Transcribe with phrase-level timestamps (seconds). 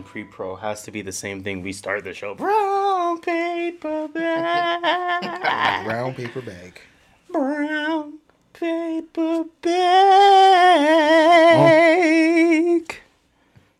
[0.00, 1.60] and pre-pro has to be the same thing.
[1.60, 2.34] We start the show.
[2.34, 5.84] Brown paper bag.
[5.84, 6.80] Brown paper bag.
[7.30, 8.14] Brown
[8.54, 9.76] paper bag.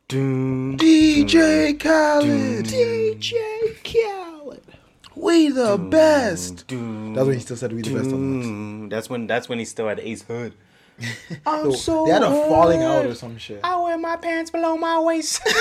[0.09, 0.77] Doom.
[0.77, 2.67] DJ Khaled.
[2.67, 4.63] DJ Khaled.
[5.17, 6.67] We the best.
[6.67, 7.15] Doom.
[7.15, 8.91] That's when he still said we the best on the Doom.
[8.91, 9.27] That's when.
[9.27, 10.53] That's when he still had Ace Hood.
[11.47, 13.61] I'm so They had a falling out or some shit.
[13.65, 15.41] I wear my pants below my waist.
[15.47, 15.53] and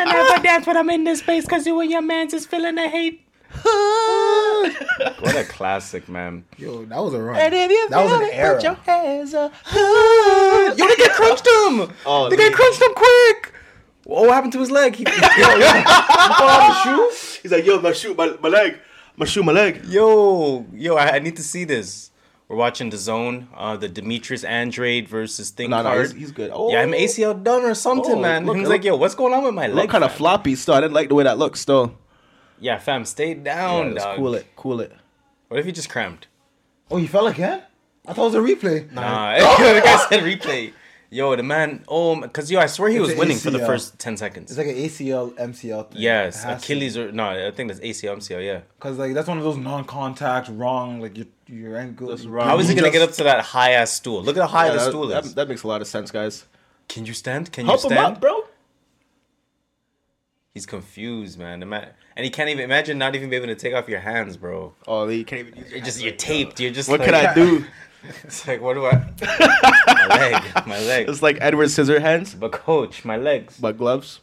[0.00, 2.74] I never dance when I'm in this space because you and your man's is feeling
[2.74, 3.24] the hate.
[5.20, 6.44] what a classic, man.
[6.56, 7.38] Yo, that was a run.
[7.38, 8.54] And if you that was feel an it, era.
[8.56, 9.52] put your hands up.
[9.74, 11.92] Yo, they get crunched him.
[12.06, 13.52] Oh, they get crunched him quick.
[14.04, 14.96] What happened to his leg?
[14.96, 17.08] He, yo, yo,
[17.42, 18.78] He's like, yo, my shoe, my, my leg,
[19.16, 19.84] my shoe, my leg.
[19.84, 22.10] yo, yo, I, I need to see this.
[22.52, 26.08] We're watching the zone, uh, the Demetrius Andrade versus Thing No, no, Hard.
[26.08, 26.50] he's, he's good.
[26.52, 28.44] Oh, yeah, I'm ACL done or something, Oh, man.
[28.44, 29.74] look- he like, yo, what's going on with my leg?
[29.76, 30.74] look kind of floppy still.
[30.74, 31.94] I didn't like the way that looks still.
[32.60, 34.16] Yeah, fam, stay down, Yeah, just dog.
[34.18, 34.92] cool it, cool it.
[35.48, 36.26] What if he just cramped?
[36.90, 37.62] Oh, he fell again?
[38.06, 38.92] I thought it was a replay.
[38.92, 40.74] Nah, the guy said replay.
[41.08, 43.58] Yo, the man, oh, because yo, I swear he It's was an winning for the
[43.60, 44.50] first 10 seconds.
[44.50, 46.00] It's like an ACL, MCL thing.
[46.02, 48.60] yes, It has to Achilles or, no, I think that's ACL, MCL, yeah.
[48.78, 51.00] Because like that's one of those non-contact, wrong.
[51.00, 52.08] Like your your ankle.
[52.08, 52.46] That's wrong.
[52.46, 54.22] How is he He going to just- get up to that high ass stool?
[54.22, 55.34] Look at how high Yeah, the that, stool that, is.
[55.34, 56.44] that makes a lot of sense, guys.
[56.88, 57.52] Can you stand?
[57.52, 58.14] Can Help you him stand?
[58.16, 58.44] up, bro.
[60.54, 61.62] He's confused, man.
[61.62, 64.74] And he can't even imagine not even being able to take off your hands, bro.
[64.86, 66.60] Oh, he can't even use You're just you're taped.
[66.60, 67.64] You're just What like, can I do?
[68.24, 68.94] It's like what do I?
[69.86, 71.08] my leg, my leg.
[71.08, 73.56] It's like Edward Scissorhands, But coach, my legs.
[73.60, 74.18] but gloves.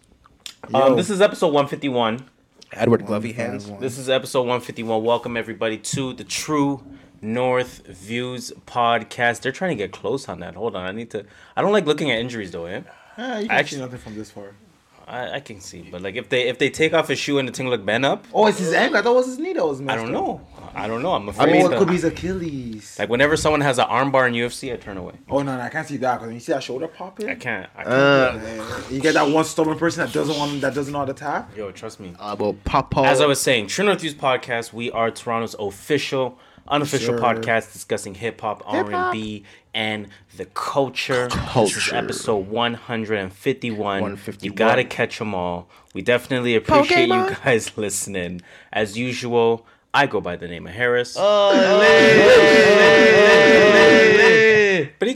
[0.73, 2.25] Um, this is episode 151.
[2.73, 3.71] Edward Glovey hands.
[3.79, 5.01] This is episode 151.
[5.01, 6.83] Welcome everybody to the True
[7.21, 9.41] North Views podcast.
[9.41, 10.55] They're trying to get close on that.
[10.55, 11.25] Hold on, I need to.
[11.55, 12.65] I don't like looking at injuries though.
[12.65, 12.81] Eh?
[13.17, 14.51] Eh, you can Actually- see nothing from this far.
[15.11, 17.47] I, I can see, but like if they if they take off his shoe and
[17.47, 18.97] the thing look bent up, Oh, it's his ankle.
[18.99, 20.21] I thought it was his knee that was I messed don't up.
[20.21, 20.41] know.
[20.75, 21.13] I don't know.
[21.13, 21.65] I'm Oh, afraid.
[21.65, 22.95] it could be his Achilles.
[22.99, 25.15] like whenever someone has an armbar in UFC, I turn away.
[25.27, 27.33] oh no, no, I can't see that because you see that shoulder pop in, I
[27.33, 27.67] can't.
[27.75, 27.91] I can't.
[27.91, 31.13] Uh, you get that one stubborn person that doesn't want that doesn't know how to
[31.15, 31.57] tap.
[31.57, 32.13] Yo, trust me.
[32.19, 32.99] uh, well, Papa.
[33.01, 34.73] As I was saying, True North Views podcast.
[34.73, 36.37] We are Toronto's official,
[36.69, 37.19] unofficial Sure.
[37.19, 39.43] podcast discussing hip hop, R and B,
[39.73, 40.07] and
[40.37, 41.27] the culture.
[41.55, 44.01] This is episode one hundred and fifty-one.
[44.01, 44.43] 151.
[44.43, 45.67] You gotta catch them all.
[45.93, 48.41] We definitely appreciate you guys listening.
[48.71, 52.48] As usual, I go by the name of Harris, but he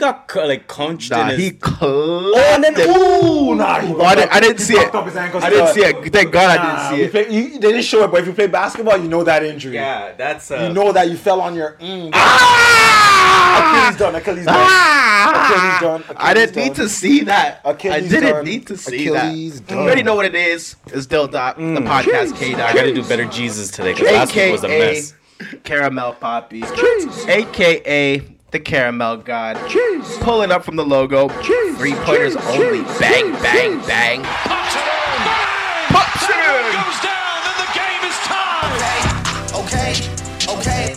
[0.05, 1.39] got cu- like conched Nah, in his.
[1.39, 4.83] he cl- and then ooh, nah, he Oh, I didn't, I didn't see it.
[4.83, 5.43] fucked up his ankles.
[5.43, 6.13] I didn't see it.
[6.13, 7.11] Thank God I didn't see it.
[7.11, 9.75] play- you- they didn't show it, but if you play basketball, you know that injury.
[9.75, 11.77] yeah, that's uh, You know that you fell on your.
[11.81, 13.89] Mm, Ah!
[13.89, 14.15] Achilles done.
[14.15, 14.55] Achilles done.
[14.57, 15.79] Ah!
[15.81, 16.17] Achilles done.
[16.17, 16.75] I didn't need done.
[16.75, 17.61] to see that.
[17.63, 18.45] Achilles I didn't done.
[18.45, 19.67] need to see Achilles that.
[19.67, 19.77] done.
[19.77, 20.75] You already know what it is.
[20.87, 22.61] It's Dill Doc, the podcast K Doc.
[22.61, 25.13] I gotta do better Jesus today because last week was a AKA mess.
[25.63, 26.63] Caramel Poppy.
[27.27, 28.21] AKA
[28.53, 29.57] the Caramel God.
[30.21, 31.27] Pulling up from the logo.
[31.27, 32.83] Three pointers only.
[32.99, 34.23] Bang, bang, bang.
[34.23, 35.19] Pops it in.
[35.89, 36.61] Pops it in.
[36.71, 38.79] Goes down, then the game is tied.
[39.65, 39.91] Okay,
[40.59, 40.95] okay.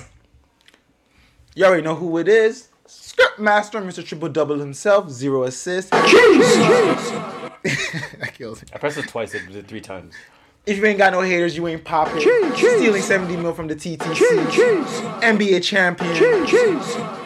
[1.56, 2.69] You already know who it is.
[2.87, 4.05] Script master, Mr.
[4.05, 5.91] Triple Double himself, zero assists.
[5.91, 6.03] that
[8.34, 8.71] kills it.
[8.75, 9.34] I pressed it twice.
[9.34, 10.15] It did it three times.
[10.67, 12.21] If you ain't got no haters, you ain't popping.
[12.21, 14.27] Stealing 70 mil from the TTC.
[15.23, 17.25] NBA champion.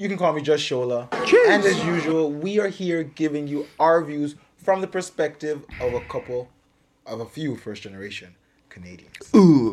[0.00, 1.12] You can call me Just Shola.
[1.52, 6.00] And as usual, we are here giving you our views from the perspective of a
[6.00, 6.48] couple,
[7.04, 8.34] of a few first generation
[8.70, 9.12] Canadians.
[9.34, 9.68] Wow,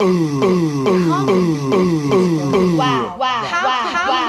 [2.75, 4.27] wow, wow, wow,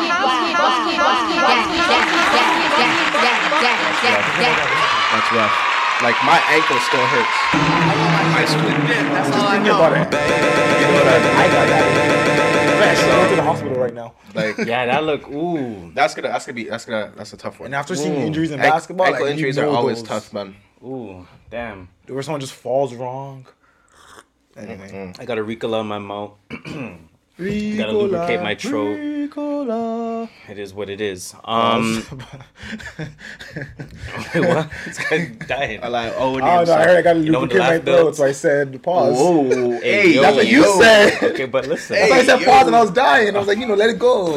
[5.11, 5.51] That's rough.
[6.01, 7.37] Like my ankle still hurts.
[8.39, 8.87] My split.
[8.87, 9.75] That's all I Think know.
[9.75, 10.15] about it.
[11.35, 12.48] I got that.
[12.81, 14.15] I'm going to the hospital right now.
[14.35, 15.29] Like Yeah, that look.
[15.29, 17.67] Ooh, that's gonna that's gonna be that's gonna that's a tough one.
[17.67, 18.27] And after seeing Ooh.
[18.27, 20.09] injuries in Ank- basketball, ankle like, you injuries are know always those.
[20.09, 20.55] tough, man.
[20.85, 21.89] ooh, damn.
[22.07, 23.47] Where someone just falls wrong.
[24.57, 24.71] Mm-hmm.
[24.71, 25.13] Anyway.
[25.19, 26.33] I got a Ricola in my mouth.
[27.39, 28.99] Ricola, Gotta lubricate my throat.
[28.99, 30.29] Ricola.
[30.49, 31.35] It is what it is.
[31.45, 32.05] Um,
[32.99, 33.09] wait,
[34.49, 34.71] what?
[34.85, 35.83] This guy's dying.
[35.85, 37.93] I like oh, Oh no, I heard I gotta You know when the lubricate my
[37.93, 38.19] throat, builds?
[38.19, 39.17] so I said pause.
[39.17, 40.81] Whoa, Hey, yo, That's what you yo.
[40.81, 41.23] said.
[41.23, 41.97] Okay, but listen.
[41.97, 43.37] So I said Hey, pause and I was dying.
[43.37, 44.37] I was like, you know, let it go.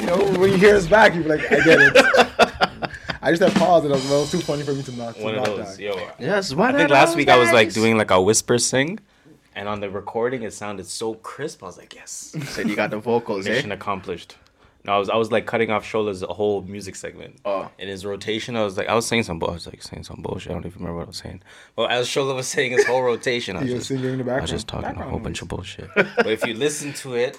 [0.00, 1.96] You know, when you hear us back, you're like, I get it.
[3.22, 4.92] I just had pause and it was, well, it was too funny for me to
[4.96, 5.76] not, to One of those.
[5.76, 5.82] die.
[5.82, 8.98] Yo, Yes, why I think last week I was like doing like a whisper sing,
[9.60, 11.62] and on the recording it sounded so crisp.
[11.62, 13.50] I was like, yes, Said you got the vocals, eh?
[13.50, 14.36] mission accomplished.
[14.86, 17.36] No, I was I was like cutting off Shola's whole music segment.
[17.44, 17.70] Oh.
[17.78, 20.04] In his rotation, I was like I was saying some bull- I was like saying
[20.04, 20.50] some bullshit.
[20.52, 21.42] I don't even remember what I was saying.
[21.76, 24.48] Well, as Shola was saying his whole rotation, I was just in the I was
[24.50, 25.22] just talking a whole noise.
[25.24, 25.90] bunch of bullshit.
[25.94, 27.38] but if you listen to it,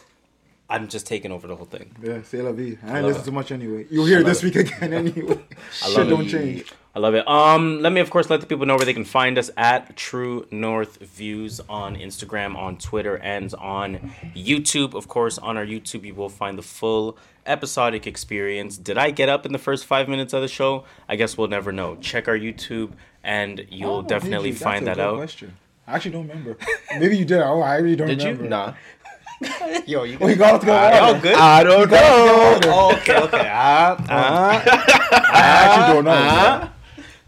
[0.69, 1.95] I'm just taking over the whole thing.
[2.03, 2.77] Yeah, say la vie.
[2.85, 3.25] I ain't listen it.
[3.25, 3.87] too much anyway.
[3.89, 5.39] You'll hear it this week again anyway.
[5.73, 6.29] Shit don't it.
[6.29, 6.71] change.
[6.93, 7.25] I love it.
[7.25, 9.95] Um, let me of course let the people know where they can find us at
[9.95, 14.93] True North Views on Instagram, on Twitter, and on YouTube.
[14.93, 18.77] Of course, on our YouTube you will find the full episodic experience.
[18.77, 20.83] Did I get up in the first five minutes of the show?
[21.07, 21.95] I guess we'll never know.
[22.01, 22.91] Check our YouTube
[23.23, 24.55] and you'll Oh, definitely you?
[24.55, 25.17] find That's that good out.
[25.17, 25.57] Question.
[25.87, 26.57] I actually don't remember.
[26.99, 27.39] Maybe you did.
[27.41, 28.31] Oh, I really don't Did you?
[28.31, 28.49] remember.
[28.49, 28.73] Nah.
[29.87, 30.73] Yo, you Oh, you got to go.
[30.73, 31.35] Y'all good?
[31.35, 32.59] I don't know.
[32.65, 33.49] Oh, okay, okay.
[33.51, 34.61] Ah, ah,
[35.33, 36.11] I actually don't know.
[36.11, 36.69] uh,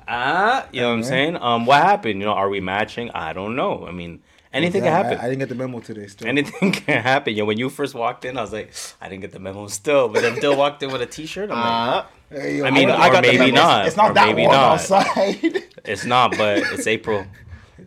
[0.07, 0.67] ah.
[0.71, 1.07] You know what I'm Okay.
[1.09, 1.37] saying?
[1.37, 2.19] Um, what happened?
[2.19, 3.09] You know, are we matching?
[3.11, 3.85] I don't know.
[3.87, 4.21] I mean,
[4.53, 5.17] anything Yeah, can happen.
[5.19, 6.07] I, didn't get the memo today.
[6.07, 6.27] Still.
[6.27, 7.33] Anything can happen.
[7.35, 8.71] Yo, when you first walked in, I was like,
[9.01, 11.51] I didn't get the memo still, but then Bill walked in with a T-shirt.
[11.51, 14.13] I'm like, Uh, Hey, yo, I mean, I got got maybe not, It's not or
[14.15, 14.71] that maybe warm not.
[14.79, 15.63] outside.
[15.85, 17.27] it's not, but it's April.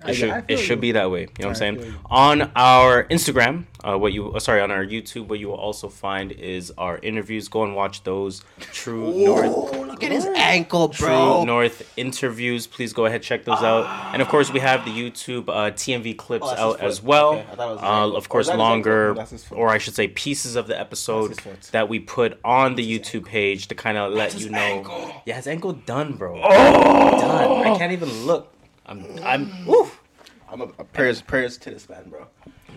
[0.07, 1.23] I- It should I it feel should be that way.
[1.23, 1.95] You know what I'm saying?
[2.11, 5.89] On our Instagram, uh, what you uh, sorry on our YouTube, what you will also
[5.89, 7.49] find is our interviews.
[7.49, 8.43] Go and watch those.
[8.73, 9.73] True North.
[9.77, 10.97] look at his ankle, bro.
[10.97, 11.45] True bro.
[11.45, 12.67] North interviews.
[12.67, 13.87] Please go ahead check those out.
[14.13, 17.35] And of course, we have the YouTube uh, TNV clips Oh, out as well.
[17.35, 18.67] Okay, I thought it was his uh, of course, Oh, is that his ankle?
[18.69, 19.59] longer, No, that's his foot.
[19.59, 21.73] or I should say, pieces of the episode That's his foot.
[21.73, 25.13] that we put on the YouTube page to kind of let you know.
[25.27, 26.37] Yeah, his ankle done, bro.
[26.41, 27.67] Done.
[27.67, 28.53] I can't even look.
[28.87, 29.05] I'm.
[29.23, 29.69] I'm.
[29.69, 30.01] Oof.
[30.49, 32.27] I'm a, a prayers, prayers to this man, bro.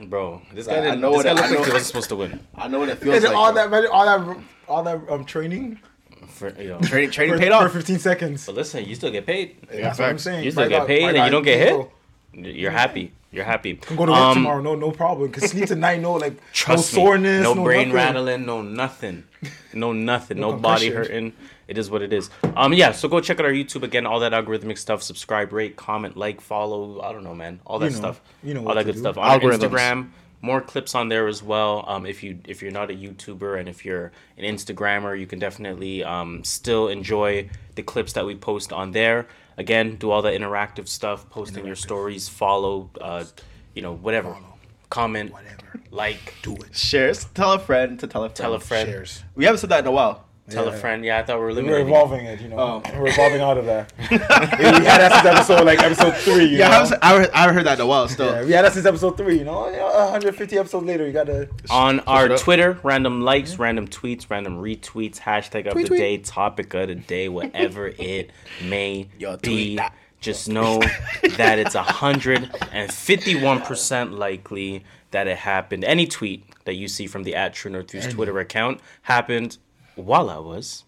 [0.08, 1.02] Bro, this I- guy didn't.
[1.02, 2.40] know this what guy I- looked like he wasn't supposed to win.
[2.56, 3.36] I know what it feels Is it like.
[3.36, 3.70] all bro.
[3.70, 5.80] that, all that, all that um training
[6.28, 6.80] For, yo.
[6.80, 7.74] training, training for, paid for off.
[7.74, 8.46] 15 seconds?
[8.46, 9.58] But listen, you still get paid.
[9.72, 10.44] That's what I'm saying.
[10.46, 11.70] You still My get God, paid and God, you don't get hit.
[11.70, 11.92] go.
[12.34, 13.12] You're happy.
[13.32, 13.76] You're happy.
[13.76, 14.62] Can go to work Um, tomorrow.
[14.62, 15.32] No, no problem.
[15.32, 16.02] Cause sleep tonight.
[16.02, 17.44] No, like Trust no me, soreness.
[17.44, 17.94] no, No, brain nothing.
[17.96, 19.24] rattling, no nothing,
[19.74, 21.34] no nothing, no, No body hurting.
[21.70, 22.30] It is what it is.
[22.56, 22.92] Um, yeah.
[22.92, 24.06] So go check out our YouTube again.
[24.08, 25.04] All that algorithmic stuff.
[25.04, 27.00] Subscribe, rate, comment, like, follow.
[27.02, 27.60] I don't know, man.
[27.66, 27.98] All that You know.
[27.98, 28.22] stuff.
[28.44, 29.00] You know all what that to good do.
[29.02, 29.18] stuff.
[29.18, 30.10] On our Instagram,
[30.42, 31.86] more clips on there as well.
[31.88, 35.38] Um, if you if you're not a YouTuber and if you're an Instagrammer, you can
[35.38, 39.28] definitely um still enjoy the clips that we post on there.
[39.58, 43.26] Again, do all the interactive stuff, posting your stories, follow, uh,
[43.76, 44.34] you know, whatever,
[44.90, 45.82] comment, Whatever.
[45.92, 46.74] like, Do it.
[46.76, 47.26] Shares.
[47.36, 48.36] Tell a friend to tell a friend.
[48.38, 48.88] tell a friend.
[48.90, 49.24] Shares.
[49.36, 50.24] We haven't said that in a while.
[50.50, 51.04] Tell a friend.
[51.06, 51.70] Yeah, I thought we were living.
[51.70, 52.58] We're evolving it, you know.
[52.60, 53.00] Oh.
[53.00, 53.92] We're evolving out of that.
[54.12, 56.46] we had that since episode like episode three.
[56.46, 56.78] You Yeah, I know?
[56.86, 58.08] haven't, I haven't- I heard that in a while.
[58.08, 58.28] Still.
[58.34, 59.38] Yeah, we had that since episode three.
[59.40, 61.50] You know, You know, 150 episodes later, you gotta.
[61.70, 62.30] On our.
[62.38, 66.00] Twitter, random likes, random tweets, random retweets, hashtag of the tweet.
[66.00, 68.32] day, topic of the day, whatever it
[68.64, 69.76] may Yo, be.
[69.78, 69.94] that.
[70.22, 70.80] Just know
[71.38, 75.86] that it's hundred and fifty-one percent likely that it happened.
[75.86, 79.58] Any tweet that you see from the at True North Views Twitter account happened
[80.00, 80.84] while I was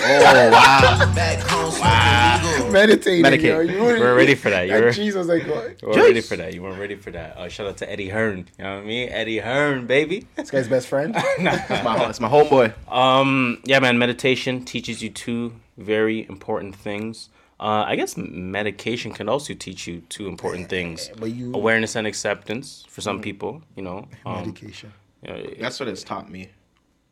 [0.00, 2.70] Oh wow.
[2.70, 3.24] Meditating.
[3.24, 3.42] Medicate.
[3.42, 3.60] Yo.
[3.60, 4.68] You were, We're ready for that.
[4.68, 5.80] That You're- cheese was like, what?
[5.82, 6.54] You weren't ready for that.
[6.54, 7.36] You weren't ready for that.
[7.36, 8.48] Uh, shout out to Eddie Hearn.
[8.58, 9.08] You know what I mean?
[9.10, 10.26] Eddie Hearn, baby.
[10.36, 11.14] this guy's best friend.
[11.38, 12.72] It's my, it's my homeboy.
[12.92, 13.98] Um, yeah, man.
[13.98, 17.28] Meditation teaches you two very important things.
[17.60, 22.06] Uh, I guess medication can also teach you two important things: But you awareness and
[22.06, 23.62] acceptance for some people.
[23.76, 24.92] You know, um, medication.
[25.22, 26.50] you know, That's what it's taught me.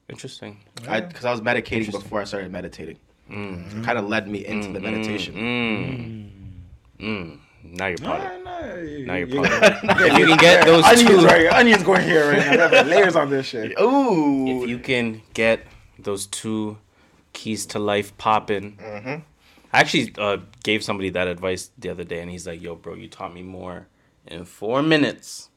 [0.08, 0.60] Interesting.
[0.88, 2.98] I because I was meditating before I started meditating.
[3.28, 5.34] Kind of led me into the meditation.
[7.00, 7.04] Mm.
[7.04, 7.38] Mm.
[7.64, 8.44] Now you're part of.
[8.44, 10.00] Nah, nah, Now you're you- part of.
[10.00, 11.50] If you can get those onions two, right here.
[11.50, 12.82] Onions going here right now.
[12.82, 13.72] Layers on this shit.
[13.80, 14.62] Ooh.
[14.62, 15.66] if you can get
[15.98, 16.78] those two
[17.32, 18.76] keys to life popping.
[18.76, 19.20] Mm-hmm.
[19.72, 22.94] I actually uh, gave somebody that advice the other day, and he's like, "Yo, bro,
[22.94, 23.88] you taught me more
[24.26, 25.50] in four minutes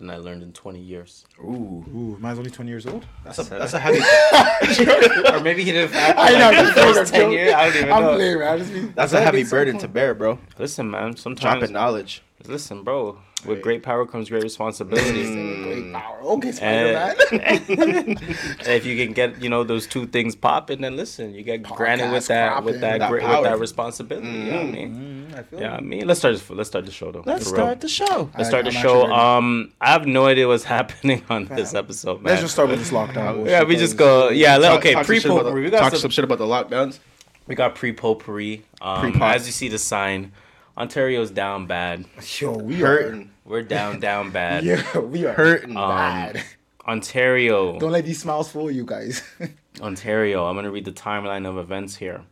[0.00, 1.84] than I learned in twenty years." Ooh.
[1.94, 3.06] Ooh, mine's only 20 years old.
[3.24, 4.00] That's a that's a heavy.
[5.32, 5.92] or maybe he didn't.
[5.92, 7.54] Have, I know, like, the first ten years.
[7.54, 8.14] I don't even I'm know.
[8.16, 8.48] playing, man.
[8.48, 10.38] I just be, That's a heavy burden to bear, bro.
[10.58, 11.16] Listen, man.
[11.16, 12.22] Sometimes Dropping knowledge.
[12.46, 13.18] Listen, bro.
[13.46, 15.62] With great power comes great responsibility.
[15.62, 16.18] Great power.
[16.22, 18.16] Okay, Spider Man.
[18.60, 21.62] And if you can get, you know, those two things popping, then listen, you get
[21.62, 24.28] granted with Podcast that, with that, That great, with that responsibility.
[24.28, 25.34] You know what I mean?
[25.36, 26.34] I feel Yeah, I mean, let's start.
[26.34, 27.22] This, let's start the show though.
[27.24, 27.64] Let's for real.
[27.66, 28.30] start the show.
[28.36, 29.00] Let's start I'm the actually show.
[29.02, 29.12] ready.
[29.12, 32.30] Um, I have no idea what's happening on this episode, man.
[32.32, 33.46] Let's just start with this lockdown.
[33.46, 34.28] yeah, we just go.
[34.28, 34.92] Yeah, let- Talk- okay.
[34.94, 35.64] talk some Pre shit about the- potpourri.
[35.64, 36.98] We got talk some, some shit about the lockdowns.
[37.46, 38.64] we got pre potpourri.
[38.82, 39.36] Um, Pre-pot.
[39.36, 40.32] as you see the sign,
[40.76, 42.04] Ontario's down bad.
[42.38, 43.29] Yo, we Hurting.
[43.44, 44.64] We're down, down bad.
[44.64, 45.76] Yeah, we are Hurting.
[45.76, 46.42] Um, bad.
[46.86, 47.78] Ontario.
[47.78, 49.22] Don't let these smiles fool you guys.
[49.80, 50.46] Ontario.
[50.46, 52.22] I'm gonna read the timeline of events here.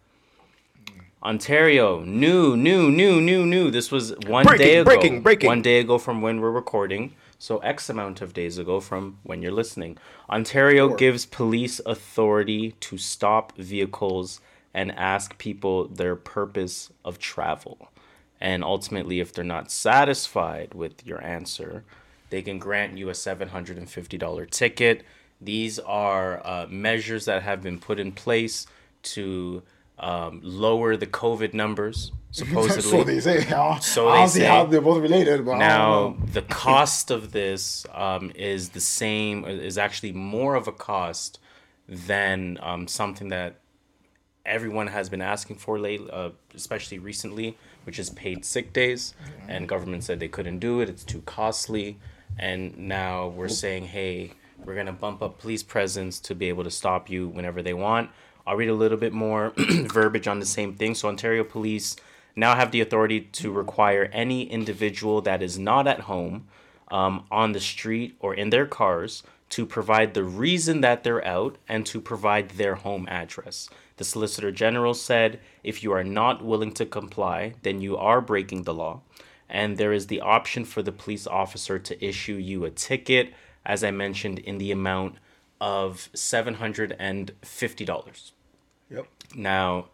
[1.22, 3.70] Ontario, new, new, new, new, new.
[3.70, 4.84] This was one Breaking, day ago.
[4.84, 5.48] breaking, breaking.
[5.48, 7.14] One day ago from when we're recording.
[7.40, 9.96] So X amount of days ago from when you're listening,
[10.30, 14.40] Ontario gives police authority to stop vehicles
[14.74, 17.90] and ask people their purpose of travel.
[18.40, 21.84] And ultimately, if they're not satisfied with your answer,
[22.30, 25.02] they can grant you a $750 ticket.
[25.40, 28.66] These are uh, measures that have been put in place
[29.14, 29.62] to
[29.98, 32.82] um, lower the COVID numbers, supposedly.
[32.82, 33.38] so they say.
[33.46, 34.46] I don't, So I they don't see say.
[34.46, 39.78] how they're both related, but Now, the cost of this um, is the same, is
[39.78, 41.40] actually more of a cost
[41.88, 43.56] than um, something that
[44.44, 49.14] everyone has been asking for lately, uh, especially recently, which is paid sick days.
[49.48, 51.98] And government said they couldn't do it, it's too costly.
[52.38, 54.32] And now we're saying, hey,
[54.64, 57.74] we're going to bump up police presence to be able to stop you whenever they
[57.74, 58.10] want.
[58.46, 60.94] I'll read a little bit more verbiage on the same thing.
[60.94, 61.96] So, Ontario Police
[62.34, 66.46] now have the authority to require any individual that is not at home,
[66.90, 71.56] um, on the street, or in their cars to provide the reason that they're out
[71.68, 73.68] and to provide their home address.
[73.98, 78.62] The Solicitor General said if you are not willing to comply, then you are breaking
[78.62, 79.02] the law.
[79.48, 83.34] And there is the option for the police officer to issue you a ticket,
[83.66, 85.16] as I mentioned, in the amount
[85.60, 88.30] of $750.
[88.90, 89.06] Yep.
[89.34, 89.86] Now,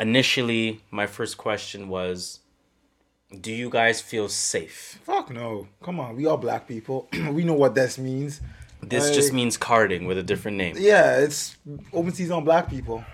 [0.00, 2.40] initially, my first question was
[3.40, 4.98] Do you guys feel safe?
[5.02, 5.68] Fuck no.
[5.82, 6.16] Come on.
[6.16, 7.08] We are black people.
[7.30, 8.40] we know what this means.
[8.82, 10.76] This just means carding with a different name.
[10.78, 11.56] Yeah, it's
[11.92, 13.04] open season on black people.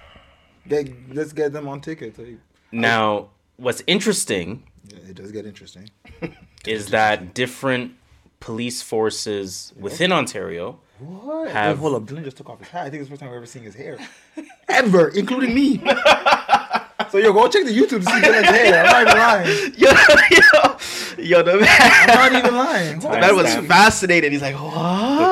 [0.68, 2.18] Get, let's get them on tickets.
[2.18, 2.38] Like,
[2.72, 5.90] Now, what's interesting yeah, it does get interesting.
[6.66, 7.92] is that different
[8.40, 11.50] police forces within Ontario What?
[11.50, 12.08] Have- Wait, hold up.
[12.08, 12.86] Dylan just took off his hat.
[12.86, 13.98] I think it's the first time I've ever seen his hair.
[14.68, 15.76] Ever, including me.
[17.10, 18.84] so yo, go check the YouTube to see Dylan's hair.
[18.84, 19.74] I'm not even lying.
[19.76, 19.90] Yo,
[20.30, 22.98] yo, yo, the man, I'm not even lying.
[22.98, 23.66] the man was Timestamp.
[23.68, 24.32] fascinated.
[24.32, 24.58] He's like, the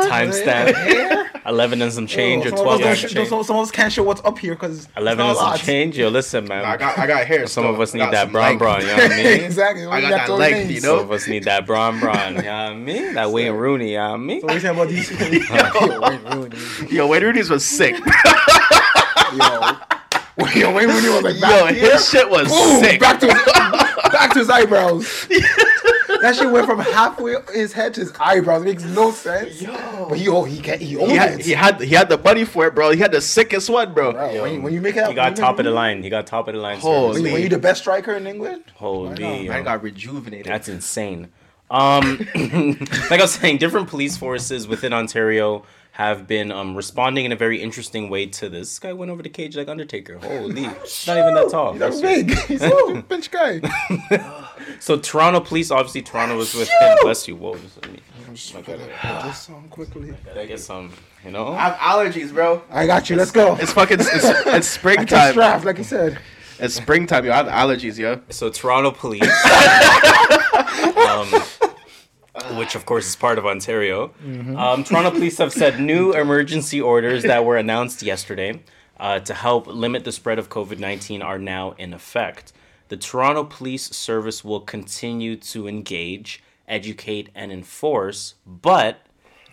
[0.09, 0.13] what?
[0.13, 3.29] timestamp 11 and some change oh, or 12 us and some change.
[3.29, 5.99] some- some of us can't show what's up here because 11 and some change.
[5.99, 6.65] Yo, listen, man.
[6.65, 7.47] I got, I got hair.
[7.49, 7.75] Some still.
[7.75, 8.59] of us need that some brown length.
[8.61, 9.27] brown, you know what I mean?
[9.45, 9.85] exactly.
[9.87, 10.71] I You got got that those length, names.
[10.75, 13.15] you Some of us need that brown brown, you know what I mean?
[13.15, 14.41] That Wayne Rooney, you know what I mean?
[14.41, 15.11] So what you saying about these?
[15.51, 16.95] yo, Wayne Rooney.
[16.95, 17.97] Yo, Wayne Rooney's was sick.
[19.35, 19.77] Yo,
[20.55, 21.93] yo, Wayne Rooney was like Yo, back here.
[21.93, 23.01] his shit was Boom, sick.
[23.01, 23.45] back to his,
[24.13, 25.27] back to his eyebrows.
[26.21, 28.63] that shit went from halfway his head to his eyebrows.
[28.63, 29.61] It makes no sense.
[29.61, 30.07] Yo.
[30.09, 31.45] But he oh he can he owned He had, it.
[31.45, 32.91] he had he had the money for it, bro.
[32.93, 34.13] He had the sickest one, bro.
[34.13, 36.03] Bro, when, you, when you make it, He got top of the line.
[36.03, 36.79] He got top of the line.
[36.79, 37.15] Holy.
[37.15, 37.23] service.
[37.25, 39.49] When, when you the best striker in England, Holy.
[39.51, 39.63] I yo.
[39.65, 40.47] got rejuvenated.
[40.47, 41.31] That's insane.
[41.71, 47.33] Um, like I was saying, different police forces within Ontario have been um, responding in
[47.33, 48.69] a very interesting way to this.
[48.71, 50.17] This guy went over the cage like Undertaker.
[50.19, 51.75] Holy, he's not even that tall.
[51.75, 52.35] that's big.
[52.47, 52.63] He's
[52.97, 53.61] a bench guy.
[54.79, 56.97] So Toronto police, obviously Toronto was with him.
[57.03, 57.37] Bless you.
[57.37, 57.99] Whoa, just let me.
[58.57, 60.15] I gotta, Put this on quickly.
[60.25, 60.93] gotta get some.
[61.25, 61.49] You know.
[61.49, 62.63] I have allergies, bro.
[62.71, 63.17] I got you.
[63.17, 63.57] Let's go.
[63.57, 65.33] It's fucking it's, it's I springtime.
[65.33, 66.19] strap like you said.
[66.59, 67.33] It's springtime, yo.
[67.33, 68.21] I have allergies, yo.
[68.31, 69.31] So Toronto police, um,
[72.57, 74.13] which of course is part of Ontario,
[74.57, 78.63] um, Toronto police have said new emergency orders that were announced yesterday
[78.99, 82.53] uh, to help limit the spread of COVID nineteen are now in effect.
[82.89, 89.07] The Toronto Police Service will continue to engage, educate, and enforce, but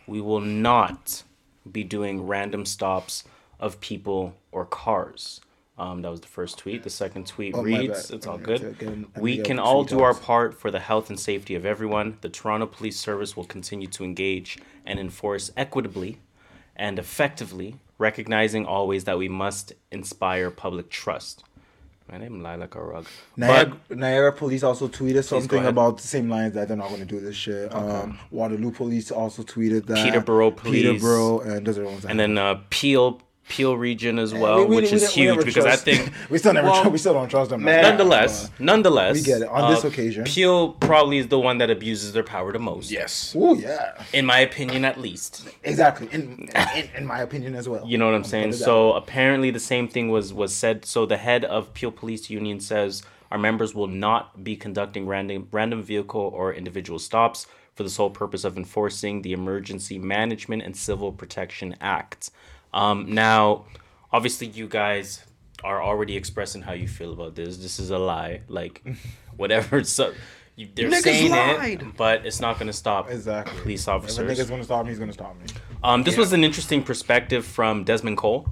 [0.05, 1.23] we will not
[1.71, 3.23] be doing random stops
[3.59, 5.39] of people or cars.
[5.79, 6.83] Um, that was the first tweet.
[6.83, 8.61] The second tweet Oh, reads, "It's all good.
[8.63, 9.05] okay, okay.
[9.19, 12.17] We can all do our part for the health and safety of everyone.
[12.21, 16.19] The Toronto Police Service will continue to engage and enforce equitably
[16.75, 21.43] and effectively, recognizing always that we must inspire public trust."
[22.11, 23.05] Man, they lie like a rug.
[23.37, 27.05] Niagara, Niagara police also tweeted something about the same lines that they're not going to
[27.05, 27.71] do this shit.
[27.73, 30.03] Um, Waterloo police also tweeted that.
[30.03, 30.81] Peterborough police.
[30.81, 32.05] Peterborough and those are ones.
[32.05, 35.29] and then uh, Peel Peel region as We- well, we- which we- is we huge
[35.35, 37.63] never because I think we still never Well, tr- we still don't trust them.
[37.63, 39.47] man, nonetheless, nonetheless, we get it.
[39.49, 40.23] On this uh, occasion.
[40.23, 42.89] Peel probably is the one that abuses their power the most.
[42.91, 43.35] Yes.
[43.37, 45.49] Oh yeah, in my opinion, at least.
[45.63, 46.07] exactly.
[46.11, 47.83] In, in in my opinion as well.
[47.85, 48.49] You know what I'm I'll saying?
[48.51, 48.97] put it that So way.
[48.97, 50.85] apparently the same thing was was said.
[50.85, 55.47] So the head of Peel Police Union says our members will not be conducting random
[55.51, 60.75] random vehicle or individual stops for the sole purpose of enforcing the Emergency Management and
[60.75, 62.29] Civil Protection Act.
[62.73, 63.65] Um, now,
[64.11, 65.23] obviously, you guys
[65.63, 67.57] are already expressing how you feel about this.
[67.57, 68.41] This is a lie.
[68.47, 68.83] Like,
[69.37, 69.83] whatever.
[69.83, 70.13] So.
[70.55, 71.81] You, they're Niggas saying lied.
[71.83, 73.61] it, but it's not going to stop exactly.
[73.61, 74.19] police officers.
[74.19, 75.45] If a nigga's gonna stop me, he's gonna stop me.
[75.81, 78.45] Um, this was an interesting perspective from Desmond Cole.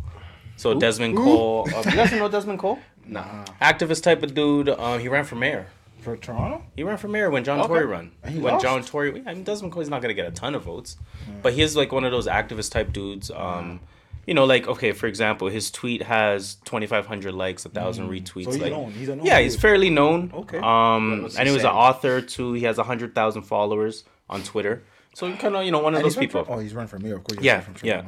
[0.56, 2.80] So Desmond Cole, uh, you guys know Desmond Cole?
[3.06, 3.44] Nah.
[3.62, 4.70] Activist type of dude.
[4.70, 5.68] Um, he ran for mayor
[6.00, 6.64] For Toronto?
[6.78, 7.68] He ran for mayor when John Okay.
[7.68, 8.12] Tory run.
[8.26, 8.64] He when lost?
[8.64, 10.96] John Tory, I mean, Desmond Cole's not gonna get a ton of votes,
[11.42, 13.30] but he is like one of those activist type dudes.
[13.32, 13.82] Um,
[14.28, 18.10] you know, like okay, for example, his tweet has twenty five hundred likes, a thousand
[18.10, 18.24] retweets.
[18.24, 18.44] Mm.
[18.44, 18.92] So he's like, known.
[18.92, 20.32] He's a known yeah, he's fairly known.
[20.34, 20.60] Okay.
[20.60, 22.54] Um, What's he and he was an author too.
[22.54, 24.84] He has a hundred thousand followers on Twitter.
[25.16, 26.44] So kind of you know one of And those he's run people.
[26.44, 27.42] For, oh, he's run for mayor, of course.
[27.42, 28.04] Yeah, from yeah.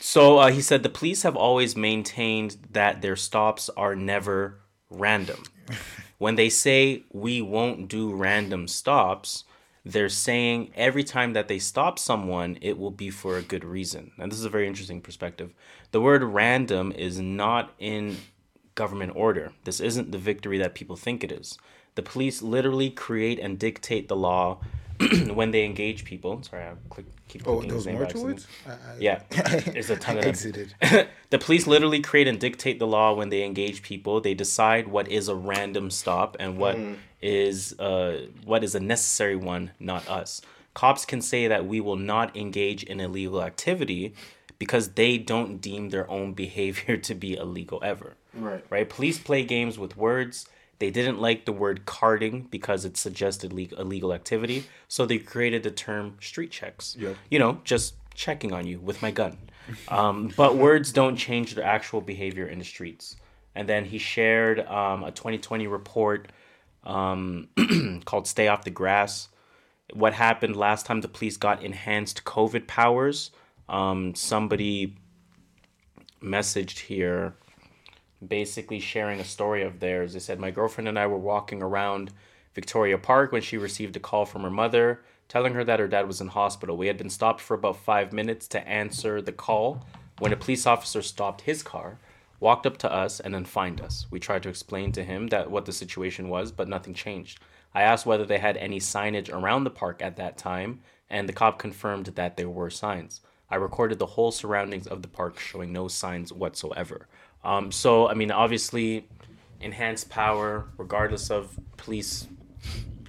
[0.00, 5.42] So uh, he said the police have always maintained that their stops are never random.
[6.18, 9.44] when they say we won't do random stops,
[9.84, 14.12] they're saying every time that they stop someone, it will be for a good reason.
[14.18, 15.52] And this is a very interesting perspective.
[15.90, 18.16] The word random is not in
[18.74, 19.52] government order.
[19.64, 21.58] This isn't the victory that people think it is.
[21.96, 24.60] The police literally create and dictate the law
[25.34, 26.42] when they engage people.
[26.42, 28.46] Sorry, I click, keep Oh, clicking there his was name more by to accident.
[28.66, 28.70] it?
[28.70, 29.22] I- I- Yeah,
[29.72, 30.28] there's a ton of them.
[30.30, 30.74] exited.
[31.30, 34.20] the police literally create and dictate the law when they engage people.
[34.20, 36.78] They decide what is a random stop and what
[37.20, 40.40] is uh, what is a necessary one, not us.
[40.74, 44.14] Cops can say that we will not engage in illegal activity
[44.58, 48.14] because they don't deem their own behavior to be illegal ever.
[48.34, 48.64] Right.
[48.70, 48.88] Right?
[48.88, 50.46] Police play games with words.
[50.84, 55.62] They didn't like the word carding because it suggested le- illegal activity, so they created
[55.62, 56.94] the term street checks.
[56.98, 57.16] Yep.
[57.30, 59.38] You know, just checking on you with my gun.
[59.88, 63.16] Um, but words don't change their actual behavior in the streets.
[63.54, 66.30] And then he shared um, a 2020 report
[66.82, 67.48] um,
[68.04, 69.28] called Stay Off the Grass.
[69.94, 73.30] What happened last time the police got enhanced COVID powers?
[73.70, 74.96] Um, somebody
[76.22, 77.36] messaged here
[78.28, 80.12] basically sharing a story of theirs.
[80.12, 82.12] They said, My girlfriend and I were walking around
[82.54, 86.06] Victoria Park when she received a call from her mother telling her that her dad
[86.06, 86.76] was in hospital.
[86.76, 89.84] We had been stopped for about five minutes to answer the call
[90.18, 91.98] when a police officer stopped his car,
[92.40, 94.06] walked up to us, and then fined us.
[94.10, 97.40] We tried to explain to him that what the situation was, but nothing changed.
[97.74, 101.32] I asked whether they had any signage around the park at that time, and the
[101.32, 103.20] cop confirmed that there were signs.
[103.50, 107.08] I recorded the whole surroundings of the park showing no signs whatsoever.
[107.44, 109.06] Um, so, I mean, obviously,
[109.60, 112.26] enhanced power, regardless of police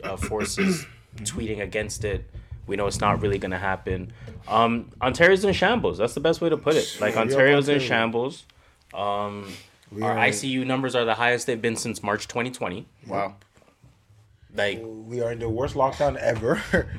[0.04, 0.86] uh, forces
[1.18, 2.30] tweeting against it.
[2.68, 4.12] We know it's not really going to happen.
[4.48, 5.98] Um, Ontario's in shambles.
[5.98, 6.98] That's the best way to put it.
[7.00, 8.46] Like, Ontario's in shambles.
[8.94, 9.52] Um,
[10.02, 12.88] our ICU numbers are the highest they've been since March 2020.
[13.08, 13.36] Wow.
[14.56, 16.62] Like, We are in the worst lockdown ever.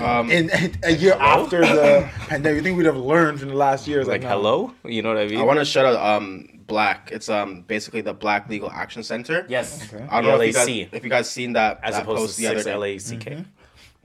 [0.00, 3.56] Um, in, in a year after the pandemic, you think we'd have learned from the
[3.56, 3.98] last year?
[3.98, 4.06] years?
[4.06, 4.28] like no.
[4.28, 4.74] hello?
[4.84, 5.40] You know what I mean?
[5.40, 7.10] I want to shout out um Black.
[7.12, 9.44] It's um basically the Black Legal Action Center.
[9.48, 9.92] Yes.
[9.92, 10.06] Okay.
[10.08, 12.36] I don't know if you guys, if you guys seen that, As that opposed post
[12.36, 12.76] to the other 6 day.
[12.76, 13.46] LACK.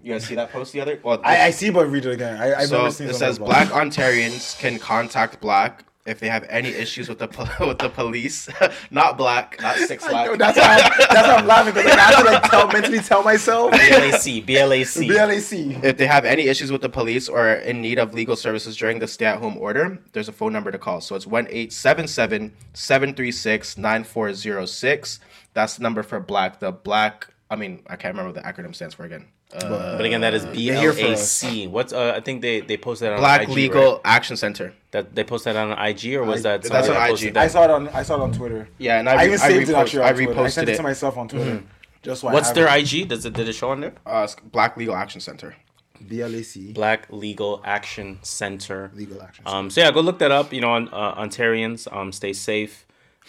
[0.01, 0.99] You guys see that post the other?
[1.01, 2.41] Well, I, I see, but read it again.
[2.41, 6.27] I, I've so never seen it something says Black Ontarians can contact Black if they
[6.27, 8.49] have any issues with the pol- with the police.
[8.91, 10.27] not Black, not Six Black.
[10.27, 12.67] know, that's how I'm, that's how I'm laughing because like, I have to like tell
[12.67, 13.71] mentally tell myself.
[13.71, 14.45] BLAC.
[14.45, 15.07] BLAC.
[15.07, 15.83] BLAC.
[15.83, 18.75] If they have any issues with the police or are in need of legal services
[18.75, 20.99] during the stay at home order, there's a phone number to call.
[21.01, 25.19] So it's 1 877 736 9406.
[25.53, 26.59] That's the number for Black.
[26.59, 29.27] The Black, I mean, I can't remember what the acronym stands for again.
[29.55, 31.69] Uh, But again, that is They're here for BLAC.
[31.69, 34.01] What's uh, I think they they posted that on Black IG, Legal right?
[34.05, 34.73] Action Center.
[34.91, 37.11] That they posted that on IG or was I- that that's somebody on that IG.
[37.11, 38.67] posted I saw it on I saw it on Twitter.
[38.77, 40.31] Yeah, and I, I, even I, saved it repost- actually I on Twitter.
[40.31, 40.77] I reposted sent it it.
[40.77, 41.63] to myself on Twitter.
[42.01, 42.93] Just so What's have their it.
[42.93, 43.07] IG?
[43.07, 43.93] Does it did it show on there?
[44.05, 45.55] Uh, Black Legal Action Center.
[46.01, 48.91] BLAC Black Legal Action Center.
[48.93, 49.43] legal action.
[49.47, 50.51] Um, so yeah, go look that up.
[50.51, 52.85] You know, on, uh, Ontarians, um, stay safe.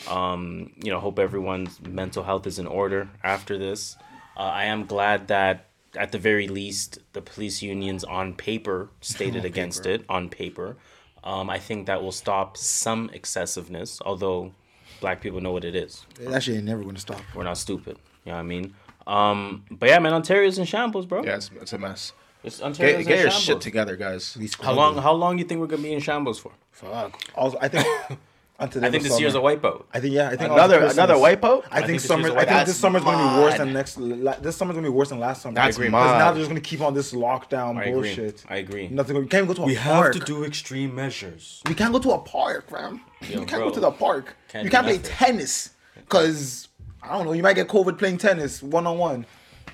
[0.08, 3.96] Um, you know, hope everyone's mental health is in order after this.
[4.37, 9.44] Uh, I am glad that at the very least the police unions on paper stated
[9.50, 10.76] against it on paper.
[11.22, 14.52] Um, I think that will stop some excessiveness, although
[15.00, 16.04] black people know what it is.
[16.20, 17.20] that shit ain't never gonna stop.
[17.35, 17.98] We're not stupid.
[18.24, 18.74] You know what I mean?
[19.07, 21.24] Um, but yeah, man, Ontario's in shambles, bro.
[21.24, 22.12] Yeah, it's, it's a mess.
[22.42, 24.37] It's Ontario's Get, get in your shit together, guys.
[24.61, 24.96] How long?
[24.98, 26.52] How long you think we're gonna be in shambles for?
[26.72, 27.18] Fuck.
[27.35, 27.87] Also, I think.
[28.59, 29.85] until I think this year's a wipeout.
[29.93, 30.29] I think yeah.
[30.29, 31.64] I think Another another wipeout.
[31.71, 32.23] I, think, think this summer.
[32.29, 33.99] year's a I think this summer's gonna be worse than next.
[33.99, 35.55] la- This summer's gonna be worse than last summer.
[35.55, 35.88] That's I agree.
[35.88, 36.19] mad.
[36.19, 37.93] now they're just gonna keep on this lockdown I agree.
[37.93, 38.45] bullshit.
[38.49, 38.88] I agree.
[38.88, 39.17] Nothing.
[39.19, 40.25] We can't go to a we park.
[40.25, 41.62] do extreme measures.
[41.67, 43.01] We can't go to a park, fam.
[43.23, 43.69] Yo, you can't bro.
[43.71, 44.37] go to the park.
[44.49, 45.11] Can't you can't play nothing.
[45.12, 46.69] tennis because
[47.03, 47.33] I don't know.
[47.33, 49.27] You might get COVID playing tennis one on one.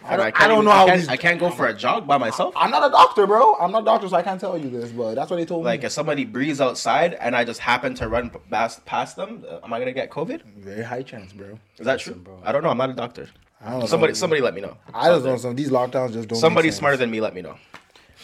[0.04, 1.08] I don't, I can't don't even- know how I can't, these.
[1.08, 2.54] I can't go for a jog by myself.
[2.56, 3.54] I'm not a doctor, bro.
[3.56, 5.64] I'm not a doctor, so I can't tell you this, but that's what they told
[5.64, 5.82] Like me.
[5.82, 9.58] Like if somebody breathes outside and I just happen to run past, past them, uh,
[9.62, 10.42] am I gonna get COVID?
[10.56, 11.58] Very high chance, bro.
[11.78, 12.14] Is that true?
[12.14, 12.40] Bro.
[12.44, 12.70] I don't know.
[12.70, 13.28] I'm not a doctor.
[13.62, 14.16] I don't Somebody, know.
[14.16, 14.76] somebody, let me know.
[14.94, 16.38] I just know some these lockdowns just don't.
[16.38, 16.78] Somebody make sense.
[16.78, 17.56] smarter than me, let me know.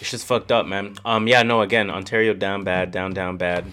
[0.01, 0.97] It's just fucked up, man.
[1.05, 1.61] Um, yeah, no.
[1.61, 3.67] Again, Ontario down bad, down down bad,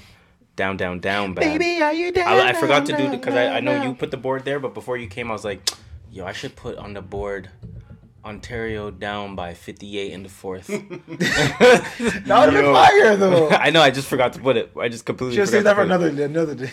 [0.57, 1.57] down down down bad.
[1.57, 2.27] Baby, are you down?
[2.27, 4.73] I, I forgot to do because I, I know you put the board there, but
[4.73, 5.69] before you came, I was like,
[6.11, 7.49] Yo, I should put on the board
[8.25, 10.69] Ontario down by 58 in the fourth.
[10.69, 13.49] That would have been fire though.
[13.51, 14.71] I know, I just forgot to put it.
[14.79, 16.19] I just completely Just forgot save that for put it.
[16.19, 16.71] another another day.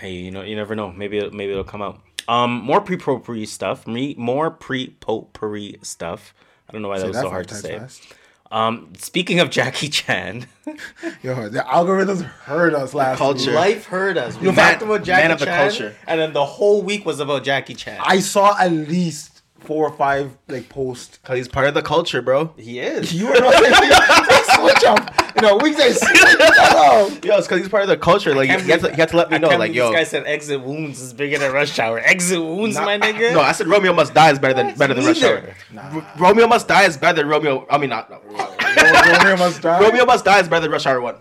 [0.00, 0.92] Hey, you know, you never know.
[0.92, 2.00] Maybe it, maybe it'll come out.
[2.28, 3.86] Um, more pre-potpourri stuff.
[3.86, 6.34] Me, more pre-potpourri stuff.
[6.68, 7.80] I don't know why that was so hard to say.
[8.50, 10.46] Um, speaking of Jackie Chan,
[11.22, 13.46] Yo, the algorithms heard us last Culture.
[13.50, 13.54] week.
[13.58, 14.38] life heard us.
[14.38, 15.96] We Man- talked about Jackie man of the Chan, culture.
[16.06, 17.98] and then the whole week was about Jackie Chan.
[18.04, 19.31] I saw at least
[19.62, 21.18] four or five like posts.
[21.24, 22.52] Cause he's part of the culture, bro.
[22.56, 23.12] he is.
[23.12, 23.54] You were not
[24.54, 25.14] switch up.
[25.36, 26.22] You know, we say switch
[26.58, 27.24] up.
[27.24, 28.34] Yo, it's cause he's part of the culture.
[28.34, 29.88] Like you, you, have to, you have to let me I know, like yo.
[29.88, 31.98] this guy said exit wounds is bigger than rush hour.
[31.98, 33.32] Exit wounds, my nigga.
[33.32, 35.54] No, I said Romeo Must Die is better than better than Rush Neither.
[35.78, 35.92] Hour.
[35.94, 37.66] R- Romeo Must Die is better than Romeo.
[37.70, 38.10] I mean, not.
[38.10, 39.80] not Romeo must die.
[39.80, 41.16] Romeo Must Die is better than Rush Hour One.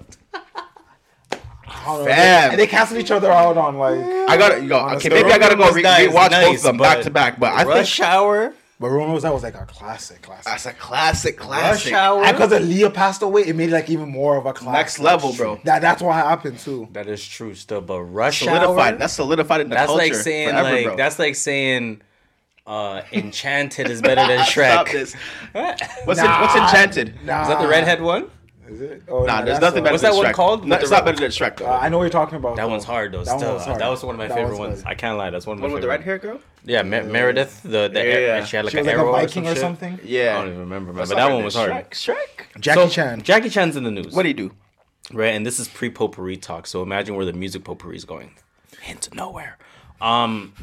[1.82, 2.06] I don't know.
[2.06, 2.52] Fam.
[2.52, 4.00] And they cancel each other out on like.
[4.30, 4.89] I gotta go.
[4.96, 7.02] Okay, maybe I gotta go Romeo re- Must Die is rewatch both of them back
[7.02, 7.39] to back.
[7.39, 8.54] But I think rush hour.
[8.80, 10.46] But Romeo's that was like a classic, classic.
[10.46, 11.62] that's a classic, classic.
[11.72, 11.94] Rush classic.
[11.94, 12.24] hour.
[12.24, 14.74] And because Aaliyah passed away, it made it like even more of a classic.
[14.74, 15.60] Next level, bro.
[15.65, 16.88] That that's what happened too.
[16.94, 18.94] That is true still, but rush Solidified.
[18.94, 18.98] hour.
[18.98, 20.96] That's solidified in the That's culture like saying forever, like bro.
[20.96, 22.02] that's like saying
[22.65, 24.91] uh Enchanted is better than Stop Shrek.
[24.91, 25.13] this.
[25.56, 26.36] Is What's Nah.
[26.36, 27.15] in, what's enchanted?
[27.24, 27.48] Nah.
[27.50, 28.32] that the redhead one?
[28.71, 29.03] Is it?
[29.10, 30.65] Oh, Nah, no, there's nothing a- better What's than that one called?
[30.65, 31.65] No, it's not better than Shrek though.
[31.65, 32.55] Uh, I know what you're talking about.
[32.55, 32.69] That though.
[32.69, 33.23] one's hard though.
[33.23, 33.81] That one Still, was hard.
[33.81, 34.84] that was one of my That favorite ones.
[34.86, 35.29] I can't lie.
[35.29, 35.71] That's one of my favorite.
[35.71, 36.39] One with the red hair girl.
[36.63, 37.62] Yeah, Mer- Meredith.
[37.63, 38.38] The the Yeah, yeah.
[38.38, 39.79] and she had like She an was like a arrow Viking or, or some shit.
[39.81, 39.99] something.
[40.03, 40.31] Yeah.
[40.38, 41.07] I don't even remember, man.
[41.07, 41.71] But that one was hard.
[41.91, 42.15] Shrek.
[42.15, 42.62] Shrek.
[42.62, 43.21] Jackie So, Chan.
[43.23, 44.13] Jackie Chan's in the news.
[44.15, 44.51] What do you do?
[45.13, 45.34] right?
[45.34, 46.65] And this is pre potpourri talk.
[46.67, 48.31] So imagine where the music potpourri is going.
[48.81, 49.57] Hint nowhere.
[49.99, 50.53] Um.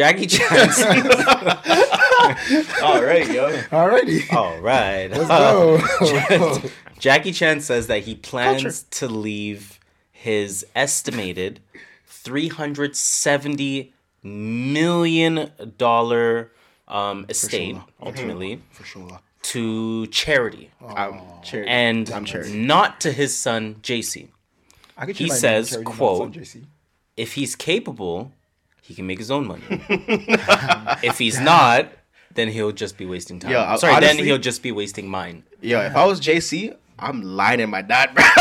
[0.00, 0.08] Okay.
[0.26, 0.78] Jackie Chan's.
[2.82, 3.50] All right, yo.
[3.70, 4.32] Alrighty.
[4.32, 5.08] All right.
[5.10, 6.62] Let's go.
[6.98, 9.78] Jackie Chan says that he plans to leave
[10.10, 11.60] his estimated
[12.06, 16.52] three hundred seventy million dollar
[16.88, 19.20] um, estate ultimately For sure.
[19.42, 21.68] to charity I'm charity.
[21.70, 22.58] and I'm charity.
[22.58, 24.28] not to his son JC.
[24.96, 26.64] I could He says, quote, some JC.
[27.16, 28.32] If he's capable,
[28.88, 29.62] he can make his own money.
[31.02, 31.92] if he's not,
[32.34, 33.50] then he'll just be wasting time.
[33.50, 35.44] Yo, I- Sorry, then he'll just be wasting mine.
[35.60, 38.24] Yo, if I was JC, I'm lying my dad, bro.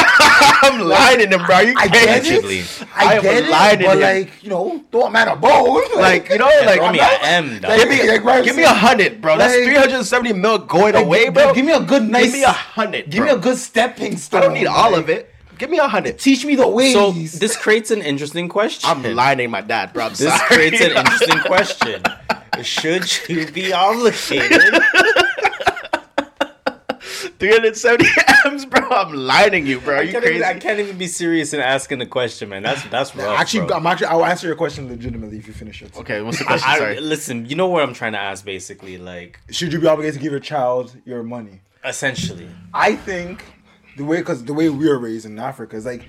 [0.63, 1.59] I'm lying him, bro.
[1.59, 2.23] You I can't.
[2.23, 2.85] get it.
[2.95, 3.83] I, am get lying it.
[3.83, 4.01] to But him.
[4.03, 5.83] like, you know, throw a man a bone.
[5.97, 7.77] Like, you know, like, Throw I'm me not- a M, dog.
[7.77, 9.37] Give me, like, right, give me a hundred, bro.
[9.37, 11.53] That's Like- 370 mil going Like, away, bro.
[11.53, 12.23] Give me a good, nice.
[12.25, 13.09] Give me a hundred.
[13.09, 14.41] Give me a good stepping stone.
[14.41, 15.33] I don't need all of it.
[15.57, 16.19] Give me a hundred.
[16.19, 16.93] Teach me the ways.
[16.93, 18.89] So this creates an interesting question.
[18.89, 20.05] I'm lying my dad, bro.
[20.05, 20.39] I'm This sorry.
[20.69, 22.03] creates an interesting question.
[22.63, 24.73] Should you be obligated?
[27.39, 28.05] 370
[28.45, 28.81] M's, bro.
[28.89, 29.95] I'm lying you, bro.
[29.95, 30.37] Are I you can't, crazy?
[30.39, 32.63] even, I can't even be serious in asking the question, man.
[32.63, 33.39] That's that's rough.
[33.39, 33.77] actually, bro.
[33.77, 34.07] I'm actually.
[34.07, 35.95] I'll answer your question legitimately if you finish it.
[35.97, 36.67] Okay, what's the question?
[36.67, 36.99] I, Sorry.
[36.99, 40.19] listen, you know what I'm trying to ask, basically, like Should you be obligated to
[40.23, 41.61] give your child your money?
[41.85, 42.49] essentially.
[42.73, 43.45] I think
[43.97, 46.03] the way, because the way we were raised in Africa is like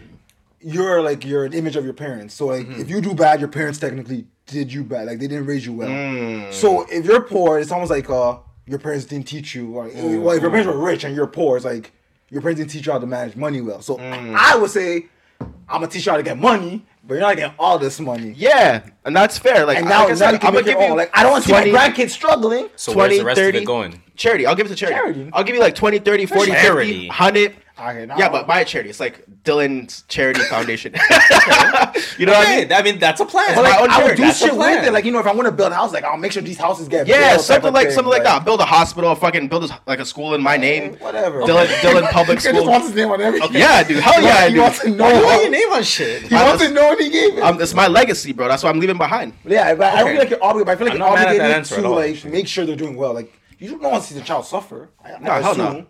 [0.61, 2.35] you're like you're an image of your parents.
[2.35, 2.81] So like Mm-hmm.
[2.81, 5.07] if you do bad, your parents technically did you bad.
[5.07, 5.88] Like they didn't raise you well.
[5.88, 6.53] Mm.
[6.53, 9.74] So if you're poor, it's almost like uh your parents didn't teach you.
[9.77, 10.22] Or, Mm.
[10.22, 11.92] Well, if your parents were rich and you're poor, it's like
[12.31, 13.81] your parents didn't teach you how to manage money well.
[13.83, 14.35] So Mm.
[14.37, 15.07] I would say
[15.40, 18.33] I'm gonna teach you how to get money, but you're not getting all this money.
[18.37, 19.64] Yeah, and that's fair.
[19.64, 20.96] Like, And now, like I now said, you can I'm make gonna your give own.
[20.96, 22.68] you Like I don't want to see my grandkids struggling.
[22.74, 23.59] So 20, where's the rest 30.
[23.59, 24.03] of it going?
[24.16, 24.46] charity.
[24.46, 24.96] I'll give it to charity.
[24.98, 25.31] Charity.
[25.33, 26.92] I'll give you like 20, 30, 40, Charity.
[26.92, 27.57] 50, 100.
[27.80, 28.90] Okay, now- Yeah, but my charity.
[28.90, 30.92] It's like Dylan's Charity Foundation.
[32.18, 32.72] you know what I mean?
[32.72, 33.54] I mean, that's a plan.
[33.54, 34.84] But like, I would do That's shit with plan.
[34.84, 34.92] it.
[34.92, 36.58] Like you know, if I want to build a house, like I'll make sure these
[36.58, 38.44] houses get Yeah, built type something like thing, something like that.
[38.44, 40.94] Build a hospital, fucking build a, like a school in my name.
[40.96, 41.42] Whatever.
[41.42, 42.68] Dylan, Dylan Public He just School.
[42.70, 43.52] wants his name on everything.
[43.52, 43.98] Yeah, dude.
[44.02, 44.60] Hell yeah, I he do.
[44.62, 45.04] wants to know.
[45.04, 46.22] Why how- your name on shit?
[46.22, 47.42] He wants to know what he gave it.
[47.42, 48.48] Um, it's my legacy, bro.
[48.48, 49.34] That's what I'm leaving behind.
[49.44, 50.10] yeah, but I don't Okay.
[50.12, 50.68] feel like you're obligated.
[50.68, 52.96] I feel like you're not mad at that obligated to like make sure they're doing
[52.96, 53.14] well.
[53.14, 54.90] Like you don't want to see the child suffer.
[55.04, 55.86] I, No, hell no.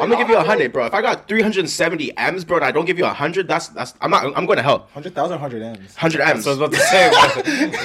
[0.00, 0.12] Assume.
[0.12, 0.86] I'm gonna give you a hundred, bro.
[0.86, 3.94] If I got 370 M's, bro, and I don't give you a hundred, that's that's
[4.00, 4.24] I'm not.
[4.36, 4.88] I'm going to hell.
[4.92, 5.94] Hundred thousand, hundred M's.
[5.94, 6.44] 100 M's.
[6.44, 7.08] So I was about to say,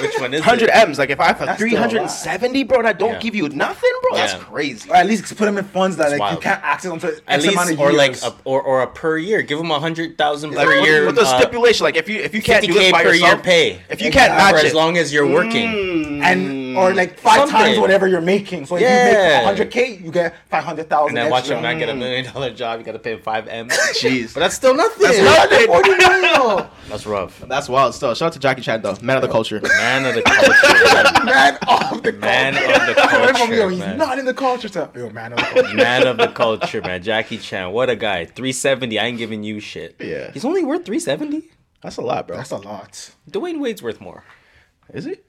[0.02, 0.70] which one is 100?
[0.70, 0.98] M's.
[0.98, 3.18] Like if I have a That's still a 370, bro, and I don't Yeah.
[3.20, 4.38] give you nothing, bro, that's Yeah.
[4.40, 4.90] crazy.
[4.90, 6.42] Or at least put them in funds that like you wild.
[6.42, 9.18] can't access until At X amount least, of or like, a, or or a per
[9.18, 9.42] year.
[9.42, 11.06] Give them a hundred thousand Like, per year.
[11.06, 13.12] with a uh, stipulation, like if you if you can't do 50K it by per
[13.12, 13.80] yourself, year pay.
[13.90, 16.22] if you can't for match as it, long as you're working.
[16.22, 16.96] and or mm.
[16.96, 17.56] like five Something.
[17.56, 18.66] times whatever you're making.
[18.66, 19.06] So if Yeah.
[19.10, 21.16] you make hundred k, you get five hundred thousand.
[21.16, 21.56] And then watch extra.
[21.56, 22.78] him not get a million dollar job.
[22.78, 23.68] You got to pay him five m.
[24.00, 25.02] jeez, But that's still nothing.
[25.02, 25.66] That's Yeah, nothing.
[25.66, 26.66] 40 million.
[26.88, 27.40] That's rough.
[27.48, 27.94] that's wild.
[27.94, 29.60] Still, shout out to Jackie Chan though, man of the culture.
[29.60, 30.52] Man of the culture.
[31.24, 32.74] man of the Man culture.
[32.74, 33.98] of the Everyone Yo, culture, he's man.
[33.98, 34.68] not in the culture.
[34.68, 35.74] So, yo, man of the culture.
[35.74, 37.02] man of the culture, man.
[37.02, 38.24] Jackie Chan, what a guy.
[38.26, 38.98] 370.
[39.00, 39.96] I ain't giving you shit.
[39.98, 40.30] Yeah.
[40.32, 41.48] He's only worth 370.
[41.82, 42.36] That's a lot, bro.
[42.36, 43.10] That's a lot.
[43.30, 44.22] Dwyane Wade's worth more.
[44.92, 45.24] Is it?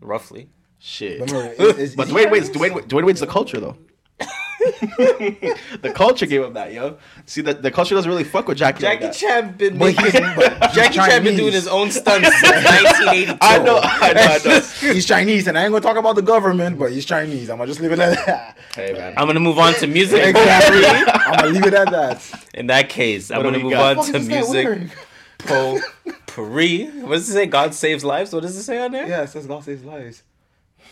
[0.00, 0.48] roughly.
[0.80, 1.20] Shit.
[1.20, 3.76] Remember, it's- it's- But Dwyane Wade's Dwyane, Dwyane Wade's the culture though.
[4.60, 6.98] the culture gave him that, yo.
[7.24, 8.84] See, the, the culture doesn't really fuck with Jackie.
[8.84, 9.14] like Jackie that.
[9.14, 13.38] Chan been But making, but Jackie he's Chan been doing his own stunts since 1982.
[13.40, 14.60] I know, I know, I know.
[14.92, 17.48] He's Chinese, and I ain't gonna talk about the government, but he's Chinese.
[17.48, 18.58] I'm gonna just leave it at that.
[18.74, 19.14] Hey man.
[19.16, 20.22] I'm gonna move on to music.
[20.26, 20.84] Exactly.
[20.84, 22.44] I'm gonna leave it at that.
[22.52, 23.96] In that case, I'm gonna move got?
[23.98, 24.64] on to is this guy music.
[24.66, 24.90] wearing?
[25.38, 26.84] Potpourri.
[27.02, 27.46] What does it say?
[27.46, 28.32] God saves lives.
[28.32, 29.08] What does it say on there?
[29.08, 30.22] Yeah, it says God saves lives.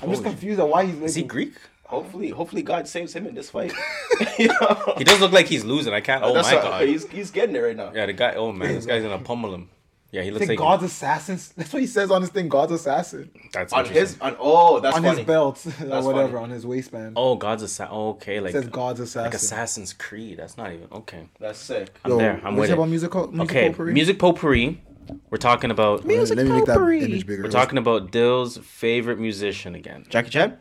[0.02, 1.00] I'm just confused at why he's.
[1.02, 1.54] Is he Greek?
[1.84, 3.72] Hopefully, hopefully God saves him in this fight.
[4.38, 4.94] you know?
[4.98, 5.94] He does look like he's losing.
[5.94, 6.22] I can't.
[6.22, 6.82] Oh, oh That's my what- god.
[6.88, 7.92] He's he's getting it right now.
[7.94, 8.34] Yeah, the guy.
[8.34, 9.70] Oh man, this guy's gonna pummel him.
[10.10, 11.52] Yeah, he looks like God's assassins.
[11.54, 12.48] That's what he says on this thing.
[12.48, 15.18] God's assassin that's On his on oh that's on funny.
[15.18, 16.44] his belt or whatever funny.
[16.44, 17.12] on his waistband.
[17.16, 17.94] Oh, God's assassin.
[17.94, 19.24] Oh, okay, like it says God's assassin.
[19.24, 20.38] like Assassin's Creed.
[20.38, 21.28] That's not even okay.
[21.38, 21.90] That's sick.
[22.06, 22.40] I'm Yo, there.
[22.42, 22.74] I'm with you say it.
[22.78, 23.92] about musical, music okay, potpourri?
[23.92, 24.82] music potpourri.
[25.30, 26.04] We're talking about.
[26.04, 27.42] Let me make that image bigger.
[27.42, 30.58] We're talking about Dill's favorite musician again, Jackie Chan.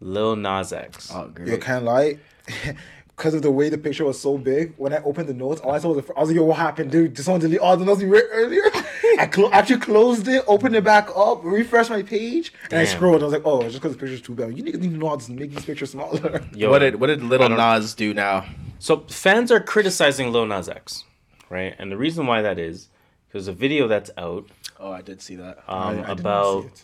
[0.00, 1.10] Lil Nas X.
[1.14, 1.48] Oh, great.
[1.48, 2.18] You can't lie.
[3.16, 5.70] Because of the way the picture was so big, when I opened the notes, all
[5.70, 7.14] I saw was the, I was like, "Yo, what happened, dude?
[7.14, 8.64] Did someone delete all the notes we read earlier?"
[9.20, 12.96] I clo- actually closed it, opened it back up, refreshed my page, and I Damn.
[12.96, 13.22] scrolled.
[13.22, 14.96] I was like, "Oh, it's just because the picture's too big." You niggas need to
[14.96, 16.42] know how to make these pictures smaller.
[16.56, 18.46] Yo, what did what did Little Nas do now?
[18.80, 21.04] So fans are criticizing Lil Nas X,
[21.48, 21.76] right?
[21.78, 22.88] And the reason why that is
[23.34, 24.46] because a video that's out
[24.78, 25.58] Oh, I did see that.
[25.68, 26.82] um, I- I did see about.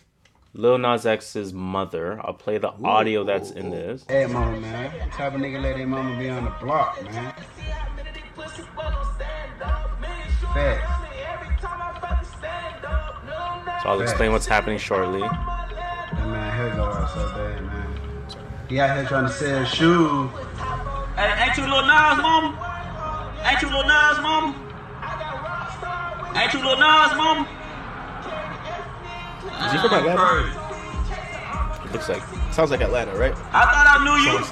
[0.53, 2.21] Lil Nas X's mother.
[2.25, 4.05] I'll play the audio that's in this.
[4.09, 4.91] Hey, mama, man.
[4.99, 7.33] What type of nigga let their mama be on the block, man?
[10.53, 10.91] Facts.
[13.83, 15.21] So I'll explain what's happening shortly.
[15.21, 15.33] That
[16.27, 17.87] man hair go out so bad, man.
[18.69, 20.31] He out here trying to sell shoes.
[21.15, 23.39] Hey, ain't you little Nas, mama?
[23.47, 24.67] Ain't you little Nas, mama?
[26.37, 27.49] Ain't you little Nas, mama?
[29.67, 30.21] Is he from Atlanta?
[30.21, 31.87] Heard.
[31.87, 33.33] It looks like Sounds like Atlanta, right?
[33.53, 34.45] I thought I knew you.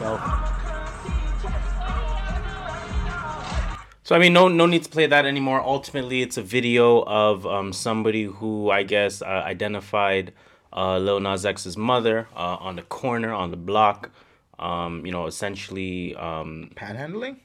[4.04, 5.60] So I mean, no, no need to play that anymore.
[5.60, 10.32] Ultimately, it's a video of um, somebody who I guess uh, identified
[10.72, 14.10] uh, Lil Nas X's mother uh, on the corner on the block.
[14.58, 17.36] Um, you know, essentially um, Panhandling?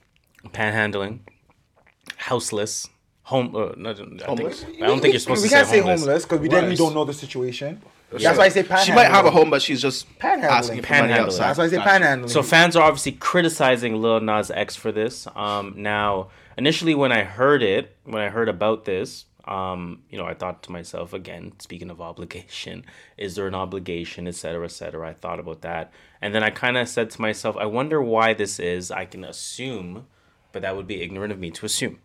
[0.50, 1.20] panhandling,
[2.18, 2.88] houseless,
[3.24, 3.56] home.
[3.56, 4.64] Uh, not, I, Homeless?
[4.64, 6.24] think, I don't think you're supposed we to can't say homeless.
[6.24, 6.78] because we definitely Right.
[6.78, 7.82] don't know the situation.
[8.12, 8.84] That's why I say panhandling.
[8.86, 10.44] She might have a home, but she's just Panhandling.
[10.44, 11.18] asking for money Panhandling.
[11.18, 11.48] outside.
[11.48, 11.90] That's why I say Gotcha.
[12.06, 12.30] panhandling.
[12.30, 15.28] So fans are obviously criticizing Lil Nas X for this.
[15.36, 20.26] Um, now, initially when I heard it, when I heard about this, um, you know,
[20.26, 21.54] I thought to myself again.
[21.60, 22.86] Speaking of obligation,
[23.18, 25.10] is there an obligation, et cetera, et cetera?
[25.10, 28.34] I thought about that, and then I kind of said to myself, I wonder why
[28.36, 28.92] this is.
[28.92, 30.06] I can assume,
[30.52, 31.98] but that would be ignorant of me to assume.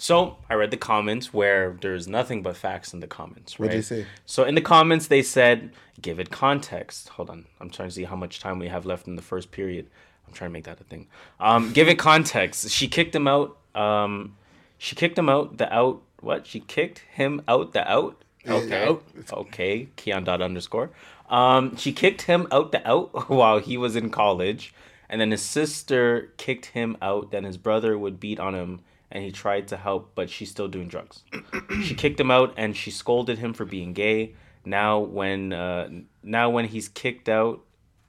[0.00, 3.60] So I read the comments where there's nothing but facts in the comments.
[3.60, 3.66] Right?
[3.66, 4.06] What'd they say?
[4.24, 7.10] So in the comments they said, give it context.
[7.10, 9.50] Hold on, I'm trying to see how much time we have left in the first
[9.50, 9.90] period.
[10.26, 11.06] I'm trying to make that a thing.
[11.38, 12.70] Um, give it context.
[12.70, 13.58] She kicked him out.
[13.74, 14.38] Um,
[14.78, 15.58] she kicked him out.
[15.58, 16.00] The out.
[16.20, 16.46] What?
[16.46, 17.74] She kicked him out.
[17.74, 18.24] The out.
[18.48, 18.86] Okay.
[18.86, 19.04] out.
[19.30, 19.88] Okay.
[19.96, 20.92] Keon dot underscore.
[21.28, 22.72] Um, she kicked him out.
[22.72, 24.72] The out while he was in college,
[25.10, 27.32] and then his sister kicked him out.
[27.32, 28.80] Then his brother would beat on him
[29.10, 31.22] and he tried to help, but she's still doing drugs.
[31.82, 34.34] she kicked him out and she scolded him for being gay.
[34.64, 35.88] Now when uh,
[36.22, 37.60] now when he's kicked out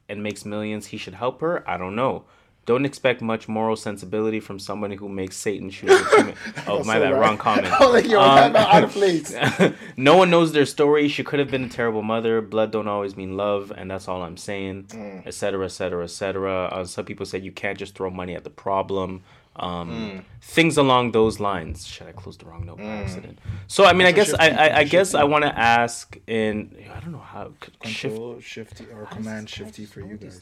[0.09, 1.67] and makes millions, he should help her.
[1.69, 2.25] I don't know.
[2.67, 5.89] Don't expect much moral sensibility from somebody who makes Satan shoot.
[6.67, 7.19] oh my So bad, right.
[7.19, 7.67] wrong comment.
[7.79, 9.33] Like, yo, Um, out of place.
[9.97, 11.07] no one knows their story.
[11.07, 12.39] She could have been a terrible mother.
[12.39, 15.23] Blood don't always mean love, and that's all I'm saying.
[15.25, 15.65] Etc.
[15.65, 16.03] Etc.
[16.03, 16.85] Etc.
[16.85, 19.23] Some people say you can't just throw money at the problem.
[19.55, 21.85] Um, Things along those lines.
[21.85, 23.39] Should I close the wrong note by accident?
[23.67, 26.99] So I mean, I guess I, I, I guess I want to ask in I
[26.99, 28.01] don't know how control shift.
[28.15, 30.41] Control shifty or command shifty for you guys.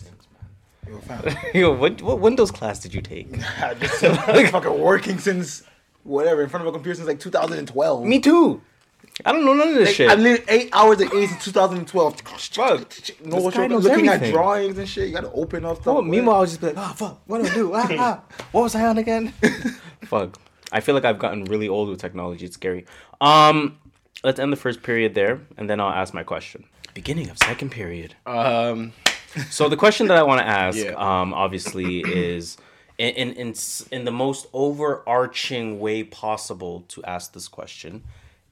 [0.87, 1.01] Yo.
[1.53, 3.27] Yo, what what Windows class did you take?
[3.61, 5.63] I just been fucking working since
[6.03, 8.03] whatever in front of a computer since like 2012.
[8.05, 8.61] Me too.
[9.25, 10.09] I don't know none of this Like, shit.
[10.09, 12.21] I lived eight hours a day since 2012.
[12.21, 12.69] Fuck.
[13.25, 14.33] No, This guy knows looking at everything.
[14.33, 15.07] drawings and shit.
[15.09, 15.97] You gotta open up stuff.
[15.97, 17.71] Oh, meanwhile, I was just be like, oh fuck, what do I do?
[17.73, 18.21] Ah, ah.
[18.51, 19.33] What was I on again?
[20.05, 20.39] fuck.
[20.71, 22.45] I feel like I've gotten really old with technology.
[22.45, 22.85] It's scary.
[23.19, 23.77] Um,
[24.23, 26.63] let's end the first period there, and then I'll ask my question.
[26.93, 28.15] Beginning of second period.
[28.25, 28.93] Um,
[29.51, 30.93] So the question that I want to ask, Yeah.
[30.97, 32.57] um, obviously, is
[32.97, 33.53] in, in in
[33.91, 38.03] in the most overarching way possible to ask this question: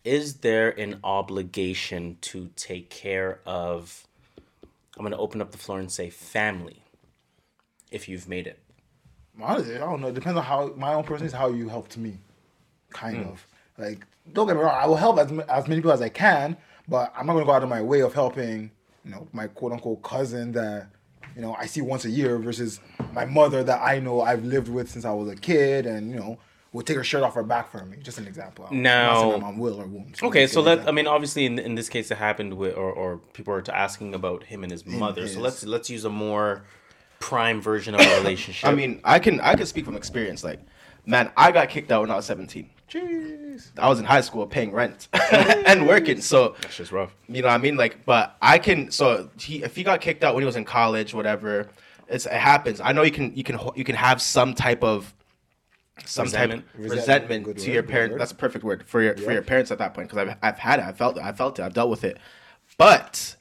[0.08, 4.08] Is there an obligation to take care of?
[4.96, 6.82] I'm going to open up the floor and say family.
[7.92, 8.58] If you've made it.
[9.42, 10.08] Honestly, I don't know.
[10.08, 12.20] It depends on how my own person is how you helped me,
[12.90, 13.30] kind Hmm.
[13.32, 13.46] of.
[13.78, 14.78] Like, don't get me wrong.
[14.82, 16.56] I will help as, as many people as I can,
[16.88, 18.72] but I'm not gonna go out of my way of helping
[19.04, 20.88] you know, my quote unquote cousin that,
[21.36, 22.80] you know, I see once a year versus
[23.12, 26.18] my mother that I know I've lived with since I was a kid and, you
[26.18, 26.40] know,
[26.78, 27.98] will take her shirt off her back for me.
[28.02, 28.68] Just an example.
[28.70, 30.22] I'm not Now- saying my mom will or won't.
[30.24, 33.18] Okay, so let I mean obviously in, in this case it happened with or, or
[33.34, 35.24] people are asking about him and his mother.
[35.24, 35.34] his.
[35.34, 36.64] So let's let's use a more
[37.20, 38.70] prime version of a relationship.
[38.70, 40.44] I mean, I can I can speak from experience.
[40.44, 40.60] Like,
[41.06, 42.70] man, I got kicked out when I was 17.
[42.90, 43.72] Jeez.
[43.78, 46.22] I was in high school paying rent and working.
[46.22, 47.14] So that's just rough.
[47.28, 47.76] You know what I mean?
[47.76, 48.92] Like, but I can.
[48.92, 51.68] So he, if he got kicked out when he was in college, whatever,
[52.08, 52.80] it's it happens.
[52.80, 55.14] I know you can you can you can have some type of
[56.06, 56.66] some Resentment.
[56.66, 58.18] type of Resentment, resentment to word, your good parent.
[58.18, 60.60] That's a perfect word for your for your parents at that point because I've I've
[60.60, 60.86] had it.
[60.86, 61.24] I felt it.
[61.24, 61.64] I felt it.
[61.64, 62.18] I've dealt with it.
[62.78, 63.36] But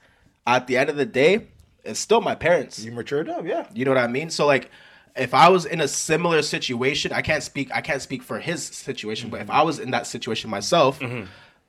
[0.46, 1.48] at the end of the day,
[1.84, 2.82] it's still my parents.
[2.82, 3.66] You matured up, yeah.
[3.74, 4.30] You know what I mean?
[4.30, 4.70] So like
[5.16, 8.64] if I was in a similar situation, I can't speak I can't speak for his
[8.64, 9.56] situation, but if mm-hmm.
[9.56, 11.24] I was in that situation myself, mm-hmm.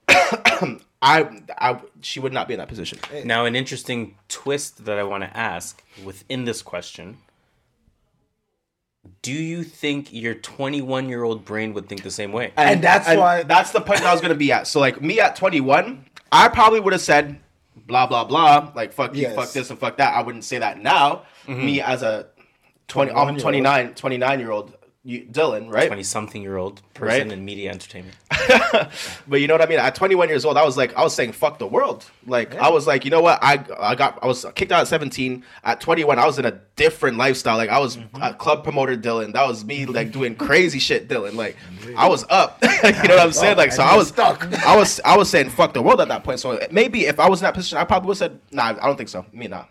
[1.01, 2.99] I I she would not be in that position.
[3.25, 7.17] Now an interesting twist that I want to ask within this question.
[9.21, 12.53] Do you think your 21 year old brain would think the same way?
[12.57, 14.67] And that's why- that's the point I was gonna be at.
[14.67, 17.39] So like me at 21, I probably would have said
[17.75, 20.13] blah blah blah, like fuck you, fuck this and fuck that.
[20.13, 21.23] I wouldn't say that now.
[21.47, 21.65] Mm-hmm.
[21.65, 22.27] Me as a
[22.87, 23.39] 20, I'm 21-year-old.
[23.41, 24.76] 29, 29 year old
[25.09, 25.87] you, Dylan, right?
[25.87, 27.31] 20 something year old person Right?
[27.31, 28.15] in media entertainment.
[29.27, 29.79] But you know what I mean?
[29.79, 32.05] At 21 years old, I was like, I was saying, fuck the world.
[32.25, 33.39] Like, I was like, you know what?
[33.41, 35.43] I I got, I was kicked out at 17.
[35.63, 37.55] At 21, I was in a different lifestyle.
[37.57, 38.21] Like, I was Mm-hmm.
[38.21, 39.33] a club promoter, Dylan.
[39.33, 41.35] That was me, like, doing crazy shit, Dylan.
[41.35, 41.55] Like,
[41.95, 42.59] I was up.
[42.63, 42.67] you
[43.07, 43.57] know what I'm saying?
[43.57, 44.43] Like, so I was stuck.
[44.65, 46.39] I was, I was saying, fuck the world at that point.
[46.39, 48.87] So maybe if I was in that position, I probably would have said, nah, I
[48.87, 49.25] don't think so.
[49.31, 49.65] Me, nah.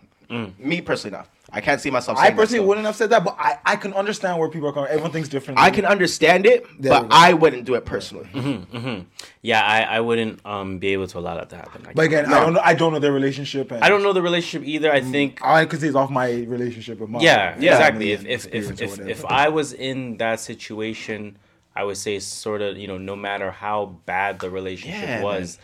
[0.57, 1.23] Me personally, nah.
[1.51, 2.17] I can't see myself.
[2.17, 2.67] I saying that, personally so.
[2.67, 4.89] wouldn't have said that, but I, I can understand where people are coming.
[4.89, 5.63] Everyone thinks differently.
[5.63, 7.07] I can understand it, There but.
[7.09, 8.27] I wouldn't do it personally.
[8.33, 9.01] Mm-hmm, mm-hmm.
[9.41, 11.85] Yeah, I, I wouldn't um be able to allow that to happen.
[11.87, 12.61] I, But again, I don't know.
[12.63, 13.71] I don't know their relationship.
[13.71, 14.91] And I don't know the relationship either.
[14.91, 17.21] I mm, think I could say it's off my relationship with mom.
[17.21, 17.71] yeah, Yeah.
[17.75, 18.11] exactly.
[18.11, 21.37] If if if if, if I was in that situation,
[21.75, 25.59] I would say sort of you know no matter how bad the relationship Yeah, was,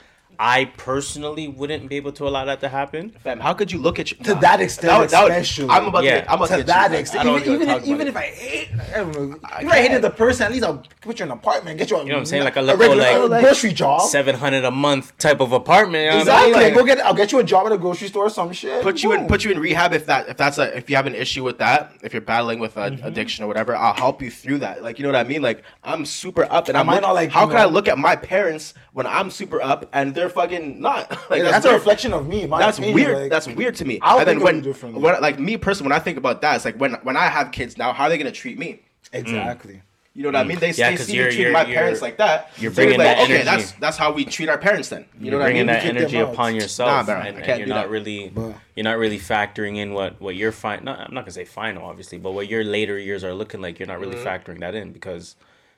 [0.45, 3.11] I personally wouldn't be able to allow that to happen.
[3.23, 5.69] Fam, how could you look at you To that extent, especially.
[5.69, 6.21] I'm about Yeah.
[6.21, 6.29] to.
[6.31, 6.97] I'm about to to, that you.
[6.97, 8.17] extent, I don't even, even, if, even if.
[8.17, 11.25] I hate, I don't know, if I hated the person, at least I'll put you
[11.25, 12.43] in an apartment, get you a, you know what I'm saying?
[12.43, 14.01] Like a a little, regular like, grocery job.
[14.01, 16.03] Seven hundred a month type of apartment.
[16.03, 16.65] you know what I Exactly.
[16.65, 16.73] mean?
[16.75, 16.99] go get.
[17.05, 18.81] I'll get you a job at a grocery store or some shit.
[18.83, 21.07] put you in put you in rehab if that if that's a if you have
[21.07, 23.07] an issue with that if you're battling with a, Mm-hmm.
[23.07, 25.63] addiction or whatever I'll help you through that like you know what I mean like
[25.85, 27.97] I'm super up and I I'm might not like, how you can I look at
[27.97, 32.13] my parents when I'm super up and they're fucking not like Yeah, that's, a reflection
[32.13, 32.45] of me.
[32.45, 33.17] My that's opinion, weird.
[33.17, 33.99] like- that's weird to me.
[34.01, 35.01] I'll and then when, it differently.
[35.01, 37.51] when, like me personally, when I think about that, it's like when when I have
[37.51, 38.81] kids now, how are they gonna treat me?
[39.11, 39.81] Exactly.
[40.15, 40.59] You know what I mean?
[40.59, 40.77] They, Mm.
[40.77, 42.51] Yeah, they 'cause see me you're- treating you're- my you're- parents like that.
[42.57, 43.45] you're So it's bringing like, that okay, energy.
[43.45, 45.05] that's that's how we treat our parents then.
[45.19, 45.75] You know what I bringing mean?
[45.75, 47.89] that energy upon yourself, Nah, bro, I and, and can't you're do not that.
[47.89, 50.83] really But- you're not really factoring in what what you're fine.
[50.83, 53.79] Not, I'm not gonna say final, obviously, but what your later years are looking like.
[53.79, 54.27] You're not really Mm-hmm.
[54.27, 55.35] factoring that in because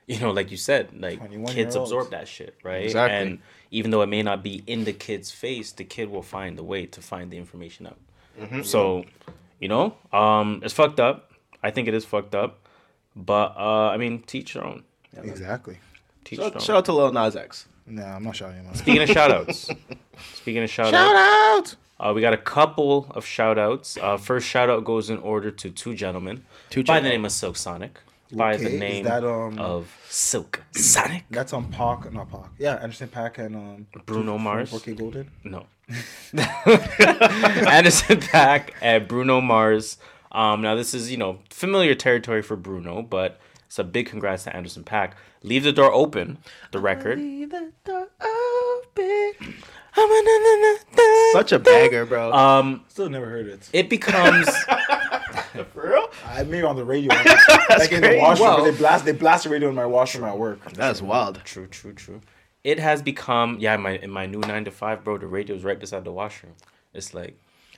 [0.07, 2.83] you know, like you said, like kids absorb that shit, right?
[2.83, 3.17] Exactly.
[3.17, 3.39] And
[3.75, 6.63] even though it may not be in the kid's face, the kid will find a
[6.63, 7.99] way to find the information out.
[8.39, 8.61] Mm-hmm.
[8.61, 9.03] So,
[9.59, 11.31] you know, um, it's fucked up.
[11.61, 12.67] I think it is fucked up,
[13.17, 14.83] but uh, I mean, teach your own.
[15.13, 15.79] Yeah, Exactly.
[16.23, 17.67] Teach Shout, your shout out to Lil Nas X.
[17.85, 18.77] Nah, I'm not shouting him out.
[18.77, 19.69] Speaking of shout outs,
[20.35, 20.95] speaking of shout outs.
[20.95, 21.75] Shout out.
[21.99, 23.97] Uh, we got a couple of shout outs.
[24.01, 27.31] Uh, first shout out goes in order to two gentlemen Two by the name of
[27.31, 27.99] Silk Sonic.
[28.31, 31.25] By Okay, the is name that, um, of Silk Sonic.
[31.29, 32.49] That's on Pac, not Pac.
[32.57, 34.71] Yeah, Anderson .Paak and um Bruno Mars.
[34.71, 35.31] 4K Golden.
[35.43, 35.67] No.
[37.69, 39.97] Anderson .Paak and Bruno Mars.
[40.31, 44.43] Um, now this is you know familiar territory for Bruno, but it's a big congrats
[44.45, 45.11] to Anderson .Paak.
[45.43, 46.39] Leave the door open.
[46.71, 47.19] The record.
[51.33, 52.31] Such a bagger, bro.
[52.33, 53.69] Um, Still never heard it.
[53.73, 54.47] it becomes
[55.73, 55.94] For real?
[56.25, 57.09] I maybe on the radio,
[57.69, 58.49] like in the washroom.
[58.49, 58.63] Wow.
[58.63, 60.71] They blast, they blast the radio in my washroom at work.
[60.73, 61.41] That's wild.
[61.43, 62.21] True, true, true.
[62.63, 63.77] It has become yeah.
[63.77, 65.17] My in my new nine to five, bro.
[65.17, 66.53] The radio's right beside the washroom.
[66.93, 67.37] It's like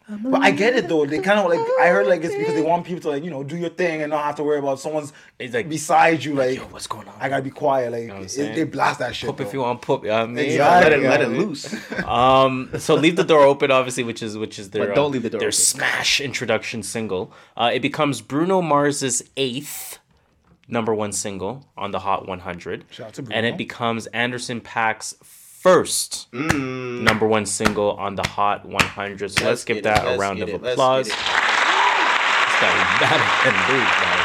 [0.10, 1.05] But I get it though.
[1.05, 3.30] They kind of like I heard like it's because they want people to like you
[3.30, 6.34] know do your thing and not have to worry about someone's It's like- beside you.
[6.34, 7.16] Like, yo, what's going on?
[7.20, 7.91] I gotta be quiet.
[7.91, 9.30] Like what I'm it- they blast that shit.
[9.30, 10.03] poop if you want poop.
[10.03, 10.38] You know I mean?
[10.38, 10.91] Exactly.
[10.91, 11.76] Let it let it loose.
[12.08, 15.10] Um, so leave the door open, obviously, which is which is their But don't uh,
[15.10, 15.53] leave the door their open.
[15.58, 17.34] smash introduction single.
[17.58, 19.99] Uh, it becomes Bruno Mars's eighth
[20.70, 25.16] number one single on the Hot 100, Shout out to and it becomes Anderson .Paak's
[25.60, 27.01] first Mm.
[27.01, 29.32] number one single on the Hot 100.
[29.32, 31.08] So let's, give get it, that a let's round of it, applause.
[31.08, 31.24] get it.
[32.49, 34.24] It's guy better than Bruce, man.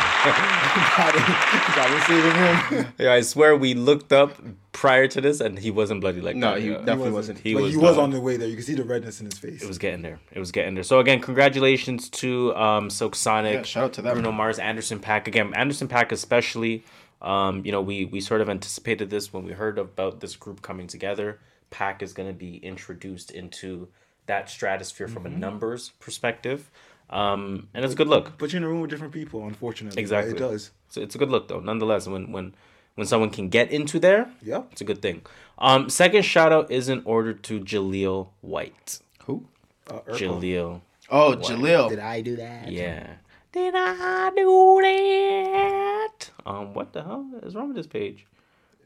[1.76, 2.93] God is saving him.
[2.99, 4.33] Yeah, I swear we looked up
[4.72, 6.39] prior to this and he wasn't bloody like that.
[6.41, 6.62] No, that.
[6.62, 6.78] he Yeah.
[6.78, 7.39] definitely wasn't.
[7.41, 8.49] He but was he was on the way there.
[8.49, 9.62] You can see the redness in his face.
[9.62, 10.18] It was getting there.
[10.33, 10.85] It was getting there.
[10.85, 14.14] So again, congratulations to um, Silk Sonic, Yeah, shout out to them.
[14.14, 15.26] Bruno Mars, Anderson .Paak.
[15.26, 16.85] Again, Anderson .Paak especially.
[17.23, 20.61] Um, you know, we we sort of anticipated this when we heard about this group
[20.61, 21.39] coming together.
[21.70, 23.89] Paak is going to be introduced into
[24.27, 25.41] that stratosphere from a Mm-hmm.
[25.41, 26.70] numbers perspective,
[27.11, 28.37] um, and it's a good look.
[28.39, 30.01] But you're in a room with different people, unfortunately.
[30.03, 30.35] Exactly.
[30.35, 30.70] It does.
[30.89, 32.07] So it's a good look though, nonetheless.
[32.09, 32.55] When when
[32.97, 34.62] when someone can get into there, Yeah.
[34.73, 35.23] it's a good thing.
[35.59, 38.99] Um, second shout out is in order to Jaleel White.
[39.27, 39.47] Who?
[39.89, 40.18] Uh, Urkel.
[40.18, 40.81] Jaleel.
[41.09, 41.89] Oh, Jaleel.
[41.89, 42.70] Did I do that?
[42.70, 43.07] Yeah.
[43.53, 46.30] Did I do that?
[46.46, 48.26] Um, what the hell is wrong with this page?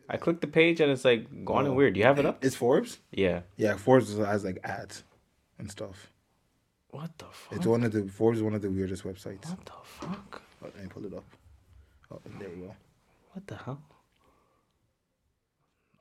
[0.09, 1.95] I clicked the page and it's like gone and weird.
[1.95, 2.45] Do you have it up?
[2.45, 2.99] It's Forbes.
[3.13, 3.41] Yeah.
[3.57, 5.05] Yeah, Forbes has like ads
[5.59, 6.11] and stuff.
[6.91, 7.57] What the fuck?
[7.57, 9.49] It's one of the Forbes is one of the weirdest websites.
[9.49, 10.43] What the fuck?
[10.63, 11.25] Oh, let me pull it up.
[12.11, 12.75] Oh, there we go.
[13.33, 13.81] What the hell?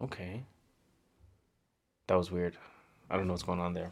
[0.01, 0.43] Okay.
[2.07, 2.57] That was weird.
[3.09, 3.91] I don't know what's going on there.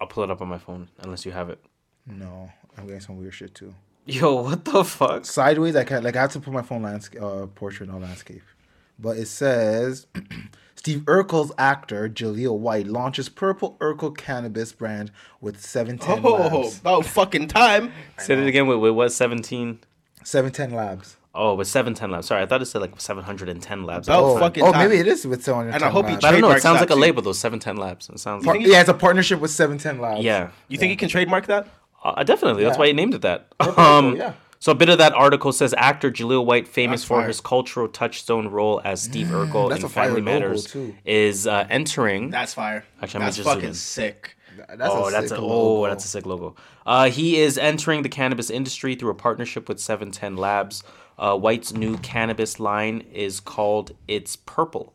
[0.00, 1.58] I'll pull it up on my phone unless you have it.
[2.06, 3.74] No, I'm getting some weird shit too.
[4.08, 5.24] Yo, what the fuck?
[5.26, 8.42] Sideways, I can't like I have to put my phone landscape uh, portrait on landscape,
[8.98, 10.06] but it says
[10.76, 15.10] Steve Urkel's actor Jaleel White launches Purple Urkel cannabis brand
[15.42, 16.78] with 710 Oh, labs.
[16.78, 17.92] about fucking time.
[18.18, 19.80] Said it again with, with what, 17?
[20.24, 21.16] 710 labs.
[21.34, 22.26] Oh, with 710 labs.
[22.28, 24.08] Sorry, I thought it said like 710 labs.
[24.08, 24.88] About Oh, fucking oh time.
[24.88, 26.22] maybe it is with 710 And I hope he labs.
[26.22, 26.50] But I don't know.
[26.52, 27.32] It sounds like a label, though.
[27.32, 28.08] 710 labs.
[28.08, 28.66] It sounds Par- like.
[28.66, 30.24] yeah, it's a partnership with 710 labs.
[30.24, 30.50] Yeah.
[30.68, 31.68] You think he can trademark that?
[32.02, 32.64] Uh, definitely.
[32.64, 33.56] That's why he named it that.
[33.58, 34.32] Purple, Um, yeah.
[34.60, 38.48] So a bit of that article says actor Jaleel White, famous for his cultural touchstone
[38.48, 40.96] role as Steve Urkel in fire Family Matters, too.
[41.04, 42.30] is uh, entering.
[42.30, 42.84] That's fire.
[43.00, 43.74] Actually, I'm That's just zoom fucking in.
[43.74, 44.36] sick.
[44.68, 45.84] That's oh, a that's sick a logo.
[45.84, 46.56] oh, that's a sick logo.
[46.84, 50.82] Uh, he is entering the cannabis industry through a partnership with 710 Labs.
[51.16, 54.92] Uh, White's new cannabis line is called It's Purple.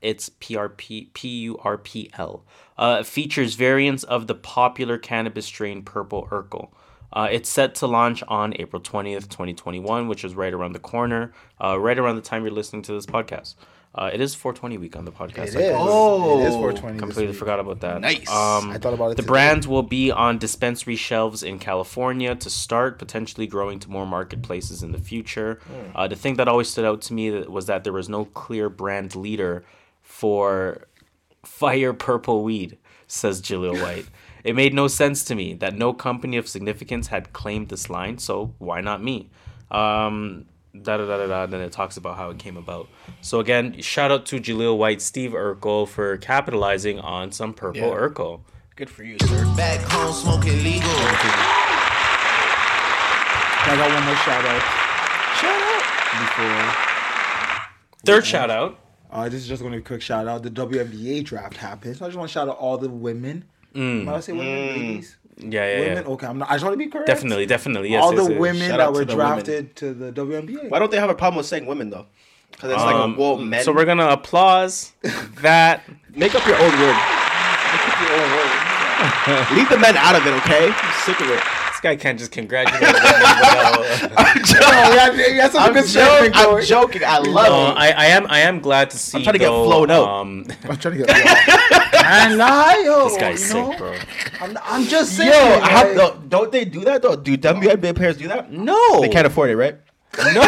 [0.00, 2.44] It's PRP P-U-R-P-L.
[2.76, 6.68] Uh, features variants of the popular cannabis strain Purple Urkel.
[7.12, 11.32] Uh, it's set to launch on April 20th, 2021, which is right around the corner,
[11.62, 13.54] uh, right around the time you're listening to this podcast.
[13.94, 15.56] Uh, it is 420 week on the podcast.
[15.56, 15.76] It I is.
[15.76, 16.92] Oh, it is 420.
[16.92, 17.38] this completely week.
[17.38, 18.02] forgot about that.
[18.02, 18.28] Nice.
[18.30, 19.26] Um, I thought about it The today.
[19.26, 24.82] brand will be on dispensary shelves in California to start, potentially growing to more marketplaces
[24.82, 25.58] in the future.
[25.94, 28.68] Uh, the thing that always stood out to me was that there was no clear
[28.68, 29.64] brand leader
[30.18, 30.82] for
[31.44, 34.06] fire purple weed, says Jaleel White.
[34.42, 38.18] it made no sense to me that no company of significance had claimed this line,
[38.18, 39.30] so why not me?
[39.70, 41.46] Um, da da da da da.
[41.46, 42.88] Then it talks about how it came about.
[43.20, 47.94] So again, shout out to Jaleel White, Steve Urkel for capitalizing on some purple Yeah.
[48.08, 48.40] Urkel.
[48.74, 49.44] Good for you, sir.
[49.56, 50.90] Back home smoking legal.
[53.70, 54.62] I got one more shout out.
[55.40, 55.82] Shout out.
[56.24, 56.64] Before.
[58.06, 58.78] Third shout out.
[59.10, 60.42] Uh, this is just going to be a quick shout out.
[60.42, 61.96] The WNBA draft happened.
[61.96, 63.44] So I just want to shout out all the women.
[63.74, 65.16] Might I say women, ladies?
[65.36, 66.04] Yeah, yeah, Women?
[66.04, 66.10] yeah.
[66.10, 67.06] Okay, I'm not, I just want to be correct.
[67.06, 67.90] Definitely, definitely.
[67.90, 68.40] Yes, all yes, the yes.
[68.40, 69.32] women Shout that were to the women.
[69.34, 70.68] drafted to the WNBA.
[70.68, 72.06] Why don't they have a problem with saying women though?
[72.50, 73.62] Because it's Um, like, well, men.
[73.62, 74.92] So we're gonna applause
[75.42, 75.84] that.
[76.16, 76.96] make up your own word.
[76.96, 79.46] Make up your own word.
[79.56, 80.72] Leave the men out of it, okay?
[80.74, 81.40] I'm sick of it.
[81.78, 82.80] This guy can't just congratulate.
[82.80, 84.64] women without- I'm joking.
[84.66, 86.32] Oh, yeah, yeah, that's such a I'm, joking.
[86.34, 87.02] I'm joking.
[87.04, 87.74] I love No, it.
[87.76, 89.22] I, I am I am glad to see.
[89.22, 90.08] trying to get though, flown out.
[90.08, 91.08] Um, I'm trying to get.
[92.04, 93.08] I lie, yo.
[93.08, 93.70] this guy's you know?
[93.70, 93.94] sick, bro.
[94.40, 95.30] I'm, I'm just saying.
[95.30, 97.14] Yo, how, like- no, don't they do that though?
[97.14, 98.50] Do WNBA players do that?
[98.50, 99.76] No, They can't afford it, right?
[100.18, 100.24] No,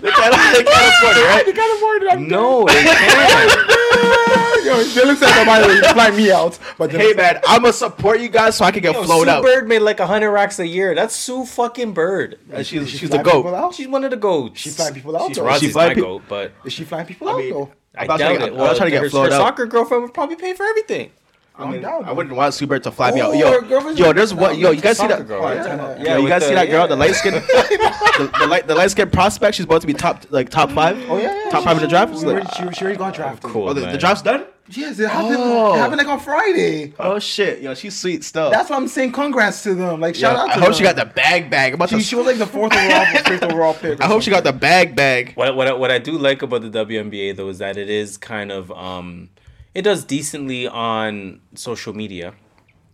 [0.00, 1.46] They can't, they can't afford it, right?
[1.46, 2.08] I can't afford it.
[2.12, 4.25] I'm no, they can't.
[4.66, 8.20] Yo, Dylan said, "Oh, by the way, fly me out." But Hey man, I'ma support
[8.20, 9.42] you guys so I can get Yo, flown Sue out.
[9.42, 10.94] Bird made like hundred racks a year.
[10.94, 12.38] That's Sue fucking Bird.
[12.52, 13.74] Uh, she's she she's fly a goat.
[13.74, 14.60] She's one of the goats.
[14.60, 15.44] She flying people out, She's though.
[15.44, 17.70] Rossi's She fly my pe- goat, but Is she flying people I out mean, though?
[17.96, 18.50] I I'm doubt trying to it.
[18.50, 19.38] get- I'm trying to get her, flown her out.
[19.38, 21.10] soccer girlfriend would probably pay for everything.
[21.58, 22.04] I'm down.
[22.04, 23.34] I wouldn't want Sue Bird to fly me out.
[23.36, 23.60] Yo,
[23.94, 24.58] yo, there's one.
[24.58, 25.26] Yo, you guys see that?
[25.26, 25.56] girl, right?
[25.56, 25.96] yeah.
[26.02, 26.86] Yo, you with guys see the- that girl, yeah.
[26.86, 29.56] the light skin, the, the light, the light skin prospect.
[29.56, 30.98] She's about to be top, like top five.
[31.08, 31.50] Oh yeah, yeah.
[31.50, 32.18] top she- five in the draft.
[32.18, 33.50] She, already- like- she, she already got drafted.
[33.50, 33.68] Cool.
[33.68, 34.44] oh, the, the draft's done.
[34.68, 35.36] Yes, it happened.
[35.38, 35.74] Oh.
[35.74, 36.92] It happened like on Friday.
[36.98, 38.52] Oh shit, yo, she's sweet stuff.
[38.52, 40.00] That's why I'm saying congrats to them.
[40.00, 40.48] Like shout Yo, out.
[40.50, 40.72] I hope them.
[40.74, 41.72] she got the bag bag.
[41.72, 44.02] I'm about She, to- she was like the fourth overall, fifth overall pick.
[44.02, 45.34] I hope she got the bag bag.
[45.36, 48.18] What what I- what I do like about the WNBA though is that it is
[48.18, 49.30] kind of um
[49.78, 52.34] it does decently on social media.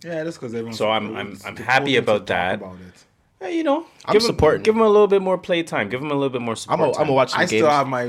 [0.04, 0.74] Yeah, that's because everyone.
[0.74, 2.56] So I'm- I'm- I'm happy about that.
[2.56, 3.04] About it.
[3.40, 4.58] Hey, you know, I'm give supporting.
[4.60, 5.88] Him, give him a little bit more play time.
[5.88, 6.78] Give him a little bit more I'm support.
[6.78, 7.02] gonna I'm time.
[7.06, 7.50] gonna watch some I games.
[7.60, 8.04] still have my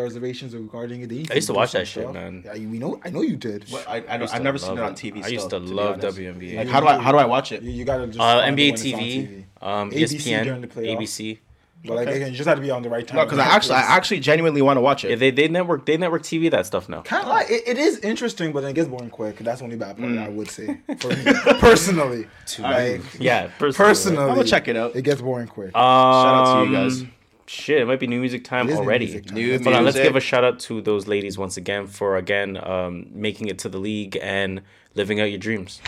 [0.00, 1.30] reservations regarding it.
[1.30, 2.14] I used to watch some that shit, stuff.
[2.14, 2.42] man.
[2.44, 3.66] Yeah, you know, I know you did.
[3.86, 4.94] I, I don't, used I've never seen it on.
[4.94, 5.22] TV.
[5.22, 6.16] I used still, to be love honest.
[6.18, 6.56] WNBA.
[6.56, 7.62] Like, how do I how do I watch it?
[7.62, 10.60] You, you gotta just Uh, NBA it when it's on TV, um, ABC ESPN, during
[10.62, 10.68] the.
[10.68, 11.38] ABC.
[11.84, 13.16] But like again, you just have to be on the right time.
[13.18, 15.16] No, because I actually I actually genuinely want to watch Yeah, it.
[15.20, 17.02] they they network they network TV that stuff now.
[17.02, 19.38] Can't lie, it, it is interesting, but then it gets boring quick.
[19.38, 20.18] That's the only bad part Mm.
[20.24, 22.26] I would say for me personally.
[22.58, 23.88] like Yeah, personally.
[23.88, 24.96] personally, I'm gonna check it out.
[24.96, 25.68] It gets boring quick.
[25.68, 27.04] Um, Shout out to you guys.
[27.46, 29.04] Shit, it might be new music time It is new already.
[29.06, 29.34] music time.
[29.36, 32.58] New Hold on, let's give a shout out to those ladies once again for again
[32.62, 34.60] um, making it to the league and
[34.94, 35.80] living out your dreams.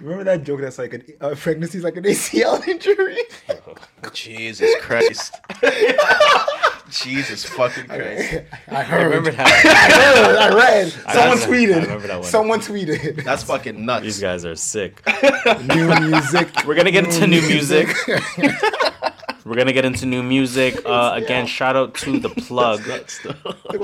[0.00, 3.18] Remember that joke that's like an uh, pregnancy is like an ACL injury?
[4.12, 5.34] Jesus Christ.
[6.90, 8.42] Jesus fucking Christ.
[8.68, 9.04] I heard.
[9.04, 9.46] Remember that?
[9.46, 10.36] I heard.
[10.36, 10.88] I read.
[11.12, 11.76] Someone that- tweeted.
[11.76, 12.28] I remember that one.
[12.28, 13.24] Someone tweeted.
[13.24, 14.04] That's fucking nuts.
[14.04, 15.00] These guys are sick.
[15.74, 16.48] New music.
[16.66, 17.88] We're gonna get into new music.
[19.44, 20.82] We're gonna get into new music.
[20.84, 22.82] Uh, again, shout out to the plug.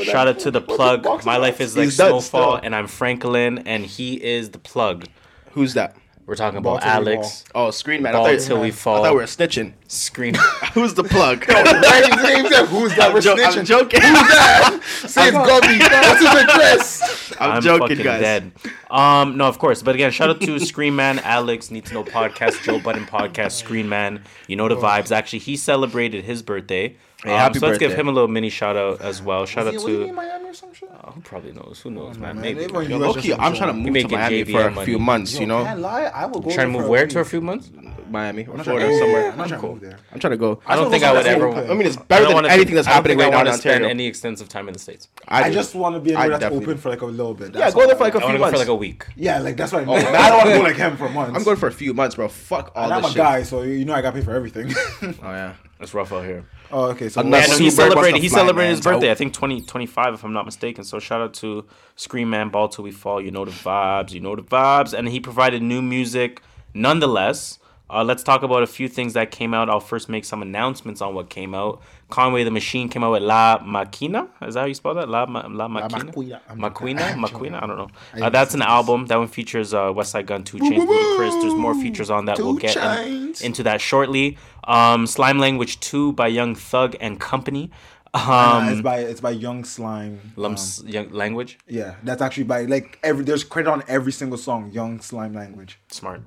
[0.03, 1.25] Shout out to the plug.
[1.25, 2.55] My life is like snowfall, still.
[2.57, 5.07] and I'm Franklin, and he is the plug.
[5.53, 5.97] Who's that?
[6.27, 7.45] We're talking about till we Alex.
[7.55, 8.13] Oh, Screen Man.
[8.13, 8.97] Ball I thought, till we fall.
[9.05, 9.75] I thought we were snitching.
[9.87, 10.35] Screen.
[10.75, 11.45] Who's the plug?
[11.57, 11.65] Right,
[12.05, 13.15] his Who's that?
[13.15, 13.65] We're jo- I'm snitching.
[13.65, 14.01] joking.
[14.03, 14.81] Who's that?
[15.07, 15.79] Say it's Gubby.
[15.79, 17.33] What's his address?
[17.41, 18.21] I'm, I'm joking, fucking guys.
[18.21, 18.53] dead.
[18.91, 19.83] Um, no, of course.
[19.83, 23.53] But again, shout out to Screen Man, Alex, Need to Know Podcast, Joe Budden Podcast,
[23.53, 24.25] Screen Man.
[24.49, 25.13] You know the vibes.
[25.13, 26.97] Actually, he celebrated his birthday.
[27.25, 29.47] Hey, Um, happy so let's give him a little mini shout out as well.
[29.47, 30.91] Shout out Was he in to Miami or some shit?
[31.03, 31.81] oh, who probably knows.
[31.83, 32.35] Who knows, man?
[32.37, 32.43] man.
[32.43, 32.65] Maybe.
[32.65, 34.85] Everyone Yo, US I'm trying to move to Miami JVM for a money.
[34.85, 35.65] few months, Yo, you know?
[35.65, 36.03] Can't lie.
[36.05, 37.71] I will go Trying to move where a to a few months?
[38.11, 39.31] Miami or I'm Florida, trying- somewhere.
[39.33, 39.99] I'm not trying to move there.
[40.13, 40.61] I'm trying to go.
[40.67, 41.49] I don't just think wanna I would ever.
[41.49, 41.71] open.
[41.71, 43.73] I mean, it's better than anything that's I don't happening right now in wanna spend
[43.77, 43.91] Ontario.
[43.91, 45.09] any extensive time in the states.
[45.27, 47.55] I just want to be I anywhere that's open for like a little bit.
[47.57, 49.07] Yeah, go there for like a I want few to go for like a week.
[49.17, 50.05] Yeah, like that's what I mean.
[50.05, 51.37] But I don't want to go like him for months.
[51.37, 52.29] I'm going for a few months, bro.
[52.29, 54.73] Fuck all And I'm a guy, so you know I got paid for everything.
[55.03, 55.55] Oh yeah.
[55.79, 56.45] It's rough out here.
[56.73, 57.09] oh, okay.
[57.11, 58.23] So Yeah, no, he celebrated.
[58.23, 59.09] He celebrated his birthday.
[59.09, 59.13] out.
[59.13, 60.85] I think 20, 25, if I'm not mistaken.
[60.85, 61.67] So shout out to
[61.97, 63.21] Scream Man, Ball Till We Fall.
[63.21, 64.13] You know the vibes.
[64.13, 64.93] You know the vibes.
[64.95, 66.41] And he provided new music,
[66.73, 67.59] nonetheless.
[67.89, 69.71] Uh, let's talk about a few things that came out.
[69.71, 71.81] I'll first make some announcements on what came out.
[72.11, 74.29] Conway the Machine came out with La Maquina.
[74.43, 75.09] Is that how you spell that?
[75.09, 76.13] La, Ma- La Maquina?
[76.13, 76.41] Maquina.
[76.57, 77.15] Maquina?
[77.25, 77.63] Maquina?
[77.63, 77.89] I don't know.
[78.21, 79.07] Uh, that's an album.
[79.07, 81.43] That one features uh, Westside Gunn, Two Chainz, Ludacris.
[81.43, 82.39] There's more features on that.
[82.39, 84.37] Two we'll get in- into that shortly.
[84.67, 87.71] Um, Slime Language 2 by Young Thug and Company.
[88.15, 90.33] Uh, Um, it's by it's by Young Slime.
[90.39, 90.57] um,
[90.87, 91.59] young language.
[91.69, 93.25] yeah, that's actually by like every.
[93.25, 94.71] There's credit on every single song.
[94.73, 95.79] Young Slime language.
[95.91, 96.23] Smart.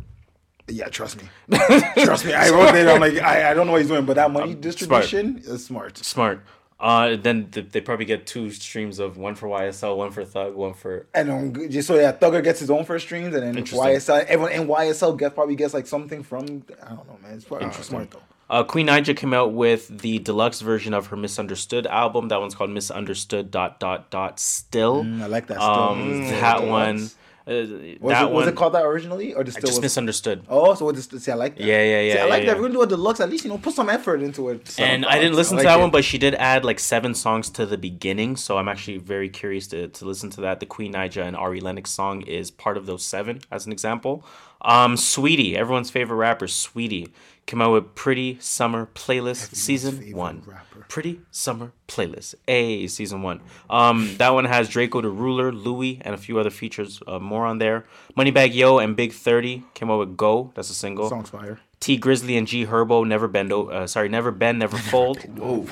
[0.67, 1.27] Yeah, trust me.
[2.05, 2.33] trust me.
[2.33, 2.87] I wrote it.
[2.87, 5.97] I'm like, I, I don't know what he's doing, but that money distribution is smart.
[5.97, 6.45] Smart.
[6.79, 10.55] Uh, then th- they probably get two streams of one for YSL, one for Thug,
[10.55, 11.07] one for.
[11.13, 14.53] And um, just so yeah, Thugger gets his own first streams, and then YSL, everyone
[14.53, 16.63] in YSL gets probably gets like something from.
[16.81, 17.33] I don't know, man.
[17.33, 18.21] It's probably smart though.
[18.49, 22.29] Uh, Queen Naija came out with the deluxe version of her Misunderstood album.
[22.29, 23.51] That one's called Misunderstood.
[23.51, 24.39] Dot dot dot.
[24.39, 25.03] Still.
[25.03, 25.57] Mm, I like that.
[25.57, 25.69] Still.
[25.69, 26.97] Um, Mm, that one.
[27.03, 27.07] Uh,
[27.49, 27.69] Was,
[28.13, 29.81] that it, was it called that originally, or just still just was?
[29.83, 30.43] misunderstood.
[30.47, 31.63] Oh, so it's see, I like that.
[31.63, 32.45] Yeah, yeah, See, yeah, I like yeah, that.
[32.45, 32.53] yeah.
[32.55, 33.19] We're gonna do a deluxe.
[33.19, 34.67] At least you know, put some effort into it.
[34.67, 35.81] Some and I didn't listen like to that it.
[35.81, 39.29] one, but she did add like seven songs to the beginning, so I'm actually very
[39.29, 40.59] curious to, to listen to that.
[40.59, 44.23] The Queen Naija and Ari Lennox song is part of those seven, as an example.
[44.61, 47.09] Um, Saweetie, everyone's favorite rapper, Saweetie,
[47.49, 50.43] came out with Pretty Summer Playlist Season One.
[50.45, 50.85] rapper.
[50.87, 53.41] Pretty Summer Playlist, A Season One.
[53.71, 57.47] Um, that one has Drakeo the Ruler, Louis, and a few other features uh, more
[57.47, 57.85] on there.
[58.15, 60.51] Moneybag Yo and Big Thirty came out with Go.
[60.53, 61.09] That's a single.
[61.09, 61.59] Song's fire.
[61.79, 65.23] Tee Grizzley and G Herbo, Never Bend, O- uh, sorry, Never Bend, Never Fold.
[65.35, 65.65] Whoa.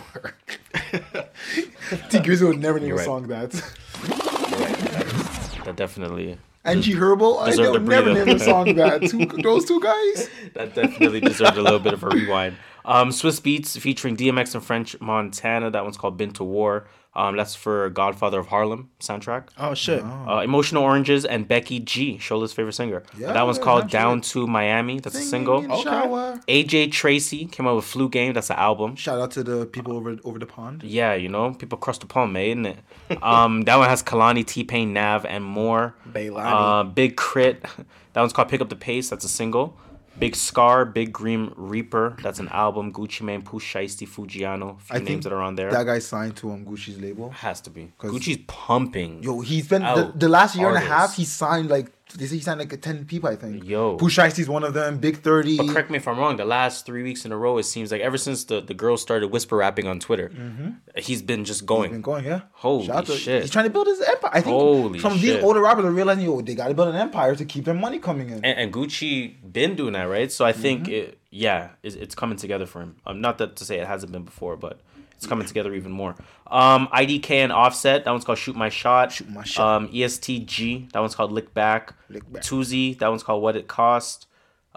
[2.09, 3.05] Tee Grizzley would never name a right.
[3.05, 3.51] song that.
[5.65, 8.27] That definitely, And G Herbo, I Deserve would to never breathe.
[8.27, 9.01] name a song that.
[9.09, 10.29] Two, those two guys.
[10.53, 12.57] that definitely deserved a little bit of a rewind.
[12.85, 15.71] Um, Swizz Beatz featuring DMX and French Montana.
[15.71, 16.87] That one's called "Been to War."
[17.17, 19.49] Um, that's for Godfather of Harlem soundtrack.
[19.57, 20.03] Oh shit.
[20.03, 23.01] Uh, Emotional Oranges and Becky G, Shola's favorite singer.
[23.17, 24.03] Yeah, that one's called naturally.
[24.03, 25.63] "Down to Miami." That's a single.
[25.63, 26.39] In the shower.
[26.47, 28.95] AJ Tracey came out with "Flu Game." That's an album.
[28.95, 30.83] Shout out to the people over over the pond.
[30.83, 32.77] Yeah, you know, people cross the pond, mate, isn't it?
[33.23, 35.95] Um, that one has Kehlani, T Pain, Nav, and more.
[36.07, 36.45] Baylani.
[36.45, 37.65] Uh, Big Crit.
[38.13, 39.09] That one's called Pick Up the Pace.
[39.09, 39.77] That's a single.
[40.19, 42.17] Big Scarr, Big Grim Reaper.
[42.23, 42.91] That's an album.
[42.91, 44.77] Gucci Mane, Pooh Shiesty, Foogiano.
[44.77, 45.69] A few I names that are on there.
[45.69, 47.29] That guy signed to um Gucci's label.
[47.29, 47.91] has to be.
[47.99, 49.21] Gucci's pumping.
[49.21, 51.15] Yo, he's been the, the last year and a half.
[51.15, 53.29] He signed like they say he signed like ten people.
[53.29, 53.63] I think.
[53.65, 53.97] Yo.
[53.97, 54.97] Pooh Shiesty's one of them.
[54.99, 55.57] Big Thirty.
[55.57, 56.37] But correct me if I'm wrong.
[56.37, 58.95] The last three weeks in a row, it seems like ever since the, the girl
[58.97, 60.31] started whisper rapping on Twitter,
[60.95, 61.87] he's been just going.
[61.89, 61.95] Mm-hmm.
[61.95, 62.41] Been going, yeah.
[62.53, 63.41] Holy out to- shit.
[63.41, 64.31] He's trying to build his empire.
[64.33, 66.87] I think Holy some of these older rappers are realizing, yo, they got to build
[66.89, 68.35] an empire to keep their money coming in.
[68.45, 70.31] and, and Gucci been doing that, right?
[70.31, 70.91] So I think Mm-hmm.
[70.93, 72.95] it, yeah, it's, it's coming together for him.
[73.05, 74.79] Um, not that to say it hasn't been before, but
[75.17, 76.15] it's coming together even more.
[76.45, 79.11] Um, IDK and Offset, that one's called Shoot My Shot.
[79.11, 79.75] Shoot My Shot.
[79.75, 81.93] Um, EST Gee, that one's called Lick Back.
[82.09, 82.43] Lick Back.
[82.43, 84.27] Toosii, that one's called What It Cost.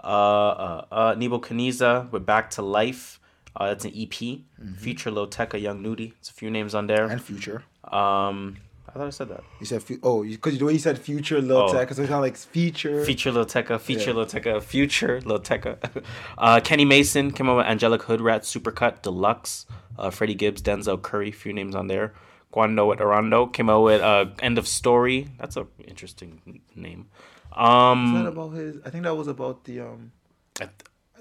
[0.03, 3.19] Uh, uh, uh, Nebu Kiniza, we're Back to Life.
[3.55, 4.39] Uh, that's an EP.
[4.77, 6.13] Feature Lil Tecca, Young Nudy.
[6.19, 7.03] It's a few names on there.
[7.03, 7.11] Mm-hmm.
[7.11, 7.63] and future.
[7.83, 8.57] Um,
[8.93, 9.43] I thought I said that.
[9.61, 11.73] You said, oh, because the way you said future, Lil Oh.
[11.73, 13.05] Tech, so it's of like feature.
[13.05, 14.17] Feature Lil Tecca, feature Yeah.
[14.17, 15.77] Lil Tecca, future Lil Tecca.
[16.37, 19.65] Uh, Kenny Mason came out with Angelic Hoodrat, Supercut, Deluxe.
[19.97, 22.13] Uh, Freddie Gibbs, Denzel Curry, few names on there.
[22.51, 25.29] Quando Rondo came out with uh, End of Story.
[25.39, 27.07] That's a interesting name.
[27.51, 28.77] Is that Um, about his?
[28.85, 30.11] I think that was about the um
[30.59, 30.69] I-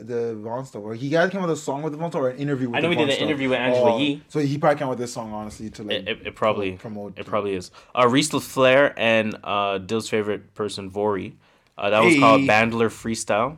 [0.03, 0.66] the Von.
[0.74, 2.80] Or he guys came with a song with the Von or an interview with I
[2.80, 4.22] know we did an interview with Angela Oh, Yee.
[4.28, 7.18] So he probably came with this song honestly to like it, it, it probably promote
[7.18, 7.70] it probably is.
[7.98, 11.34] Uh, Reese Flair and uh, Dill's favorite person, Vori.
[11.78, 12.20] Uh, that was Hey.
[12.20, 13.57] called Bandler Freestyle.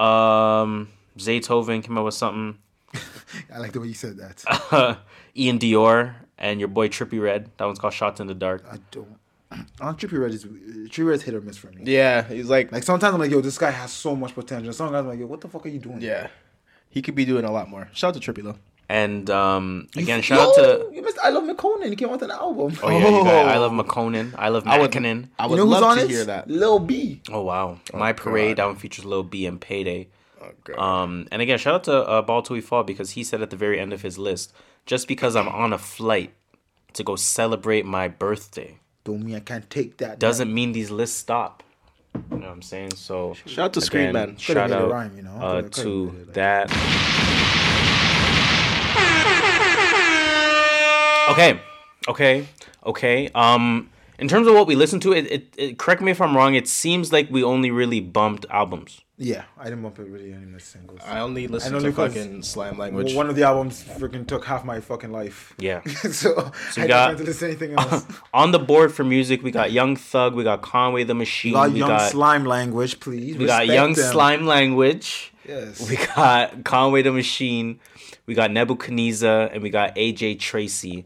[0.00, 0.88] Um,
[1.18, 2.58] Zaytoven came out with something.
[3.54, 4.36] I like the way you said that.
[5.36, 7.50] iann dior and your boy Trippie Redd.
[7.56, 8.64] That one's called Shots in the Dark.
[8.70, 9.18] I don't.
[9.80, 11.82] On Trippie Redd is Trippie Redd's hit or miss for me.
[11.84, 14.72] Yeah, he's like, Like sometimes I'm like, yo, this guy has so much potential.
[14.72, 16.00] Some guys I'm like, yo, what the fuck are you doing?
[16.00, 16.28] yeah,
[16.88, 17.88] he could be doing a lot more.
[17.92, 18.56] Shout out to Trippie though.
[18.88, 20.88] And um, again, You- shout out to.
[20.92, 21.18] you missed.
[21.22, 21.90] I love Makonnen.
[21.90, 22.76] He came out with an album.
[22.82, 24.34] Oh yeah, you got, I love Makonnen.
[24.36, 25.28] I love I would, Makonnen.
[25.38, 26.10] I You would know who's love on to it?
[26.10, 26.50] hear that.
[26.50, 27.20] Lil B.
[27.30, 28.56] Oh wow, My Parade.
[28.56, 28.62] God.
[28.64, 30.08] That one features Lil B and Payday.
[30.42, 33.42] Oh, Um, and again, shout out to uh, Ball Till We Fall because he said
[33.42, 34.52] at the very end of his list,
[34.86, 36.32] just because I'm on a flight
[36.94, 40.18] to go celebrate my birthday Don't mean I can't take that.
[40.18, 41.62] doesn't mean these lists stop.
[42.14, 42.92] You know what I'm saying?
[42.96, 44.36] So Shout out to Screen Man.
[44.36, 45.30] Shout made it out rhyme, you know?
[45.30, 46.70] uh, Could've- could've to made it that.
[51.30, 51.60] Okay,
[52.08, 52.46] okay,
[52.84, 53.28] okay.
[53.36, 53.88] Um,
[54.20, 56.54] in terms of what we listen to, it, it, it correct me if I'm wrong.
[56.54, 59.00] It seems like we only really bumped albums.
[59.22, 61.00] Yeah, I didn't bump it really any of the singles.
[61.06, 63.12] I only listen And to only 'cause fucking slam language.
[63.14, 65.52] One of the albums freaking took half my fucking life.
[65.58, 65.82] Yeah.
[66.10, 68.06] so, we I got- didn't to listen to anything else.
[68.32, 71.54] On the board for music, we got Young Thug, we got Conway the Machine, We
[71.58, 73.36] got we young got slime language, please.
[73.36, 74.10] we got Young them.
[74.10, 75.32] Slime Language.
[75.46, 75.86] Yes.
[75.90, 77.78] We got Conway the Machine.
[78.26, 81.04] We got Nebu Kiniza, and we got AJ Tracey.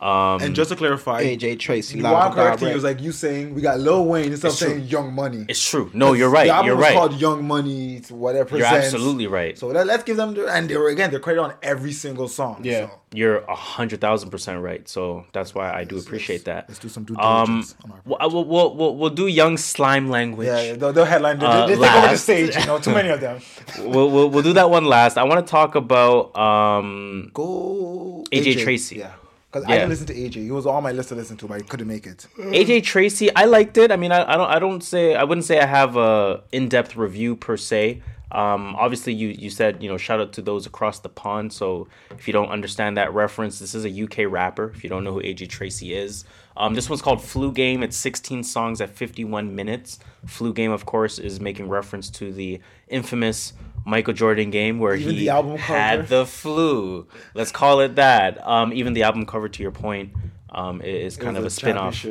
[0.00, 1.98] Um, and just to clarify, AJ Tracey.
[1.98, 2.60] you Loud are and correct.
[2.60, 2.72] Direct.
[2.72, 4.68] It was like you saying we got Lil Wayne instead of It's true.
[4.70, 5.44] saying Young Money.
[5.46, 5.90] it's true.
[5.92, 6.46] No, you're right.
[6.46, 6.94] The album You're was right.
[6.94, 7.96] called Young Money.
[7.96, 8.56] It's whatever.
[8.56, 8.94] You're presents.
[8.94, 9.58] absolutely right.
[9.58, 12.28] So let, let's give them the, and they were again they're credited on every single
[12.28, 12.60] song.
[12.64, 12.86] Yeah.
[12.88, 14.88] So You're a hundred thousand percent right.
[14.88, 16.64] So that's why I do appreciate that.
[16.68, 20.08] let's do some due Um, diligence on we'll, we'll, we'll, we'll, we'll do Young Slime
[20.08, 20.46] Language.
[20.46, 21.38] yeah, yeah, they'll, they'll headline.
[21.38, 22.56] They, Uh, they take over the stage.
[22.56, 23.40] You know, too many of them.
[23.80, 25.18] We'll, we'll, we'll do that one last.
[25.18, 28.96] I want to talk about um, Go AJ Tracey.
[28.96, 29.12] Yeah,
[29.50, 30.34] because I didn't listen to AJ.
[30.34, 32.26] He was on my list to listen to, but I couldn't make it.
[32.38, 33.90] AJ Tracey, I liked it.
[33.90, 36.96] I mean, I, I don't, I don't say, I wouldn't say I have a in-depth
[36.96, 38.02] review per se.
[38.32, 41.52] Um, obviously, you you said you know shout out to those across the pond.
[41.52, 44.70] So if you don't understand that reference, this is a UK rapper.
[44.70, 46.24] If you don't know who AJ Tracey is,
[46.56, 47.82] um, this one's called Flu Game.
[47.82, 49.98] It's 16 songs at 51 minutes.
[50.26, 53.52] Flu Game, of course, is making reference to the infamous
[53.84, 57.06] Michael Jordan game where Even he the had the flu.
[57.34, 58.46] Let's call it that.
[58.46, 60.12] Um, even the album cover, to your point,
[60.50, 62.02] um, is kind of a was spin off.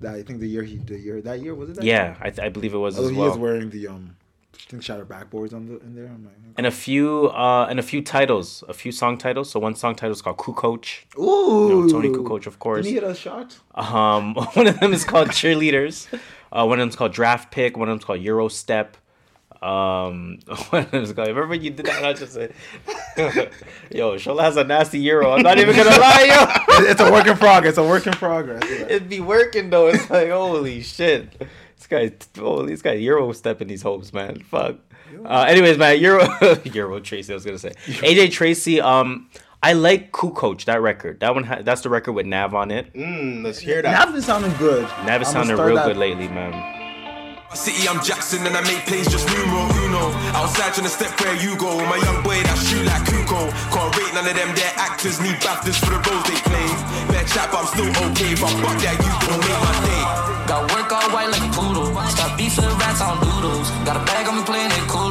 [0.00, 1.76] That I think the year he the year that year was it?
[1.76, 3.32] That Yeah, I, th- I believe it was Oh, as he well.
[3.32, 4.16] is wearing the um,
[4.54, 6.04] I think shattered backboards on the in there.
[6.04, 9.50] Like, and a few uh and a few titles, a few song titles.
[9.50, 11.04] So one song title is called Kukoč.
[11.18, 12.86] ooh, You know, Tony Kukoc, of course.
[12.86, 13.58] Did a shot?
[13.74, 16.06] Um, one of them is called Cheerleaders.
[16.52, 17.76] Uh, one of them's called Draft Pick.
[17.76, 18.96] One of them's called Euro Step.
[19.62, 20.38] Um,
[20.70, 21.14] one of them's.
[21.16, 22.04] Remember you did that?
[22.04, 22.52] I just said,
[23.90, 26.84] "Yo, Shola has a nasty Euro." I'm not even gonna lie, yo.
[26.90, 27.70] it's a work in progress.
[27.70, 28.62] It's a work in progress.
[28.68, 28.86] Yeah.
[28.86, 29.88] It'd be working though.
[29.88, 31.38] It's like holy shit.
[31.76, 34.40] This guy, holy, this guy Euro stepping these hopes, man.
[34.40, 34.76] Fuck.
[35.24, 36.26] Uh, anyways, man, Euro,
[36.64, 37.32] Euro Tracy.
[37.32, 38.80] I was gonna say AJ Tracey.
[38.80, 39.30] Um,
[39.62, 41.20] I like Kukoč that record.
[41.20, 42.92] That one, ha- that's the record with Nav on it.
[42.92, 43.90] Mm, let's hear that.
[43.90, 44.82] Nav been sounding good.
[45.06, 46.52] Nav is I'ma sounding real that- good lately, man.
[47.54, 50.12] City, I'm Jackson and I make plays just numero uno.
[50.36, 51.72] Outside trying to step where you go.
[51.88, 53.48] My young boy that shoot like Kukoč.
[53.72, 55.16] Can't rate none of them, they're actors.
[55.24, 56.68] Need BAFTAs for the roles they play.
[57.08, 58.36] Bad chat, but I'm still okay.
[58.36, 60.04] If I fuck that, you gon' make my day.
[60.46, 61.88] Got work all white like a poodle.
[62.12, 63.70] Stop beefing the rats on doodles.
[63.88, 65.10] Got a bag on me playing it cool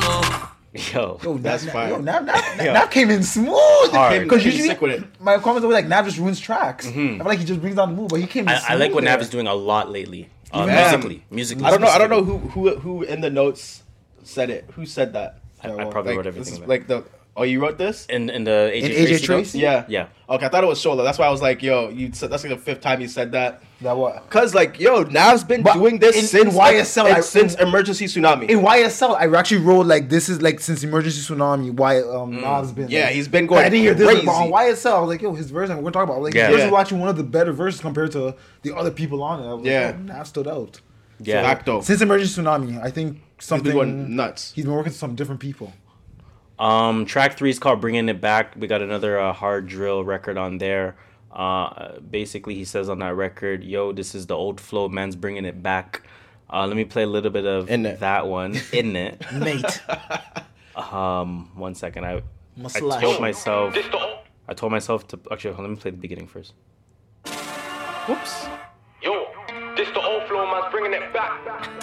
[0.93, 1.89] Yo, Yo, That's Nav, fire.
[1.89, 2.73] Yo, Nav, Nav, Yeah.
[2.73, 3.91] Nav came in smooth.
[3.91, 5.03] Because usually sick with it.
[5.21, 6.86] my comments were like Nav just ruins tracks.
[6.86, 8.47] I feel like he just brings down the move, but he came.
[8.47, 8.71] In Mm-hmm.
[8.71, 10.29] I, I like what smooth Nav is doing a lot lately.
[10.51, 11.65] Uh, musically, musically.
[11.65, 11.87] I don't know.
[11.87, 13.83] I don't know who who who in the notes
[14.23, 14.65] said it.
[14.75, 15.39] Who said that?
[15.63, 16.63] I, I probably Like, wrote this everything.
[16.63, 17.03] is like the.
[17.37, 18.05] Oh, you wrote this?
[18.05, 19.11] in in the AJ, In AJ Tracey.
[19.11, 19.25] notes?
[19.25, 19.59] Tracey?
[19.59, 19.85] Yeah.
[19.89, 20.07] Yeah.
[20.29, 21.03] Okay, I thought it was Shola.
[21.03, 23.33] That's why I was like, yo, you said that's like the fifth time you said
[23.33, 23.61] that.
[23.86, 24.27] That what?
[24.31, 27.53] Cause like, yo, Nav's been But doing this in- since in YSL, like, I- since
[27.55, 28.49] emergency tsunami.
[28.49, 31.71] In YSL, I actually wrote like this is like since emergency tsunami.
[31.71, 32.88] Why um Nas been?
[32.88, 32.91] Mm.
[32.91, 34.25] Yeah, like, he's been But I didn't hear this crazy.
[34.25, 34.95] but on YSL.
[34.95, 35.69] I was like, yo, his verse.
[35.69, 36.47] And we're talking about like Yeah.
[36.47, 36.65] his verse Yeah.
[36.65, 38.33] is watching one of the better verses compared to
[38.63, 39.43] the other people on it.
[39.47, 39.93] I was like, Yeah.
[39.95, 40.81] oh, Nas stood out.
[41.19, 41.43] Yeah.
[41.43, 41.81] Facto.
[41.81, 44.51] Since emergency tsunami, I think He's something been going nuts.
[44.55, 45.71] He's been working with some different people.
[46.57, 50.38] Um, track three is called "Bringing It Back." We got another uh, hard drill record
[50.38, 50.95] on there.
[51.36, 55.43] Uh, basically, he says on that record, "Yo, this is the old flow, man's bringing
[55.45, 56.01] it back."
[56.51, 58.55] Uh, let me play a little bit of In that one.
[58.71, 59.21] In it.
[59.33, 59.81] Mate,
[60.75, 62.05] Um, one second.
[62.05, 62.21] I
[62.55, 63.01] Must I Maslash.
[63.01, 63.75] told myself.
[64.47, 65.55] I told myself to actually.
[65.55, 66.53] Let me play the beginning first.
[68.07, 68.45] Whoops.
[69.01, 69.25] Yo,
[69.75, 71.41] this the old flow, man's bringing it back.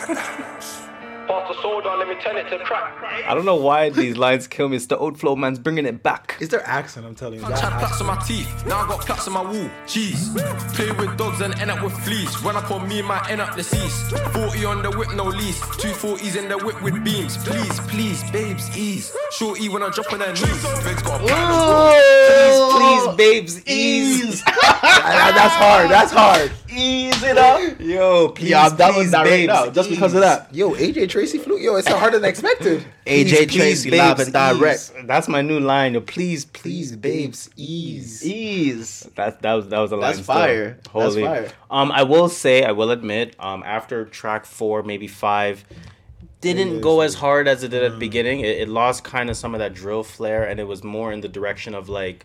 [1.28, 2.94] Pass the soda, let me turn it to crack.
[3.28, 4.76] I don't know why these lines kill me.
[4.76, 6.36] It's the old flow, man's bringing it back.
[6.40, 7.06] it's their accent.
[7.06, 7.44] I'm telling you.
[7.46, 7.80] I That had accent.
[7.80, 9.70] plaques on my teeth, now I got plaques on my wall.
[9.86, 10.34] Jeez.
[10.74, 12.42] Play with dogs and end up with fleas.
[12.42, 14.10] Run up on me, might end up deceased.
[14.32, 15.60] 40 on the whip, no lease.
[15.78, 17.36] Two 40s in the whip with beams.
[17.38, 19.14] Please, please, babes, ease.
[19.32, 20.82] Shorty when I drop on her knees.
[20.82, 22.72] Feds got a plan.
[22.72, 24.42] Please, babes, ease.
[24.82, 25.90] That- that's hard.
[25.90, 26.52] That's hard.
[26.74, 27.80] Ease it up.
[27.80, 30.54] Yo, please, Yeah, I'm downloading please, that right babes, now just because of that.
[30.54, 31.58] Yo, AJ Tracey flew.
[31.58, 32.84] Yo, it's harder than expected.
[33.06, 34.78] AJ Tracey live and direct.
[34.80, 34.92] ease.
[35.04, 35.94] That's my new line.
[35.94, 38.24] Yo, please, Please, please, babes, ease.
[38.24, 39.08] Ease.
[39.16, 40.12] That that was that was a line.
[40.12, 40.34] That's still.
[40.34, 40.74] fire.
[40.76, 41.22] That's Holy.
[41.24, 41.48] fire.
[41.70, 45.64] Um, I will say, I will admit, um, after track four, maybe five,
[46.40, 48.40] didn't go as hard as it did at the beginning.
[48.40, 51.20] It, it lost kind of some of that drill flair, and it was more in
[51.20, 52.24] the direction of like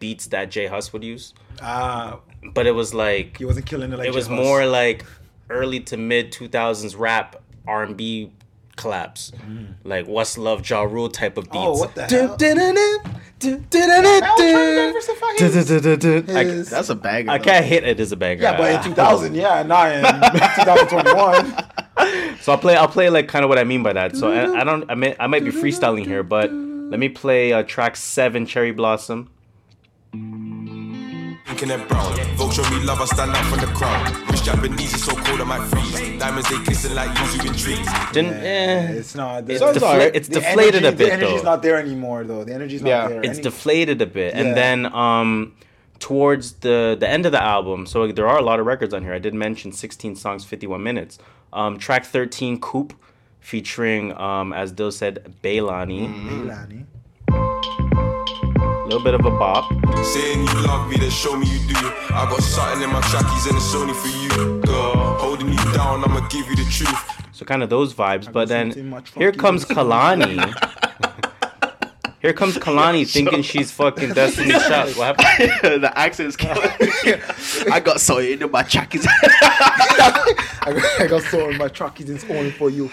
[0.00, 1.34] beats that J Hus would use.
[1.62, 2.18] Ah,
[2.52, 5.04] But it was like he wasn't killing it like it was Jay more like
[5.50, 7.36] early to mid 2000s rap
[7.66, 8.32] R&B
[8.76, 9.32] collabs.
[9.84, 11.56] Like What's Love Ja Rule type of beats.
[11.56, 12.36] Oh, what the hell?
[16.70, 17.30] That's a banger.
[17.30, 17.44] I though.
[17.44, 18.42] can't hit it as a banger.
[18.42, 18.82] Yeah, but in Ah.
[18.82, 20.02] 2000, yeah, not in
[20.64, 21.70] 2021.
[22.40, 22.76] So I'll play.
[22.76, 24.16] I'll play like kind of what I mean by that.
[24.16, 24.84] So I, I don't.
[24.90, 25.16] I may.
[25.18, 29.30] I might be freestyling here, but let me play uh, track seven, Cherry Blossom.
[31.54, 32.16] Thinking they're brown.
[32.36, 34.28] Folks show me love, I stand out from the crowd.
[34.28, 36.18] Wish Japanese is so cold, I might freeze.
[36.18, 37.86] Diamonds, they kissing like you in trees.
[38.12, 38.32] Didn't.
[38.42, 39.46] Eh, It's not.
[39.46, 40.16] The, it's, Sounds defla- alright.
[40.16, 41.50] it's the deflated energy, a bit The energy's though.
[41.50, 42.42] not there anymore, though.
[42.42, 43.06] The energy's not Yeah.
[43.06, 43.20] there.
[43.20, 44.40] it's Any- deflated a bit, Yeah.
[44.40, 45.54] and then um,
[46.00, 49.04] towards the the end of the album, so there are a lot of records on
[49.04, 49.14] here.
[49.14, 51.18] I did mention 16 songs, 51 minutes.
[51.52, 52.94] Um, track 13, Coop,
[53.38, 56.02] featuring um, as Dill said, Bailani.
[56.12, 56.86] Milani.
[58.94, 59.72] A little bit of a bop.
[60.04, 61.74] Saying you love me, then show me you do.
[61.74, 64.60] I got something in my trackies and it's only for you.
[64.60, 67.26] Girl, holding you down, I'ma give you the truth.
[67.32, 68.32] So kind of those vibes.
[68.32, 68.70] But then
[69.16, 70.38] here comes Kehlani.
[72.22, 74.96] here comes Kehlani thinking she's fucking Destiny Child.
[74.96, 75.82] What happened?
[75.82, 77.14] the accent is killing me.
[77.72, 79.08] I got something in my trackies.
[79.10, 82.10] I got, I got so in my truckies.
[82.10, 82.88] It's only for you.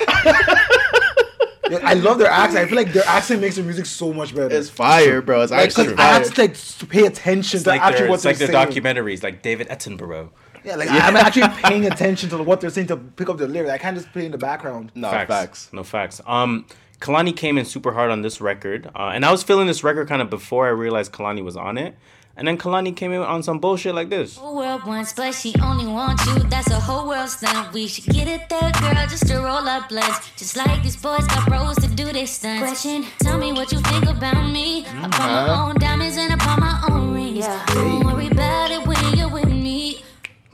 [1.72, 2.65] Yo, I love their accent.
[2.65, 4.53] I feel like their accent makes the music so much better.
[4.55, 5.41] it's fire, bro.
[5.41, 8.09] It's like, actually 'cause I have to like pay attention It's to like actually their,
[8.09, 8.67] what it's they're like their saying.
[8.86, 10.30] documentaries, like David Attenborough.
[10.63, 13.72] Yeah, like I'm actually paying attention to what they're saying to pick up the lyrics.
[13.72, 14.91] I can't just play in the background.
[14.93, 15.28] No facts.
[15.30, 15.69] facts.
[15.74, 16.22] No facts.
[16.28, 16.65] Um,
[16.99, 20.07] Kehlani came in super hard on this record, uh, and I was feeling this record
[20.07, 21.95] kind of before I realized Kehlani was on it,
[22.38, 24.38] and then Kehlani came in on some bullshit like this.
[24.38, 26.39] Whole world wants, but she only wants you.
[26.49, 27.73] That's a whole world stunt.
[27.73, 30.32] We should get it there, girl, just to roll up blunts.
[30.38, 32.63] Just like these boys got bros to do this stunts.
[32.63, 34.86] Question, tell me what you think about me.
[34.86, 35.67] I bought my uh-huh.
[35.67, 37.45] own diamonds and I bought my own rings.
[37.67, 40.03] Don't worry about it when you're with me.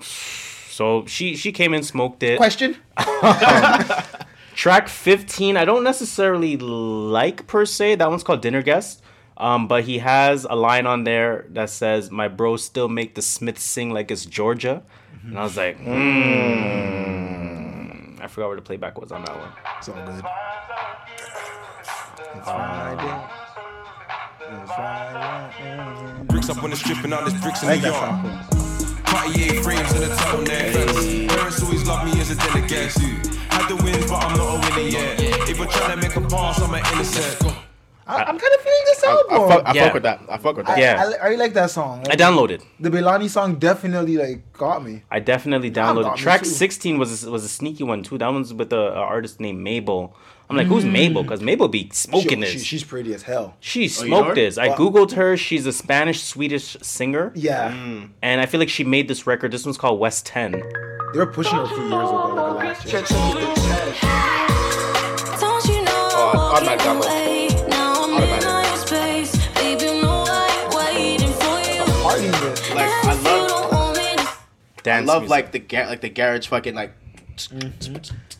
[0.02, 2.38] So she she came in, smoked it.
[2.38, 2.78] Question?
[4.56, 7.96] Track 15, I don't necessarily like per se.
[7.96, 9.04] That one's called Dinner Guest.
[9.38, 13.22] Um, but he has a line on there that says, My bros still make the
[13.22, 14.82] Smiths sing like it's Georgia.
[15.24, 15.98] And I was like, hmm.
[18.20, 19.52] I forgot where the playback was on that one.
[19.78, 20.24] It's all good.
[22.36, 23.30] It's Friday.
[24.40, 26.24] It's Friday.
[26.24, 29.06] Bricks up on the strip and now there's bricks in like the that yard.
[29.06, 31.28] Cartier frames and a turtleneck.
[31.30, 33.00] Parents always love me as a dinner guest.
[33.00, 35.20] Had the wins, but I'm not a winner yet.
[35.50, 37.67] If you're trying to make a pass, I'm an innocent.
[38.08, 39.26] I, I'm kind of feeling this I, album.
[39.30, 39.84] I, fuck, I Yeah.
[39.86, 40.22] fuck with that.
[40.30, 40.78] I fuck with that.
[40.78, 41.04] I, Yeah.
[41.20, 42.06] I, I really like that song.
[42.10, 42.64] I downloaded.
[42.80, 45.04] the Belani song definitely like got me.
[45.12, 46.14] I definitely downloaded.
[46.14, 48.18] me Track 16 was a, was a sneaky one too.
[48.18, 50.16] That one's with a, a artist named Mabel.
[50.50, 51.24] I'm like, who's Mabel?
[51.24, 52.46] Because Mabel be smoking Mm.
[52.46, 52.62] She- this.
[52.64, 53.58] she- she's pretty as hell.
[53.60, 54.58] She you know smoked this.
[54.58, 54.76] I Wow.
[54.78, 55.36] googled her.
[55.36, 57.34] She's a Spanish Swedish singer.
[57.36, 57.74] Yeah,
[58.22, 59.52] And I feel like she made this record.
[59.52, 60.52] This one's called West 10.
[60.54, 60.62] they
[61.14, 63.02] They were pushing her a few years ago, like last year.
[65.42, 66.10] Don't you know?
[66.14, 67.37] Oh, automatic Keep download.
[74.96, 75.30] I love music.
[75.32, 76.94] like the gar- like the garage fucking like.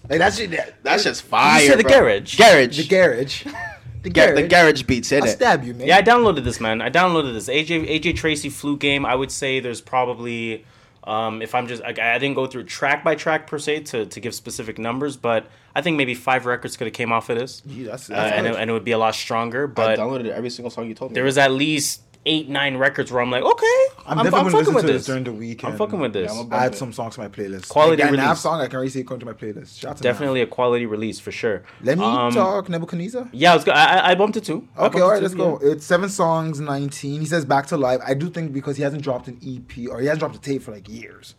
[0.10, 1.60] Like that's just that, That's just fire.
[1.60, 1.92] say the bro.
[2.00, 2.38] garage?
[2.38, 2.78] Garage.
[2.78, 3.46] the garage.
[4.04, 4.36] The garage.
[4.36, 5.32] the garage beats in I'll it.
[5.34, 5.88] stab you, man.
[5.88, 6.82] Yeah, I downloaded this, man.
[6.82, 9.06] I downloaded this AJ AJ Tracey flu game.
[9.06, 10.64] I would say there's probably,
[11.04, 14.06] um, if I'm just, like, I didn't go through track by track per se to,
[14.06, 17.38] to give specific numbers, but I think maybe five records could have came off of
[17.40, 19.68] this, Yeah, that's, uh, and, it, and it would be a lot stronger.
[19.68, 21.16] But I downloaded every single song you told me.
[21.16, 23.66] there was at least eight nine records where I'm like, okay,
[24.06, 25.02] I'm, I'm, definitely I'm fucking listen with to this.
[25.02, 25.72] this during the weekend.
[25.74, 26.32] I'm fucking with this.
[26.34, 27.70] Yeah, I'm a- Add some songs to my playlist.
[27.70, 28.40] Quality like that Nav release.
[28.42, 29.80] song, I can already see it going to my playlist.
[29.80, 31.64] Shout Definitely a quality release for sure.
[31.82, 33.30] Let me Um, talk Nebu Kiniza.
[33.32, 34.68] Yeah, I, was go- I, I- I bumped it too.
[34.78, 35.60] I Okay, all right, all it right, too, let's go.
[35.72, 37.20] It's seven songs, 19.
[37.22, 38.02] He says back to life.
[38.06, 40.62] I do think because he hasn't dropped an EP or he hasn't dropped a tape
[40.62, 41.36] for like years.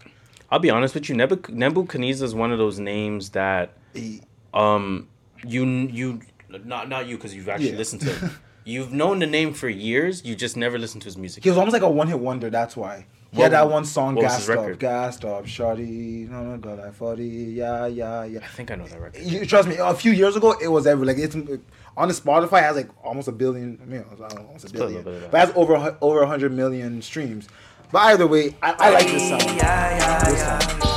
[0.51, 1.15] I'll be honest with you.
[1.15, 4.23] Nebuch- Nebu Kiniza is one of those names that He,
[4.55, 5.09] um
[5.47, 6.21] you you
[6.65, 7.77] not not you because you've actually Yeah.
[7.77, 8.31] listened to him.
[8.69, 10.25] You've known the name for years.
[10.25, 11.43] You just never listened to his music.
[11.43, 13.07] he was almost like a one hit wonder, that's why.
[13.31, 14.79] He What- had that one song, what was Gas his Up, record?
[14.79, 18.41] Gas Up, Shawty, no, no, go like 40, yeah, yeah, yeah.
[18.43, 19.23] I think I know that record.
[19.23, 22.59] You, trust me, a few years ago, it was ever like it's on the Spotify
[22.59, 23.79] it has like almost a billion.
[23.83, 25.57] I mean, I don't know, almost a put a billion, little bit but it has
[25.57, 27.49] over a over hundred million streams.
[27.91, 29.41] But either way, I, I like this sound.
[29.43, 30.88] This sound.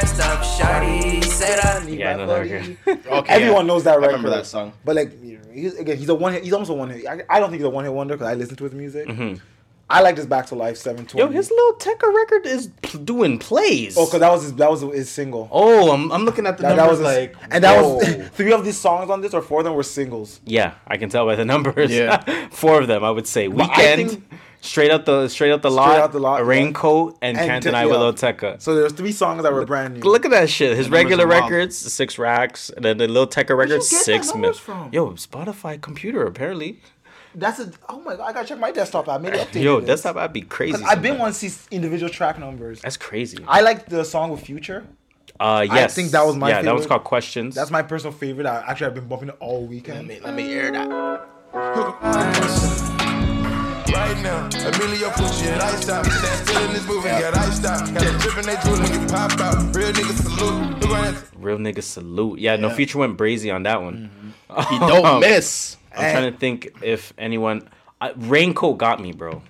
[0.00, 1.24] Gassed up, shawty.
[1.24, 2.50] Said I Need Yeah, I my know that buddy.
[2.86, 3.06] record.
[3.12, 3.72] Okay, Everyone yeah.
[3.72, 4.06] knows that I record.
[4.08, 4.72] remember that song.
[4.84, 5.22] But like,
[5.52, 6.34] he's, again, he's a one.
[6.34, 7.04] Hit, he's almost a one hit.
[7.06, 9.08] I, I don't think he's a one hit wonder because I listen to his music.
[9.90, 11.24] I like this Back to Life seven twenty.
[11.24, 11.32] Mm-hmm.
[11.32, 13.96] Yo, his little Tecca record is pl- doing plays.
[13.98, 15.48] oh, because that was his that was his single.
[15.50, 17.94] Oh, I'm, I'm looking at the that, that was numbers his- like, and that whoa.
[17.96, 20.40] was three of these songs on this or four of them were singles.
[20.44, 21.90] yeah, I can tell by the numbers.
[21.90, 22.48] Yeah.
[22.50, 23.46] four of them I would say.
[23.46, 24.24] I Weekend, think-
[24.60, 26.48] straight out the straight out the Straight lot, Out the Lot, a yeah.
[26.48, 27.86] raincoat, and, And Can't Te- Deny.
[27.86, 28.60] Willow Tecca.
[28.60, 30.00] So there's three songs that were brand new.
[30.00, 30.76] Look at that shit.
[30.76, 34.52] His regular records, six racks, and then the little Tecca records, six mil.
[34.52, 34.90] from?
[34.92, 36.80] Yo, Spotify computer apparently.
[37.34, 38.24] That's a oh my god!
[38.24, 39.20] I gotta check my desktop app.
[39.20, 40.82] Maybe update Yo, desktop I'd be crazy.
[40.82, 42.80] I've been wanting to see individual track numbers.
[42.80, 43.38] That's crazy.
[43.46, 44.86] I like the song with Future.
[45.38, 45.92] Uh, yes.
[45.92, 47.54] I think that was my Yeah, that was called Questions.
[47.54, 48.46] That's my personal favorite.
[48.46, 50.08] I, actually, I've been bumping it all weekend.
[50.08, 51.28] Let me let me hear that.
[54.08, 56.06] Right now, Emilio Pucci and Ice Top.
[56.06, 57.92] Stand still in this movie, got ice stop.
[57.92, 59.76] Got a drip and they drool when you pop out.
[59.76, 60.80] Real niggas salute.
[60.80, 61.24] Look on that.
[61.36, 62.38] Real nigga salute.
[62.38, 64.10] Yeah, no feature went brazy on that one.
[64.70, 65.76] He don't miss.
[65.92, 67.68] I'm trying to think if anyone.
[68.00, 69.42] Uh, Raincoat got me, bro.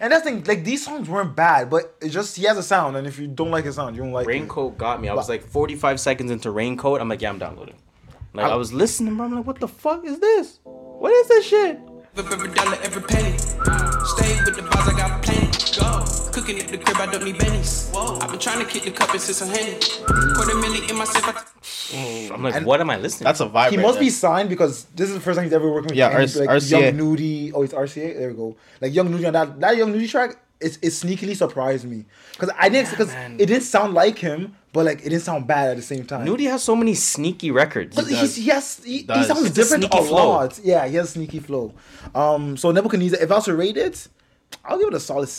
[0.00, 2.62] And that's the thing, like these songs weren't bad, but it's just he has a
[2.62, 4.28] sound, and if you don't like his sound, you don't like it.
[4.28, 5.08] Raincoat got me.
[5.08, 7.00] I was like 45 seconds into Raincoat.
[7.00, 7.74] I'm like, yeah, I'm downloading.
[8.32, 9.26] Like I, I- was listening, bro.
[9.26, 10.60] I'm like, what the fuck is this?
[10.64, 11.78] What is this shit?
[12.18, 13.38] Every dollar, every penny.
[13.38, 15.46] Stay with the bars, I got plenty.
[15.78, 16.04] Go.
[16.32, 17.94] Cooking at the crib, I don't need bennies.
[17.94, 18.18] Whoa.
[18.20, 19.78] I've been trying to kick the cup and sit some henny.
[20.34, 21.24] Quarter million in my safe.
[21.24, 22.32] I mm.
[22.32, 22.42] I'm mm.
[22.42, 23.22] like, And- what am I listening?
[23.26, 23.70] That's a vibe.
[23.70, 24.04] He right must there.
[24.04, 26.20] be signed because this is the first time he's ever working with Yeah, any, R-
[26.46, 26.70] like RCA.
[26.86, 27.52] Young Nudy.
[27.52, 28.18] Oh, it's RCA.
[28.18, 28.56] There we go.
[28.80, 30.38] Like Young Nudy on that that Young Nudy track.
[30.60, 33.34] It's it sneakily surprised me because I didn't because man.
[33.34, 36.24] it didn't sound like him, but like it didn't sound bad at the same time.
[36.24, 37.96] Nudy has so many sneaky records.
[37.96, 40.28] But he's, he has he, he sounds It's a different a, sneaky flow.
[40.28, 40.60] lot.
[40.62, 41.72] Yeah, he has sneaky flow.
[42.14, 44.08] Um, so Nebu Kiniza, if I was to rate it,
[44.64, 45.30] I'll give it a solid.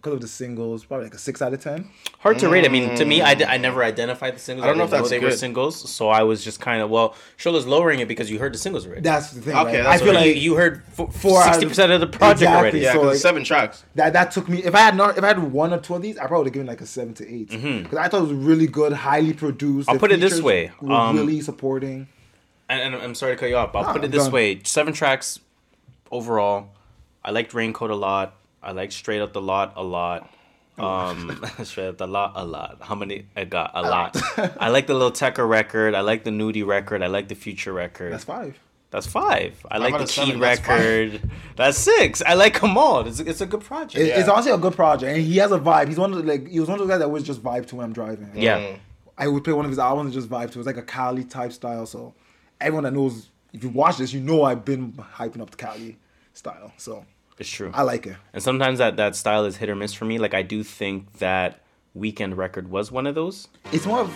[0.00, 1.88] S- yeah, because of the singles, probably like a six out of ten.
[2.20, 2.64] Hard to rate.
[2.64, 4.64] I mean, to me, I, d- I never identified the singles.
[4.64, 5.38] I don't know didn't if that's they were good.
[5.38, 7.14] singles, so I was just kind of well.
[7.38, 9.02] Shola's lowering it because you heard the singles already.
[9.02, 9.56] That's the thing.
[9.56, 9.84] Okay, right?
[9.84, 12.42] that's I feel what like you, you heard Four out sixty percent of the project
[12.42, 12.58] Exactly.
[12.60, 12.78] already.
[12.80, 13.84] Yeah, So, because like- it's seven tracks.
[13.94, 14.62] that that took me.
[14.64, 16.46] If I had not, if I had one or two of these, I probably would
[16.48, 19.32] have given like a seven to eight because I thought it was really good, highly
[19.32, 19.88] produced.
[19.88, 19.90] Mm-hmm.
[19.90, 22.08] I'll The put it this way, were um, really supporting.
[22.68, 24.32] And, and I'm sorry to cut you off, but I'll Nah, put it this done.
[24.32, 25.40] way: seven tracks
[26.10, 26.68] overall.
[27.24, 28.34] I liked Raincoat a lot.
[28.62, 30.30] I like Straight Up the Lot a lot.
[30.78, 32.78] Um, Straight Up the Lot a lot.
[32.80, 33.26] How many?
[33.36, 34.16] I got a lot.
[34.60, 35.94] I like the Lil Tecca record.
[35.94, 37.02] I like the Nudy record.
[37.02, 38.12] I like the Future record.
[38.12, 38.58] That's five.
[38.90, 39.64] That's five.
[39.70, 41.30] I like the of Key seven, that's record.
[41.56, 42.22] That's, six.
[42.22, 43.06] I like them all.
[43.06, 43.96] It's, it's a good project.
[44.04, 44.32] It- It's Yeah.
[44.32, 45.86] honestly a good project, and he has a vibe.
[45.88, 47.66] He's one of the, like he was one of those guys that always just vibe
[47.66, 48.30] to when I'm driving.
[48.34, 48.76] yeah.
[49.16, 50.58] I would play one of his albums and just vibe to.
[50.58, 50.62] it.
[50.62, 51.84] It's like a Cali type style.
[51.84, 52.14] So
[52.58, 55.98] everyone that knows, if you watch this, you know I've been hyping up the Cali
[56.32, 56.72] style.
[56.78, 57.04] So
[57.40, 57.70] It's true.
[57.74, 58.16] I like it.
[58.34, 60.18] and sometimes that, that style is hit or miss for me.
[60.18, 61.60] Like, I do think that
[61.94, 63.48] Weekend record was one of those.
[63.72, 64.12] It's more of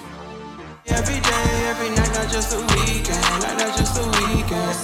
[0.86, 3.22] Every day, every night, not just the weekend.
[3.42, 4.78] Night, not just the weekend.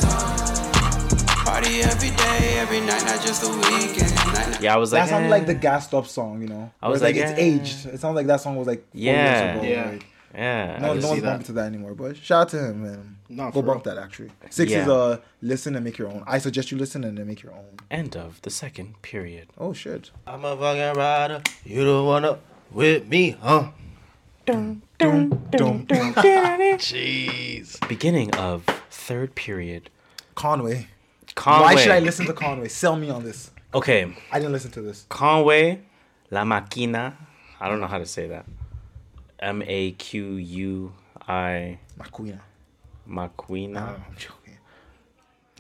[1.45, 4.15] Party every day, every night, not just the weekend.
[4.35, 4.61] Night, night.
[4.63, 5.31] Yeah, I was like, that sounded eh.
[5.31, 6.71] like the gas stop song, you know.
[6.81, 7.45] I was Where it's like, it's eh.
[7.45, 7.87] aged.
[7.95, 9.53] It sounds like that song was like four Yeah.
[9.55, 9.69] years ago.
[9.69, 9.91] Yeah.
[9.91, 10.79] Like, yeah.
[10.81, 11.95] no, no one's bumping to that anymore.
[11.95, 13.17] But shout out to him, man.
[13.29, 13.95] No, Go bump real.
[13.95, 14.31] that actually.
[14.51, 14.83] Six Yeah.
[14.83, 16.25] is uh listen and make your own.
[16.27, 17.77] I suggest you listen and then make your own.
[17.91, 19.49] End of the second period.
[19.59, 20.11] Oh shit.
[20.27, 21.43] I'm a fucking rider.
[21.65, 22.39] You don't wanna.
[22.71, 23.71] with me, huh?
[24.47, 25.87] Dum, dum, dum.
[26.79, 27.89] Jeez.
[27.89, 29.91] Beginning of third period.
[30.35, 30.89] Conway.
[31.35, 31.75] Conway.
[31.75, 32.69] Why should I listen to Conway?
[32.69, 33.51] Sell me on this.
[33.75, 35.07] Okay, I didn't listen to this.
[35.09, 35.81] Conway,
[36.31, 37.15] La Maquina.
[37.61, 38.47] I don't know how to say that.
[39.41, 40.93] M A Q U
[41.27, 42.41] I Macuina.
[43.09, 43.95] Maquina.
[43.95, 44.59] I'm joking.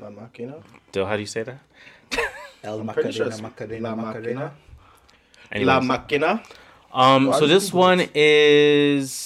[0.00, 0.62] La Maquina.
[0.92, 1.58] Dill, how do you say that?
[2.62, 4.52] El pretty sure Macarena, it's Macarena, La Macarena.
[5.54, 6.44] La Maquina.
[6.92, 9.18] Um, Why so this one is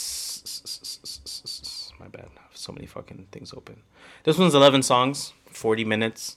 [1.99, 2.29] my bad.
[2.37, 3.83] I have so many fucking things open.
[4.23, 6.37] This one's eleven songs, forty minutes.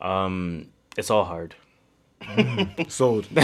[0.00, 1.54] Um, it's all hard.
[2.88, 3.28] Sold.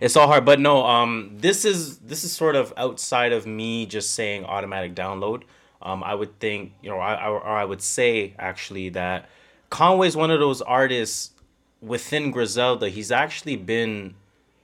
[0.00, 0.84] it's all hard, but no.
[0.84, 5.42] Um, this is this is sort of outside of me just saying automatic download.
[5.80, 9.28] Um, I would think you know, I, I or I would say actually that
[9.70, 11.32] Conway's one of those artists
[11.80, 12.88] within Griselda.
[12.88, 14.14] He's actually been,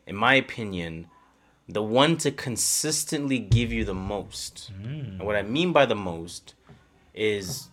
[0.06, 1.08] in my opinion,
[1.68, 4.70] the one to consistently give you the most.
[5.18, 6.54] And what I mean by the most
[7.14, 7.68] is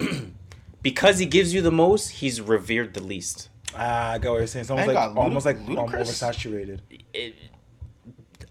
[0.82, 3.48] because he gives you the most, he's revered the least.
[3.74, 4.62] Ah, I get what you're saying.
[4.62, 6.00] It's almost like got almost like Luda- um, Ludacris.
[6.02, 6.80] oversaturated.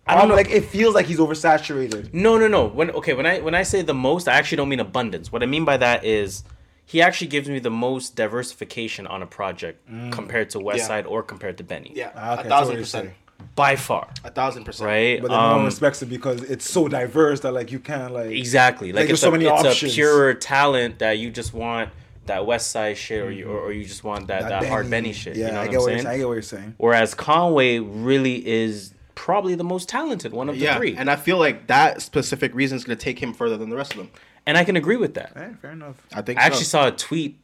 [0.07, 0.35] I don't know.
[0.35, 2.13] Like it feels like he's oversaturated.
[2.13, 2.65] No, no, no.
[2.67, 5.31] When okay, when I when I say the most, I actually don't mean abundance.
[5.31, 6.43] What I mean by that is
[6.85, 10.87] he actually gives me the most diversification on a project compared to West Yeah.
[10.87, 11.91] Side or compared to Benny.
[11.95, 13.09] Yeah, Ah, okay, a thousand percent.
[13.55, 14.07] By far.
[14.23, 14.85] A thousand percent.
[14.87, 15.21] Right?
[15.21, 18.13] But then no one Um, respects it because it's so diverse that like you can't
[18.13, 18.89] like Exactly.
[18.91, 19.91] Like, Like, it's, there's so a, many it's options.
[19.91, 21.89] a pure talent that you just want
[22.25, 23.79] that Westside shit or you or, or mm-hmm.
[23.79, 25.35] you just want that, that, hard Benny shit.
[25.35, 26.03] Yeah, you know I what get I'm what saying?
[26.03, 26.11] you're.
[26.11, 26.75] I get what you're saying.
[26.77, 30.95] Whereas Conway really is probably the most talented one of the Yeah, three.
[30.95, 33.75] and I feel like that specific reason is going to take him further than the
[33.75, 34.11] rest of them.
[34.45, 35.33] And I can agree with that.
[35.61, 35.95] Fair enough.
[36.13, 37.39] I think I actually saw a tweet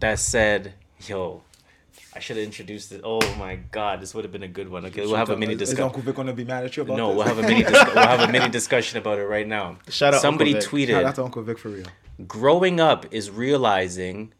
[0.00, 0.74] that said,
[1.06, 1.42] "Yo,
[2.14, 3.00] I should have introduced it.
[3.04, 4.84] Oh my god, this would have been a good one.
[4.86, 5.84] Okay, we'll have a mini Is discussion.
[5.84, 7.16] Uncle Vic gonna be mad at you about No, this?
[7.16, 9.78] we'll have a mini dis- we'll have a mini discussion about it right now.
[9.88, 10.88] Shout out Somebody Uncle Vic.
[10.90, 11.86] Shout tweeted, out to Uncle Vic for real.
[12.26, 14.32] "Growing up is realizing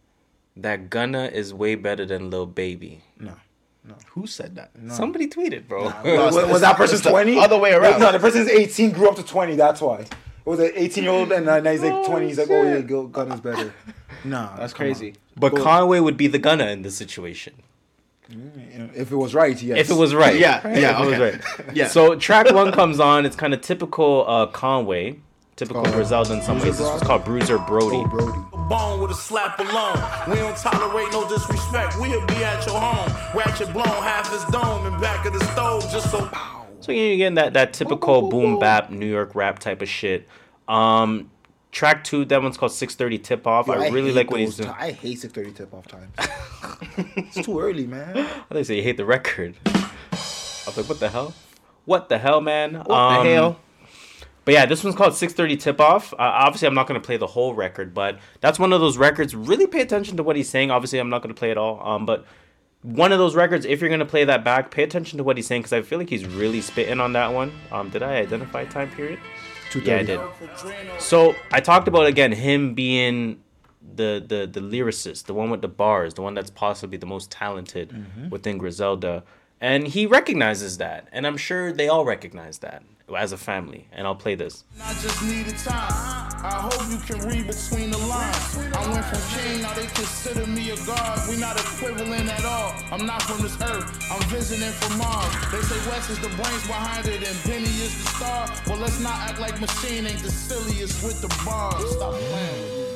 [0.56, 3.34] that Gunna is way better than Lil Baby." No.
[3.84, 3.94] No.
[4.10, 4.70] Who said that?
[4.88, 5.84] Somebody tweeted, bro.
[5.86, 7.36] was, was that person it's the 20?
[7.38, 7.98] other way around.
[8.00, 9.56] No, the person's 18, grew up to 20.
[9.56, 10.02] That's why.
[10.02, 10.08] It
[10.44, 12.26] was an 18 year old, and uh, now he's like 20.
[12.28, 13.74] He's like, oh yeah, Gunna's better.
[14.24, 15.14] Nah, That's come crazy.
[15.36, 17.54] but Conway would be the Gunna in this situation.
[18.94, 19.78] If it was right, yes.
[19.78, 20.38] if it was right.
[20.38, 21.74] Yeah, yeah, if it was right.
[21.74, 21.88] Yeah.
[21.88, 23.26] So track one comes on.
[23.26, 25.18] It's kind of typical uh, Conway,
[25.56, 26.78] typical called Griselda in some ways.
[26.78, 27.96] This was called Bruiser Brody.
[27.96, 28.68] Oh, Brody.
[28.68, 30.30] Bone with a slap alone.
[30.30, 31.96] We don't tolerate no disrespect.
[32.00, 33.12] We'll be at your home.
[33.34, 36.30] Ratchet blown, half his dome in back of the stove, just so.
[36.80, 40.26] So you're getting that that typical boom bap New York rap type of shit.
[40.68, 41.30] Um,
[41.72, 43.66] track two, that one's called 630 Tip Off.
[43.66, 44.68] Yo, I really like what he's doing.
[44.68, 46.12] ti- I hate 630 tip off times.
[47.16, 48.16] it's too early, man.
[48.50, 49.56] I think say you hate the record.
[49.64, 51.34] I was like, what the hell?
[51.84, 52.74] What the hell, man?
[52.74, 53.58] What the hell?
[54.44, 56.12] But yeah, this one's called 630 Tip Off.
[56.14, 58.96] Uh, obviously, I'm not going to play the whole record, but that's one of those
[58.98, 59.34] records.
[59.34, 60.70] Really pay attention to what he's saying.
[60.70, 61.84] Obviously, I'm not going to play it all.
[61.86, 62.24] Um, but
[62.82, 65.36] one of those records, if you're going to play that back, pay attention to what
[65.36, 67.52] he's saying because I feel like he's really spitting on that one.
[67.70, 69.20] Um, did I identify time period?
[69.74, 70.20] Yeah, I did.
[70.98, 73.40] So I talked about again him being
[73.94, 77.30] the the the lyricist, the one with the bars, the one that's possibly the most
[77.30, 78.28] talented Mm-hmm.
[78.30, 79.24] within Griselda,
[79.62, 82.82] and he recognizes that, and I'm sure they all recognize that
[83.16, 83.86] as a family.
[83.92, 84.64] And I'll play this.
[84.82, 86.32] I just needed time.
[86.44, 88.56] I hope you can read between the lines.
[88.74, 91.28] I went from king, now they consider me a god.
[91.28, 92.74] We not equivalent at all.
[92.90, 95.32] I'm not from this earth, I'm visiting from Mars.
[95.52, 98.48] They say West is the brains behind it and Benny is the star.
[98.66, 101.88] Well, let's not act like Machine ain't the silliest with the bars.
[101.92, 102.86] Stop playing.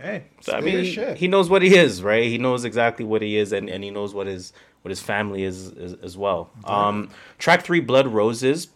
[0.00, 1.16] Hey, So, I mean, he, shit.
[1.18, 2.24] he knows what he is, right?
[2.24, 4.52] He knows exactly what he is, and, and he knows what his
[4.82, 6.50] what his family is, is as well.
[6.64, 8.68] Um, track three, Blood Roses,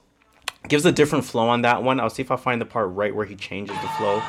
[0.69, 2.01] gives a different flow on that one.
[2.01, 4.23] I'll see if I find the part right where he changes the flow.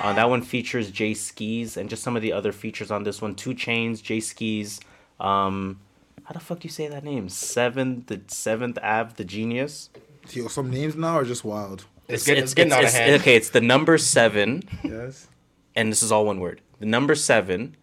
[0.00, 3.22] Uh, that one features Jae Skeese and just some of the other features on this
[3.22, 3.34] one.
[3.34, 4.80] Two Chainz, Jae Skeese.
[5.24, 5.80] Um,
[6.24, 7.28] how the fuck do you say that name?
[7.28, 9.90] Seventh, the Seventh Ave, the Genius.
[10.30, 11.84] Yo, some names now are just wild.
[12.08, 13.20] It's, getting, it's getting out of hand.
[13.20, 14.62] Okay, it's the number seven.
[14.82, 15.28] Yes.
[15.74, 16.60] and this is all one word.
[16.80, 17.76] The number seven,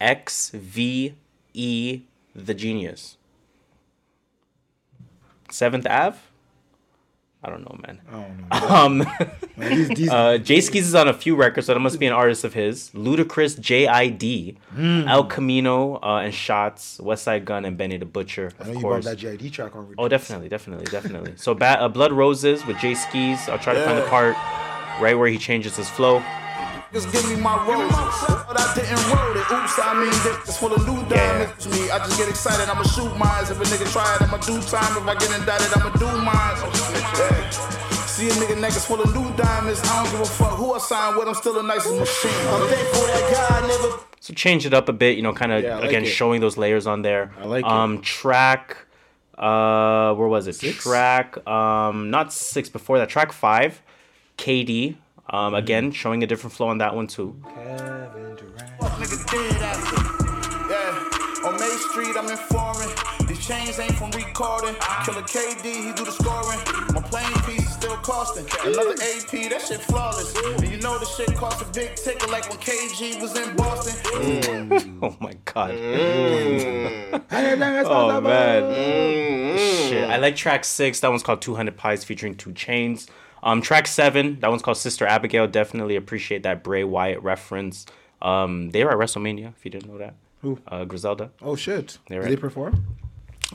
[0.00, 1.14] X V
[1.54, 2.02] E,
[2.34, 3.16] the genius.
[5.50, 6.16] Seventh Ave.
[7.42, 8.00] I don't know, man.
[8.06, 8.46] I don't know.
[8.76, 8.98] Um,
[9.56, 12.06] Man, these, these, uh, Jae Skeese is on a few records, so that must be
[12.06, 12.90] an artist of his.
[12.90, 15.04] Ludacris, J.I.D., Hmm.
[15.08, 19.04] El Camino, uh, and Shots, Westside Gunn, and Benny the Butcher, I know you course.
[19.06, 19.94] that JID track on.
[19.98, 21.32] Oh, definitely, definitely, definitely.
[21.36, 23.48] So, ba- uh, Blood Roses with Jae Skeese.
[23.48, 24.34] I'll try to find the part
[25.00, 26.22] right where he changes his flow.
[26.92, 27.94] Just give me my roses.
[28.48, 29.46] But I didn't roll it.
[29.46, 30.10] Oops, I mean,
[30.42, 31.68] it's full of new diamonds.
[31.70, 32.68] Me, I just get excited.
[32.68, 33.50] I'ma shoot mines.
[33.50, 34.90] If a nigga try it, I'ma do time.
[34.98, 36.56] If I get indicted, I'ma do mine.
[37.14, 37.50] Yeah.
[38.10, 39.80] See a nigga necklace full of new diamonds.
[39.84, 41.28] I don't give a fuck who I sign with.
[41.28, 42.30] I'm still the nicest machine.
[42.48, 44.04] I'm thankful that God never.
[44.18, 46.06] So change it up a bit, you know, kind of Yeah, like again it.
[46.08, 47.32] showing those layers on there.
[47.40, 47.70] I like it.
[47.70, 48.76] um, Track,
[49.38, 50.58] uh, where was it?
[50.58, 53.08] Track, um, not six before that.
[53.08, 53.80] Track five,
[54.36, 54.96] KD.
[55.30, 55.36] Mm-hmm.
[55.36, 57.36] Um, again showing a different flow on that one too.
[57.44, 59.20] Fuck nigga.
[60.70, 61.46] Yeah.
[61.46, 62.90] On May Street, I'm informing.
[63.26, 64.74] These chains ain't from recording.
[65.04, 66.58] Killer KD, he do the scoring.
[66.92, 68.44] My plane piece is still costing.
[68.64, 70.36] Another AP, that shit flawless.
[70.36, 74.98] And you know the shit cost a big ticket like when KG was in Boston.
[75.02, 75.70] oh my god.
[75.70, 77.22] Mm.
[77.86, 79.58] oh man.
[79.88, 80.10] Shit.
[80.10, 81.00] I like track six.
[81.00, 83.08] That one's called 200 Pies featuring Two Chainz.
[83.42, 84.38] Um, track seven.
[84.40, 85.46] That one's called Sister Abigail.
[85.46, 87.86] Definitely appreciate that Bray Wyatt reference.
[88.22, 89.52] Um, they were at WrestleMania.
[89.56, 90.14] If you didn't know that.
[90.42, 90.58] Who?
[90.66, 91.30] Uh, Griselda.
[91.42, 91.98] Oh shit!
[92.08, 92.84] They Did were they perform?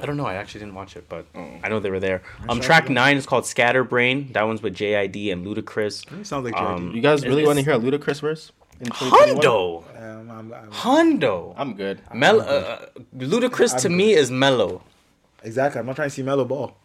[0.02, 0.26] I don't know.
[0.26, 2.22] I actually didn't watch it, but I know they were there.
[2.50, 4.34] Um, track nine is called Scatterbrain.
[4.34, 6.26] That one's with JID and Ludacris.
[6.26, 8.52] Sounds like Um, You guys really want to hear a Ludacris verse?
[8.82, 9.38] in 2021?
[9.38, 9.84] Hundo.
[9.98, 11.54] Um, I'm, I'm, Hundo.
[11.56, 12.02] I'm good.
[12.14, 14.82] Mel- uh, Ludacris to me is mellow.
[15.44, 15.80] exactly.
[15.80, 16.76] I'm not trying to see Mellow Ball.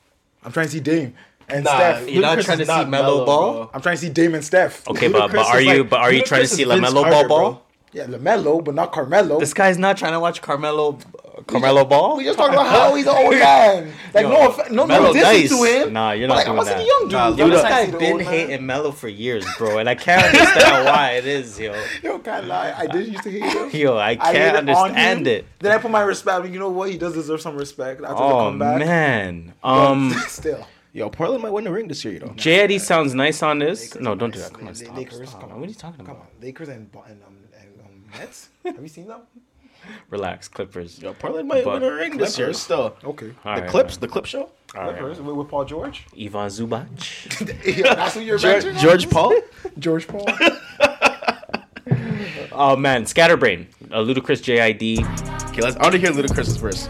[0.44, 1.14] I'm trying to see Dame
[1.52, 2.08] and Nah, Steph.
[2.08, 3.52] You're not Ludacris trying to is see not mellow mellow, ball.
[3.54, 3.70] bro.
[3.74, 4.86] I'm trying to see Dame and Steph.
[4.88, 6.64] Okay, but, but Ludacris are is you like- but are you trying to Ludacris see
[6.64, 7.50] Vince Lamelo Ball Carter, ball?
[7.52, 7.62] bro.
[7.92, 9.40] Yeah, Lamelo, but not Carmelo.
[9.40, 10.96] This guy's not trying to watch Carmelo
[11.36, 12.18] uh, Carmelo ball.
[12.18, 13.92] we just talking about how he's an old man.
[14.14, 15.48] Like Yo, no, offe- no, Melo no diss nice.
[15.50, 15.92] to him.
[15.92, 16.78] Nah, you're But, not like, doing I want to that.
[16.80, 17.12] see the young dude.
[17.12, 18.26] Nah, Yo, this Luda, guy's I've been man.
[18.26, 21.74] hating Melo for years, bro, and I can't understand why it is, yo.
[22.02, 22.74] Yo, can't lie.
[22.76, 23.70] I did used to hate him.
[23.80, 25.34] Yo, I hated can't on understand him.
[25.34, 25.46] it.
[25.58, 26.46] Then I put my respect.
[26.48, 26.90] You know what?
[26.90, 28.78] He does deserve some respect after the Oh comeback.
[28.80, 29.52] man.
[29.64, 30.64] Um, still.
[30.92, 32.28] Yo, Portland might win the ring this year, you though.
[32.30, 33.90] JID sounds nice on this.
[33.90, 34.52] Lakers No, don't do that.
[34.52, 34.68] Come man.
[34.68, 34.96] on, They- stop.
[34.96, 35.40] Lakers, stop.
[35.42, 35.60] come on.
[35.60, 36.26] What are you talking Come about?
[36.34, 38.48] on, Lakers and, Bo- and, um, and um, Nets.
[38.64, 39.20] Have you seen them?
[40.10, 41.00] Relax, Clippers.
[41.00, 42.60] Yo, Portland might But win a ring this year Clippers.
[42.62, 42.96] still.
[43.04, 43.32] Okay.
[43.44, 44.50] All the right, clips, the clip show.
[44.76, 44.90] all right.
[44.98, 46.06] Clippers with, with Paul George.
[46.12, 47.64] Ivan Zubac.
[47.78, 48.78] yeah, that's who you're George, mentioning.
[48.82, 49.34] George Paul.
[49.78, 50.26] George Paul.
[52.52, 53.68] Oh man, Scatterbrain.
[53.90, 54.98] Uh, Ludacris JID.
[55.50, 55.76] Okay, let's.
[55.76, 56.88] I want to hear Ludacris verse.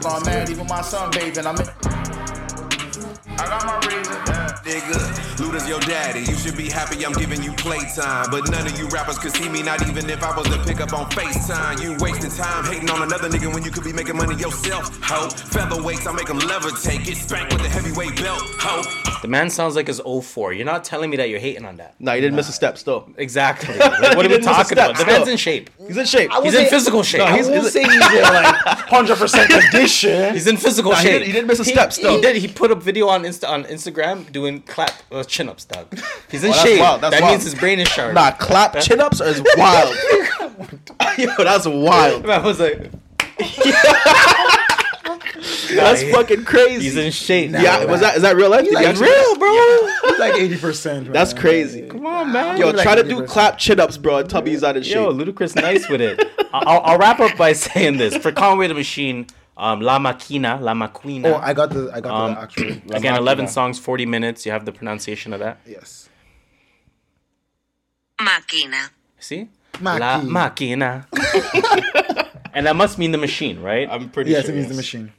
[0.00, 1.46] Gone mad, even my son bathing.
[1.46, 1.66] I'm in.
[3.40, 4.09] I got my reason.
[4.70, 4.94] Nigga,
[5.38, 6.20] Luda's your daddy.
[6.20, 8.30] You should be happy I'm giving you playtime.
[8.30, 10.80] But none of you rappers could see me, not even if I was to pick
[10.80, 11.82] up on FaceTime.
[11.82, 14.96] You wasting time hating on another nigga when you could be making money yourself.
[15.02, 17.04] Ho, featherweights, I make them levitate.
[17.04, 18.40] Get spanked with the heavyweight belt.
[18.60, 18.82] Ho,
[19.22, 20.52] The man sounds like his 04.
[20.52, 21.96] You're not telling me that you're hating on that.
[21.98, 23.08] No, he didn't miss a step still.
[23.16, 23.76] Exactly.
[24.00, 24.96] Like, what are we He didn't miss a talking about?
[24.96, 25.68] The man's in shape.
[25.86, 26.30] He's in shape.
[26.42, 27.18] He's in physical shape.
[27.20, 28.54] No, he's- won't he's- say he's in like
[28.88, 30.32] hundred percent condition.
[30.32, 31.12] He's in physical Nah, he shape.
[31.14, 32.14] didn't- he didn't miss a step still.
[32.16, 32.36] He did.
[32.36, 35.86] He put a video on Insta on Instagram doing clap uh, chin ups, dog.
[36.30, 36.80] He's in Oh, that's shape.
[36.80, 37.32] wild, that's that wild.
[37.32, 38.14] means his brain is sharp.
[38.14, 39.94] Nah, clap chin ups is wild.
[41.18, 42.28] Yo, that's wild.
[42.28, 42.90] I was like,
[45.74, 46.82] That's fucking crazy.
[46.84, 47.52] he's in shape.
[47.52, 48.64] yeah, was that is that real life?
[48.64, 49.86] Did you like real, bro.
[50.10, 51.12] He's like eighty percent.
[51.12, 51.88] That's crazy.
[51.88, 52.58] Come on, man.
[52.58, 53.08] Yo, like try to 80%.
[53.08, 54.18] do clap chin ups, bro.
[54.18, 54.94] And tell me he's out of shape.
[54.96, 56.20] Yo, Ludacris nice with it.
[56.52, 59.26] I'll, I'll wrap up by saying this for Conway the Machine.
[59.60, 61.26] Um, La Maquina, La Maquina.
[61.26, 62.96] Oh, I got the I got Um, the actual.
[62.96, 64.46] Again, 11 songs, 40 minutes.
[64.46, 65.58] You have the pronunciation of that.
[65.66, 66.08] Yes.
[68.18, 68.88] Máquina.
[69.18, 69.48] See?
[69.74, 69.98] Maqui.
[70.00, 71.06] La Maquina.
[72.54, 73.86] and that must mean the machine, right?
[73.90, 74.54] I'm pretty Yes, sure.
[74.54, 75.12] it means the machine.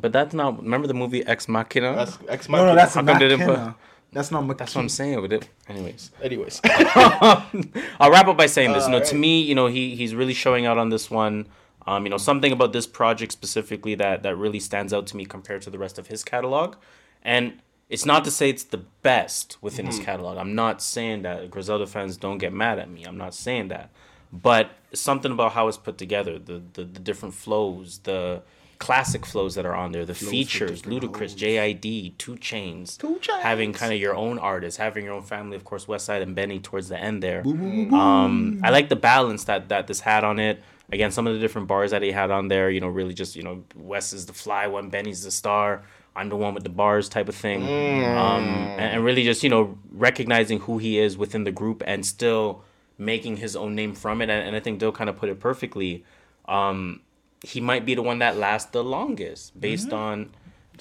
[0.00, 0.62] But that's not.
[0.62, 1.94] Remember the movie Ex Machina?
[1.96, 3.74] That's ex No, no, that's How come they didn't McKenna.
[4.12, 5.48] That's not That's what I'm saying with it.
[5.68, 8.86] Anyways, Anyways, I'll wrap up by saying this.
[8.86, 11.46] You know, to me, you know, he he's really showing out on this one.
[11.88, 15.24] Um, you know, something about this project specifically that that really stands out to me
[15.24, 16.76] compared to the rest of his catalog.
[17.22, 20.36] And it's not to say it's the best within his catalog.
[20.36, 23.04] I'm not saying that Griselda fans don't get mad at me.
[23.04, 23.90] I'm not saying that.
[24.30, 28.42] But something about how it's put together, the the, the different flows, the
[28.78, 33.40] classic flows that are on there, the features, Ludacris, JID, Two Chainz, Two Chainz.
[33.40, 36.58] having kind of your own artists, having your own family, of course, Westside and Benny
[36.60, 37.42] towards the end there.
[37.46, 40.62] Um, I like the balance that that this had on it.
[40.90, 43.36] Again, some of the different bars that he had on there, you know, really just
[43.36, 45.82] you know, Wes is the fly one, Benny's the star.
[46.16, 49.50] I'm the one with the bars type of thing, um, and, and really just you
[49.50, 52.64] know recognizing who he is within the group and still
[52.98, 54.28] making his own name from it.
[54.28, 56.04] And, and I think Dill kind of put it perfectly.
[56.46, 57.02] Um,
[57.42, 60.30] he might be the one that lasts the longest based on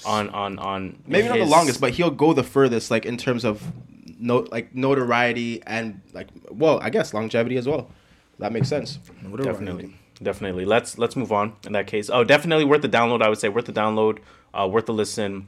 [0.05, 3.45] on on on maybe not the longest, but he'll go the furthest, like in terms
[3.45, 3.63] of
[4.19, 7.89] no, like notoriety and like, well, I guess longevity as well.
[8.39, 8.99] That makes sense.
[9.43, 13.29] definitely definitely let's let's move on in that case oh definitely worth the download i
[13.29, 14.17] would say worth the download
[14.51, 15.47] uh, worth the listen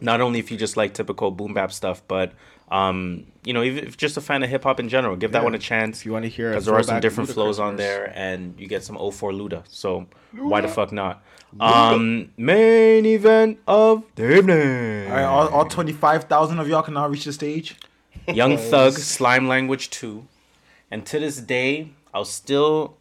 [0.00, 2.32] not only if you just like typical boom bap stuff but
[2.70, 5.42] Um, you know, even if just a fan of hip hop in general, give that
[5.42, 6.00] one a chance.
[6.00, 8.66] If you wanna hear a because there are some different flows on there, and you
[8.68, 9.62] get some 04 Luda.
[9.68, 11.22] So why the fuck not?
[11.58, 15.08] Um, main event of the evening.
[15.10, 17.76] All right, all, all 25,000 of y'all can now reach the stage.
[18.26, 20.26] Young Thug, Slime Language 2.
[20.90, 22.96] And to this day, I'll still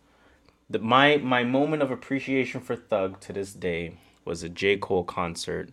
[0.70, 3.94] the my my moment of appreciation for Thug to this day
[4.26, 4.78] was a J.
[4.78, 5.70] Cole concert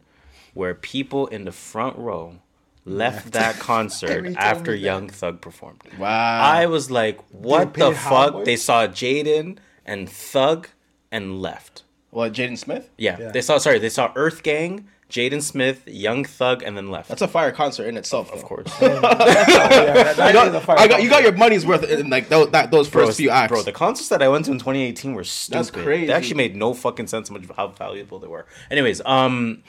[0.55, 2.37] where people in the front row
[2.85, 5.81] left that concert after we- Young Thug performed.
[5.99, 6.41] Wow.
[6.43, 8.35] I was like, what the fuck?
[8.35, 8.45] much?
[8.45, 10.69] They saw Jaden and Thug
[11.11, 11.83] and left.
[12.11, 12.91] What, Jaden Smith?
[12.97, 13.31] Yeah, Yeah.
[13.33, 17.09] They saw sorry, they saw Earth Gang, Jaden Smith, Young Thug, and then left.
[17.09, 18.33] That's a fire concert in itself.
[18.33, 18.67] of course.
[18.81, 21.85] Yeah, that- that I got, is a fire I got, you got your money's worth
[21.85, 23.51] in like those, that, those Bro, first few acts.
[23.53, 25.59] Bro, the concerts that I went to in 2018 were stupid.
[25.59, 26.07] That's crazy.
[26.07, 28.47] They actually made no fucking sense how much how valuable they were.
[28.73, 29.63] Anyways, um,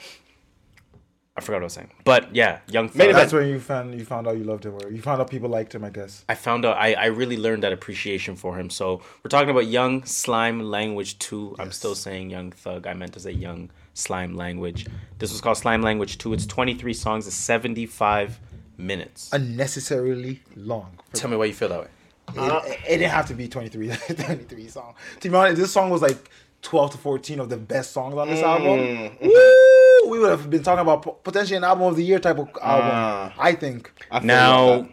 [1.36, 2.96] I forgot what I was saying, but yeah, Young Thug.
[2.96, 3.22] Main event.
[3.24, 5.50] That's when you found you found out you loved him, or you found out people
[5.50, 5.84] liked him.
[5.84, 6.24] I guess.
[6.28, 8.70] I found out I, I really learned that appreciation for him.
[8.70, 11.56] So we're talking about Young Slime Language 2.
[11.58, 12.86] I'm still saying Young Thug.
[12.86, 14.86] I meant to say Young Slime Language.
[15.18, 16.34] This was called Slime Language 2.
[16.34, 18.38] It's 23 songs, it's 75
[18.76, 19.30] minutes.
[19.32, 20.98] Unnecessarily long.
[21.14, 21.88] Tell me why you feel that way.
[22.34, 24.94] It, it didn't have to be 23, 23 song.
[25.20, 26.30] To be honest, this song was like
[26.62, 29.16] 12 to 14 of the best songs on this album.
[29.22, 30.10] Woo!
[30.10, 32.90] We would have been talking about potentially an album of the year type of album.
[32.92, 33.34] Ah.
[33.38, 33.90] I think.
[34.10, 34.92] I Now, like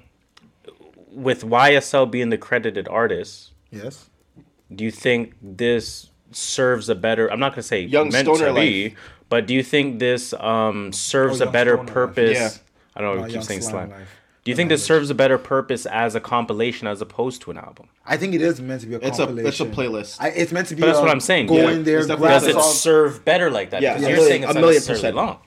[1.12, 4.10] with YSL being the credited artist, Yes.
[4.74, 8.48] do you think this serves a better i'm not going to say Young meant stoner
[8.48, 8.98] to be life.
[9.30, 12.50] but do you think this um serves Oh, a better purpose Yeah.
[12.96, 14.10] i don't know No, I keep saying Slime slime Life.
[14.44, 17.58] do you think this serves a better purpose as a compilation as opposed to an
[17.58, 19.48] album I think it is meant to be a It's a- compilation.
[19.48, 20.18] it's a playlist.
[20.20, 20.82] I, it's meant to be.
[20.82, 21.72] but that's a what i'm saying Go Yeah.
[21.72, 24.18] in there, It's grab definitely- does it serve better like that Yeah, because a you're
[24.18, 25.16] million- saying it's a million necessarily percent.
[25.16, 25.38] long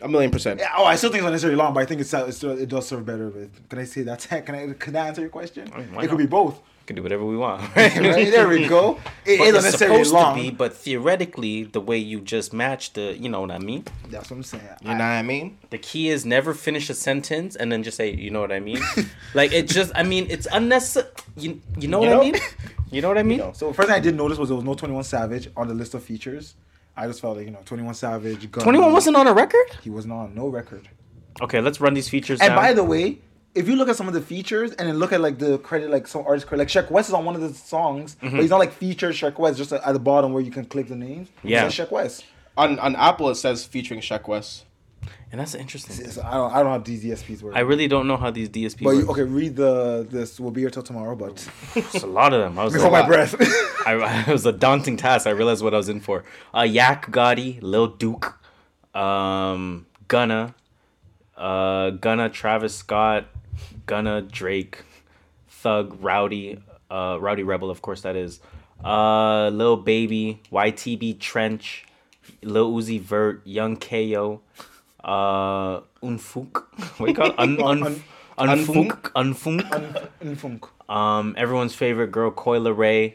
[0.00, 0.60] a million percent.
[0.60, 2.68] Yeah, oh, I still think it's not necessarily long, but I think it's, it it
[2.68, 3.28] does serve better.
[3.28, 4.20] With can I say that?
[4.44, 5.64] Can I can I answer your question?
[5.72, 6.08] why it not?
[6.10, 6.60] could be both.
[6.84, 7.94] We can do whatever we want right
[8.30, 8.98] there we go.
[9.24, 10.36] It But it's necessarily supposed long.
[10.36, 13.84] to be but theoretically the way you just match the you know what i mean
[14.10, 14.62] That's what I'm saying.
[14.82, 15.56] You know what I mean?
[15.70, 18.60] The key is never finish a sentence and then just say, you know what I
[18.60, 18.80] mean?
[19.34, 21.08] like it just, I mean, it's unnecessary.
[21.36, 22.20] You, you know what know?
[22.20, 22.36] I mean?
[22.92, 23.40] You know what I mean?
[23.54, 25.94] So first thing I did notice was there was no 21 Savage on the list
[25.94, 26.54] of features.
[26.96, 28.52] I just felt like you know 21 Savage.
[28.52, 29.66] 21 wasn't on a record?
[29.82, 30.88] He was not on no record.
[31.42, 32.56] Okay, let's run these features And down.
[32.56, 33.18] by the way,
[33.54, 35.90] if you look at some of the features and then look at like the credit,
[35.90, 38.36] like some artists credit, like Sheck West is on one of the songs, Mm-hmm.
[38.36, 40.88] but he's not like featured Sheck West, just at the bottom where you can click
[40.88, 41.28] the names.
[41.42, 41.68] It Yeah.
[41.68, 42.24] says Sheck West.
[42.56, 44.64] On on Apple it says featuring Sheck West.
[45.32, 45.96] and that's interesting.
[45.98, 47.54] It's- I don't, I don't know how these DSPs work.
[47.56, 49.10] I really don't know how these DSPs but you, work.
[49.18, 50.38] okay, read the this.
[50.40, 52.58] We'll be here till tomorrow, but It's a lot of them.
[52.58, 53.34] I was let me hold my like, breath.
[53.86, 55.26] I, it was a daunting task.
[55.26, 56.24] I realized what I was in for.
[56.56, 58.38] Uh, Yak Gotti, Lil Duke,
[58.94, 60.54] um, Gunna,
[61.36, 63.26] uh, Gunna, Travis Scott,
[63.86, 64.82] Gunna, Drake,
[65.48, 66.58] Thug, Rowdy,
[66.90, 68.40] uh, Rowdy Rebel, of course that is.
[68.84, 71.86] Uh, Lil Baby, YTB Trench,
[72.42, 74.40] Lil Uzi Vert, Young KO,
[75.02, 76.56] uh, Unfoonk.
[76.98, 77.38] What do you call it?
[77.38, 78.02] Un, un,
[78.38, 79.12] Unfoonk.
[79.14, 80.08] Unfoonk.
[80.20, 80.68] Unfoonk.
[80.88, 83.14] Um, everyone's favorite girl, Coi Leray,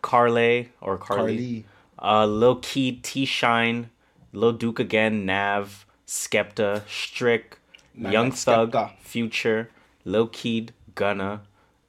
[0.00, 1.64] Carly or Carly, Carly.
[1.98, 3.90] uh, Lil Keed, T-Shyne,
[4.32, 7.58] Lil Duke again, Nav, Skepta, Strick,
[7.94, 9.68] Young like Thug, Future,
[10.04, 11.42] Lil Keed, Gunna.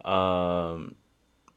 [0.04, 0.96] Um,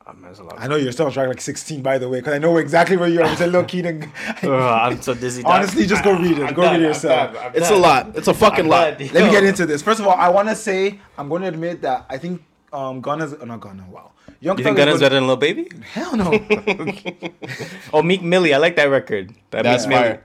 [0.06, 0.56] um, there's a lot.
[0.58, 2.96] I know you're still on track like 16, by the way, because I know exactly
[2.98, 3.28] where you are.
[3.30, 4.02] You said Lil Keaton.
[4.42, 5.42] Ugh, I'm so dizzy.
[5.42, 5.52] dog.
[5.52, 6.44] Honestly, just go read it.
[6.44, 7.32] I'm go done, read it I'm yourself.
[7.34, 8.16] done, I'm It's a lot.
[8.16, 8.98] It's a fucking I'm lot.
[8.98, 9.08] done.
[9.14, 9.80] Let me get into this.
[9.82, 13.00] First of all, I want to say I'm going to admit that I think um
[13.00, 13.86] Gunna's uh, not Gunna.
[13.90, 15.70] Wow, Young You think Thug Gunna's is better than Lil Baby?
[15.92, 16.30] Hell no.
[17.92, 19.32] Oh, Meek Millie, I like that record.
[19.50, 20.02] That That's Meek Millie.
[20.02, 20.24] fire.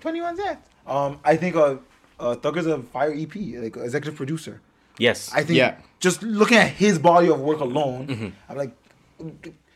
[0.00, 0.62] 21 Zach.
[0.86, 1.76] Um, I think uh,
[2.18, 4.60] uh Thug is a fire EP, like executive producer.
[4.98, 5.30] Yes.
[5.34, 5.76] I think Yeah.
[6.00, 8.28] just looking at his body of work alone, Mm-hmm.
[8.48, 8.72] I'm like,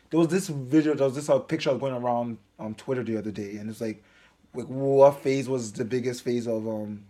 [0.09, 3.03] there was this video, there was this uh, picture I was going around on Twitter
[3.03, 4.03] the other day, and it's like,
[4.53, 7.03] like what phase was the biggest phase of um,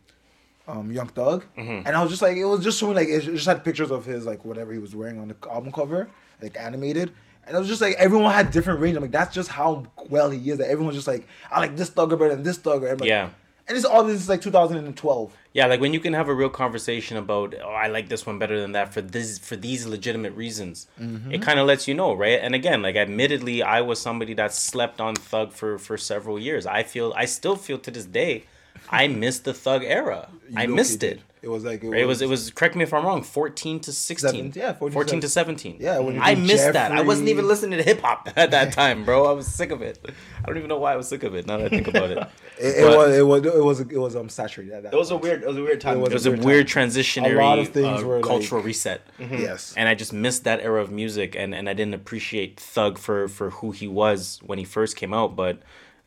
[0.68, 1.44] um, Young Thug?
[1.58, 1.88] Mm-hmm.
[1.88, 4.06] And I was just like, it was just showing like it just had pictures of
[4.06, 6.10] his like whatever he was wearing on the album cover,
[6.42, 7.12] like animated.
[7.48, 8.96] And it was just like everyone had different range.
[8.96, 10.60] I'm like, that's just how well he is.
[10.60, 12.92] That everyone's just like, I like this thugger better than this thugger.
[12.92, 13.30] I'm like, Yeah.
[13.72, 15.38] And it's all this is like 2012.
[15.54, 18.38] Yeah, like when you can have a real conversation about, oh, I like this one
[18.38, 20.88] better than that for this for these legitimate reasons.
[21.00, 21.32] Mm-hmm.
[21.32, 22.38] It kind of lets you know, right?
[22.42, 26.66] And again, like admittedly, I was somebody that slept on Thug for for several years.
[26.66, 28.44] I feel, I still feel to this day,
[28.90, 30.28] I missed the Thug era.
[30.54, 31.22] I missed it.
[31.44, 34.30] It was like It was it was correct me if I'm wrong, 14 to 16.
[34.30, 35.78] Seven- yeah, 14 to 14 to 17.
[35.80, 36.92] Yeah, when you I did missed that.
[36.92, 39.26] I wasn't even listening to hip hop at that time, bro.
[39.26, 39.98] I was sick of it.
[40.44, 42.12] I don't even know why I was sick of it now that I think about
[42.12, 42.20] it.
[42.60, 44.72] It, it was it was it was it was um saturated.
[44.74, 45.42] At that It was a weird.
[45.42, 45.98] It was a weird time.
[45.98, 48.24] It was It was a weird weird transitionary A lot of things uh, were, like-
[48.26, 49.02] cultural reset.
[49.18, 49.74] Yes.
[49.76, 53.28] And I just missed that era of music and, and I didn't appreciate Thug for,
[53.28, 55.58] for who he was when he first came out, but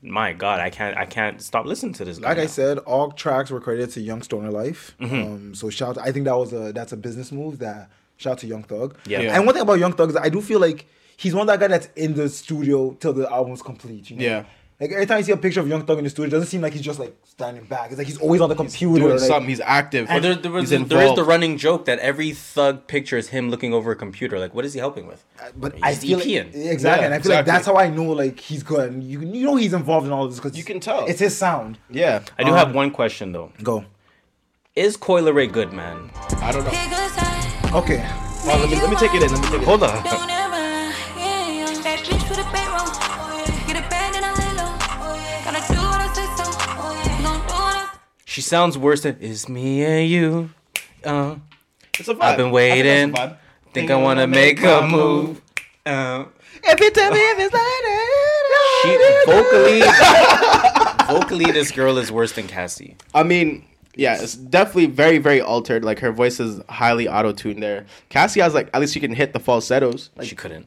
[0.05, 2.29] my God, I can't I can't stop listening to this guy.
[2.29, 2.47] Like I now.
[2.49, 4.95] said, all tracks were credited to Young Stoner Life.
[5.01, 5.15] Mm-hmm.
[5.15, 5.97] Um, so shout.
[5.99, 7.59] I think that was a that's a business move.
[7.59, 8.99] That shout out to Young Thug.
[9.07, 9.21] Yeah.
[9.21, 9.37] Yeah.
[9.37, 10.87] And one thing about Young Thug is I do feel like
[11.17, 14.11] he's one of that guy that's in the studio till the album's complete.
[14.11, 14.25] You know?
[14.25, 14.45] Yeah.
[14.81, 16.49] Like every time you see a picture of Young Thug in the studio, it doesn't
[16.49, 17.91] seem like he's just like standing back.
[17.91, 18.99] It's like he's always on the computer.
[19.01, 19.49] doing like- something.
[19.49, 20.09] He's active.
[20.09, 23.29] Well, there, there, was, He's there is the running joke that every thug picture is
[23.29, 24.39] him looking over a computer.
[24.41, 25.25] Like, what is he helping with?
[25.57, 26.55] But He's I feel like, EPing.
[26.55, 28.91] exactly, Yeah, and I feel like that's how I know like he's good.
[28.93, 31.07] And you you know he's involved in all of this because You can tell.
[31.07, 31.79] it's his sound.
[31.89, 32.23] Yeah.
[32.37, 33.53] I do Um, have one question though.
[33.63, 33.85] Go.
[34.75, 36.11] Is Coi Leray good, man?
[36.39, 37.79] I don't know.
[37.79, 37.99] Okay.
[38.03, 39.31] Hold on, let me let me take it in.
[39.33, 39.65] Let me take it.
[39.69, 39.91] Hold in.
[39.91, 40.44] on.
[48.35, 50.51] She sounds worse than "It's me and you."
[51.05, 51.37] Uh,
[51.97, 52.21] It's a vibe.
[52.23, 53.15] I've been I waiting.
[53.15, 53.37] think a vibe.
[53.73, 55.41] Think I wanna make a move.
[55.87, 56.25] Uh,
[56.65, 57.55] If you tell me if it's
[58.83, 58.97] she
[59.31, 59.83] vocally,
[61.21, 62.97] vocally, this girl is worse than Cassie.
[63.15, 65.85] I mean, yeah, it's definitely very, very altered.
[65.85, 67.87] Like her voice is highly auto tuned there.
[68.09, 70.11] Cassie has like at least she can hit the falsettos.
[70.17, 70.67] Like She couldn't.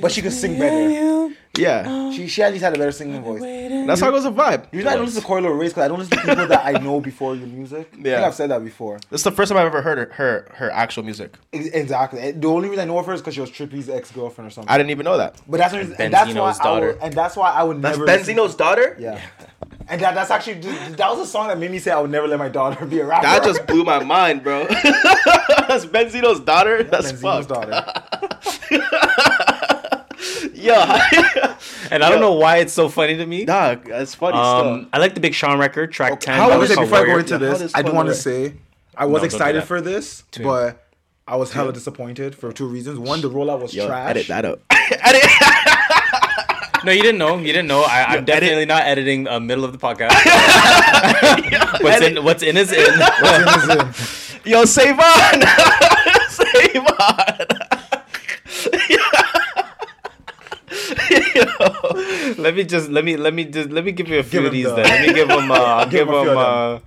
[0.00, 1.34] But she could sing better.
[1.58, 3.42] yeah, She she at least had a better singing voice.
[3.42, 4.66] That's how song was a vibe.
[4.72, 6.72] Usually I don't listen to Coi Leray's because I don't listen to people that I
[6.72, 7.88] know before your music.
[7.92, 8.26] I think Yeah.
[8.26, 9.00] I've said that before.
[9.10, 11.34] This is the first time I've ever heard her her, her actual music.
[11.52, 12.30] Ex- Exactly.
[12.32, 14.50] The only reason I know of her is because she was Trippie's ex girlfriend or
[14.50, 14.70] something.
[14.72, 15.36] I didn't even know that.
[15.46, 16.98] but that's, the reason- and that's why Benzino's I would, daughter.
[17.02, 18.06] and that's why I would That's never.
[18.10, 18.96] listen- Benzino's daughter.
[18.98, 19.20] Yeah.
[19.88, 22.28] And that, that's actually that was a song that made me say I would never
[22.28, 23.26] let my daughter be a rapper.
[23.26, 24.64] That just blew my mind, bro.
[25.68, 26.84] That's Benzino's daughter.
[26.84, 27.48] That's Benzino's fucked.
[27.48, 27.92] daughter.
[30.62, 30.74] Yo,
[31.90, 33.44] And I don't know why it's so funny to me.
[33.44, 36.36] dog, that's funny Um, I like the Big Sean record, track ten.
[36.36, 37.72] How was it before I go into this?
[37.74, 38.54] I do want to say
[38.96, 40.86] I was No, excited for this, but
[41.26, 42.98] I was hella disappointed for two reasons.
[42.98, 44.10] One, the rollout was Yo, trash.
[44.10, 44.60] edit that up.
[44.70, 45.22] edit.
[46.84, 47.38] No, you didn't know.
[47.38, 47.82] You didn't know.
[47.84, 50.10] I, I'm definitely not editing a middle of the podcast.
[51.80, 52.24] what's in?
[52.24, 52.92] What's in is in.
[54.44, 55.42] Yo, save on.
[56.28, 57.46] save on.
[62.52, 64.46] Let me just let me let me just let me give you a few Give
[64.46, 64.66] of these.
[64.66, 65.50] the- Then let me give them.
[65.50, 66.24] Uh, I'll Give give a them.
[66.24, 66.80] few Uh,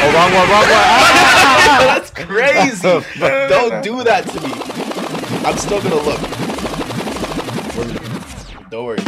[0.00, 0.86] oh, wrong one, wrong one.
[0.88, 1.78] Ah!
[1.94, 2.82] That's crazy.
[3.48, 4.52] Don't do that to me.
[5.46, 6.20] I'm still gonna look.
[8.70, 8.98] Don't worry.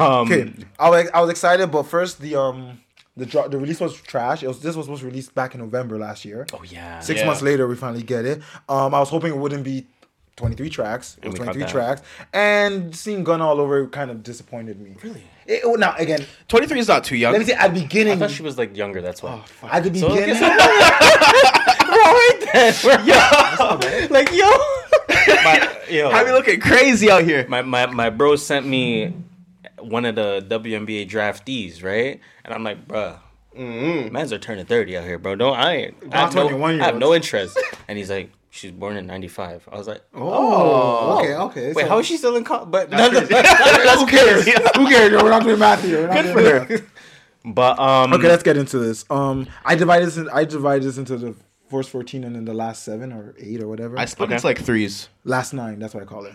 [0.00, 2.78] Um, Okay, I was I was excited, but first the um
[3.16, 4.42] the the release was trash.
[4.42, 6.46] It was this was supposed to release back in November last year.
[6.54, 7.00] Oh yeah.
[7.00, 7.26] Six Yeah.
[7.26, 8.40] months later, we finally get it.
[8.68, 9.86] Um, I was hoping it wouldn't be
[10.38, 11.18] 23 tracks.
[11.20, 12.00] It was 23 tracks,
[12.32, 14.94] and seeing Gun all over kind of disappointed me.
[15.02, 15.24] Really?
[15.46, 17.32] It, oh, now again, 23 is not too young.
[17.32, 19.02] let me say at the I beginning, thought she was like younger.
[19.02, 19.42] That's why.
[19.62, 20.40] Oh, at the So, beginning,
[24.10, 24.48] like yo,
[25.42, 26.10] my, yo.
[26.10, 27.46] Have you looking crazy out here?
[27.48, 29.12] my, my my bro sent me
[29.80, 32.20] one of the WNBA draftees, right?
[32.44, 33.18] And I'm like, bruh,
[33.56, 34.12] mm-hmm.
[34.12, 35.34] mans are turning 30 out here, bro.
[35.34, 35.96] Don't I ain't.
[36.12, 37.58] I have, no, I have no interest.
[37.88, 39.68] And he's like, she's born in 95.
[39.70, 41.72] I was like, oh, okay, okay.
[41.72, 42.70] wait, so- how is she still in college?
[42.70, 42.92] But
[43.98, 44.44] Who cares?
[44.76, 45.12] Who cares?
[45.22, 46.08] We're not doing math here.
[46.08, 46.82] We're not doing math.
[47.44, 49.04] but um, Okay, let's get into this.
[49.10, 50.16] Um, I divide this.
[50.16, 51.34] In, I divided this into the
[51.70, 53.98] first 14 and then the last seven or eight or whatever.
[53.98, 54.34] I split Okay.
[54.36, 55.08] into like threes.
[55.24, 55.78] last nine.
[55.78, 56.34] That's what I call it.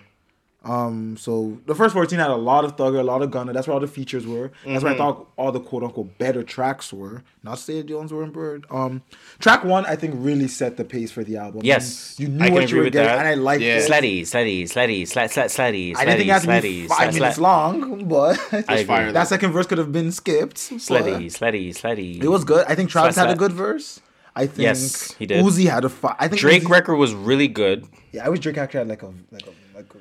[0.65, 3.52] Um, so the first 14 had a lot of Thugger, a lot of Gunna.
[3.52, 4.52] That's where all the features were.
[4.65, 7.22] That's where I thought all the quote unquote better tracks were.
[7.44, 8.65] Not to say that Jones were in Bird.
[8.72, 9.02] Um,
[9.40, 11.61] track one, I think, really set the pace for the album.
[11.65, 13.19] Yes, you knew can what you were getting, that.
[13.19, 13.77] and I liked Yeah.
[13.80, 13.90] it.
[13.91, 17.14] slutty, slutty, slutty, slat, slat, slutty, I didn't think it had to be five slat,
[17.14, 20.69] minutes long, but fire, that second verse could have been skipped.
[20.69, 22.23] but slutty, slutty.
[22.23, 22.65] It was good.
[22.69, 23.99] I think Travis had a good verse.
[24.35, 25.44] I think Yes, he did.
[25.45, 27.85] Uzi had a fi- I think Drake Uzi- record was really good.
[28.14, 29.52] Yeah, I wish Drake actually had like a like a,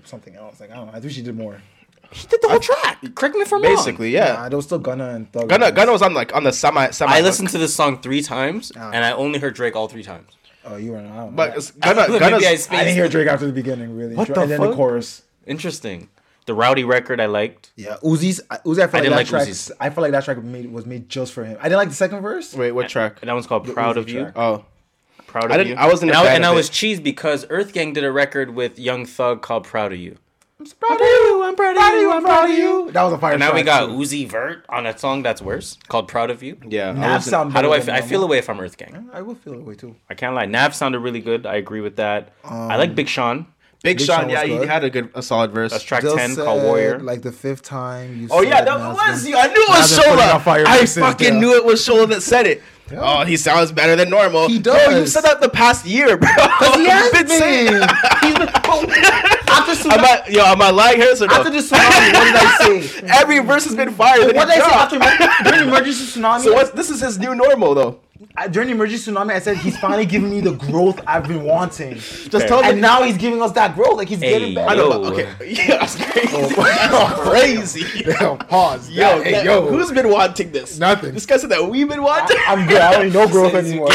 [0.04, 0.60] something else.
[0.60, 0.92] Like I don't know.
[0.94, 1.60] I wish he did more.
[2.10, 2.98] He did the whole track.
[3.14, 3.74] Correct me if I'm wrong.
[3.74, 4.34] Basically, yeah.
[4.34, 5.48] Nah, there was still Gunna and Thug.
[5.48, 7.10] Gunna, Gunna was on like on the semi semi.
[7.12, 8.90] I listened to this song three times, Ah.
[8.92, 10.30] and I only heard Drake all three times.
[10.64, 10.98] Oh, you were.
[10.98, 12.70] I don't but it's- Gunna, Gunna's, I I spaced.
[12.70, 14.14] didn't hear Drake after the beginning really.
[14.14, 14.76] What and the then the fuck?
[14.76, 15.22] chorus.
[15.46, 16.08] Interesting.
[16.44, 17.70] The Rowdy record I liked.
[17.76, 18.50] Yeah, Uzi's Uzi.
[18.50, 19.48] I felt like didn't that like track.
[19.48, 19.72] Uzi's.
[19.80, 21.56] I felt like that track made, was made just for him.
[21.60, 22.52] I didn't like the second verse.
[22.54, 23.18] Wait, what track?
[23.22, 24.20] And that one's called The Proud Uzi of You.
[24.22, 24.32] track.
[24.36, 24.64] Oh,
[25.32, 25.76] Proud of I didn't- You.
[25.76, 28.12] I wasn't and I, fan and of I was cheesed because Earth Gang did a
[28.12, 30.18] record with Young Thug called Proud of You.
[30.60, 31.42] I'm proud of you.
[31.42, 32.12] I'm proud of you.
[32.12, 32.90] I'm proud of you.
[32.92, 33.92] That was a fire And now we got too.
[33.94, 37.62] Uzi Vert on a song that's worse called "Proud of You." Yeah, Nav sound How
[37.62, 37.78] do I?
[37.80, 39.10] better F- I feel away if I'm Earth Gang.
[39.12, 39.96] I will feel away too.
[40.08, 40.44] I can't lie.
[40.46, 41.46] Nav sounded really good.
[41.46, 42.32] I agree with that.
[42.44, 43.46] I like um, Big Sean.
[43.82, 45.72] Big, Big Sean, Sean yeah, was he had a good, a solid verse.
[45.72, 47.00] That's track Dill ten said, called Warrior.
[47.00, 48.20] Like the fifth time.
[48.20, 49.36] You Oh yeah, that was been- you.
[49.36, 50.66] I knew it was Nas been putting out Shola.
[50.68, 51.40] I fucking yeah.
[51.40, 52.62] knew it was Shola that said it.
[52.96, 54.48] Oh, he sounds better than normal.
[54.48, 56.28] He Bro, you said that the past year, bro.
[56.28, 57.72] He has been saying.
[58.22, 61.14] He's been- After Am I, yo, am I lying here?
[61.16, 61.34] So no?
[61.34, 63.00] After the tsunami, what did I say?
[63.20, 64.34] Every verse has been fired.
[64.34, 66.44] What did I say after during emergency tsunami?
[66.44, 66.74] So what?
[66.76, 68.00] This is his new normal, though.
[68.50, 71.94] During the emergency tsunami, I said he's finally giving me the growth I've been wanting.
[71.94, 72.46] Just Okay.
[72.46, 72.80] tell And me.
[72.80, 73.96] now he's giving us that growth.
[73.96, 74.70] Like he's Hey, getting better.
[74.70, 74.88] I know.
[75.00, 75.28] But- Okay.
[75.52, 76.28] Yeah, that's crazy.
[76.34, 78.04] Oh, That's crazy.
[78.20, 78.88] Yo, pause.
[78.90, 79.66] Yo, Yo, hey, that- yo.
[79.66, 80.78] who's been wanting this?
[80.78, 81.12] Nothing.
[81.14, 82.36] This guy said that we've been wanting.
[82.46, 82.80] I'm good.
[82.80, 83.88] I don't need no growth anymore.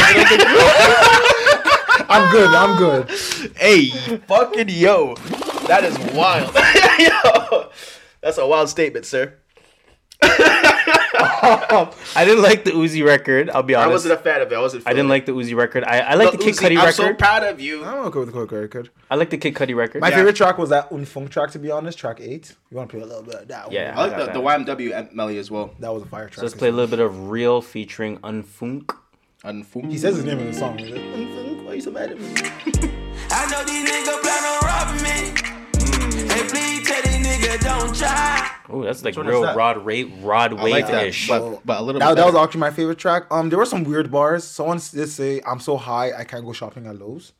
[2.10, 2.48] I'm good.
[2.54, 3.10] I'm good.
[3.56, 3.90] hey,
[4.26, 5.14] fucking yo,
[5.66, 6.54] that is wild.
[6.98, 7.70] yo,
[8.20, 9.34] that's a wild statement, sir.
[11.20, 13.50] I didn't like the Uzi record.
[13.50, 13.88] I'll be honest.
[13.88, 14.54] I wasn't a fan of it.
[14.54, 14.86] I wasn't.
[14.86, 15.82] I didn't like the Uzi record.
[15.84, 16.86] I, I like the, Kid Cudi record.
[16.86, 17.84] I'm so proud of you.
[17.84, 18.90] I'm okay with the Cold record.
[19.10, 20.00] I like the Kid Cudi record.
[20.00, 20.16] My Yeah.
[20.16, 22.54] favorite track was that Unfoonk track, to be honest, track eight.
[22.70, 23.72] You want to play a little bit of that?
[23.72, 23.94] Yeah.
[23.96, 25.74] I like got the, the YNW Melly as well.
[25.80, 26.36] That was a fire track.
[26.36, 28.94] So let's play a little bit of Real featuring Unfoonk.
[29.44, 29.90] Unfoonk.
[29.90, 30.78] He says his name in the song.
[30.78, 32.26] He's like, Unfoonk, why you so mad at me?
[33.30, 35.57] I know these niggas plan on robbing me.
[36.38, 38.50] Hey, please tell these niggas don't try.
[38.70, 39.56] Oh, that's like real that?
[39.56, 41.28] Rod Rate, Rod I like that, Wave-ish.
[41.28, 42.16] but, but a little That, bit.
[42.16, 43.24] that was actually my favorite track.
[43.30, 44.44] Um, there were some weird bars.
[44.44, 47.32] Someone did say, "I'm so high, I can't go shopping at Lowe's."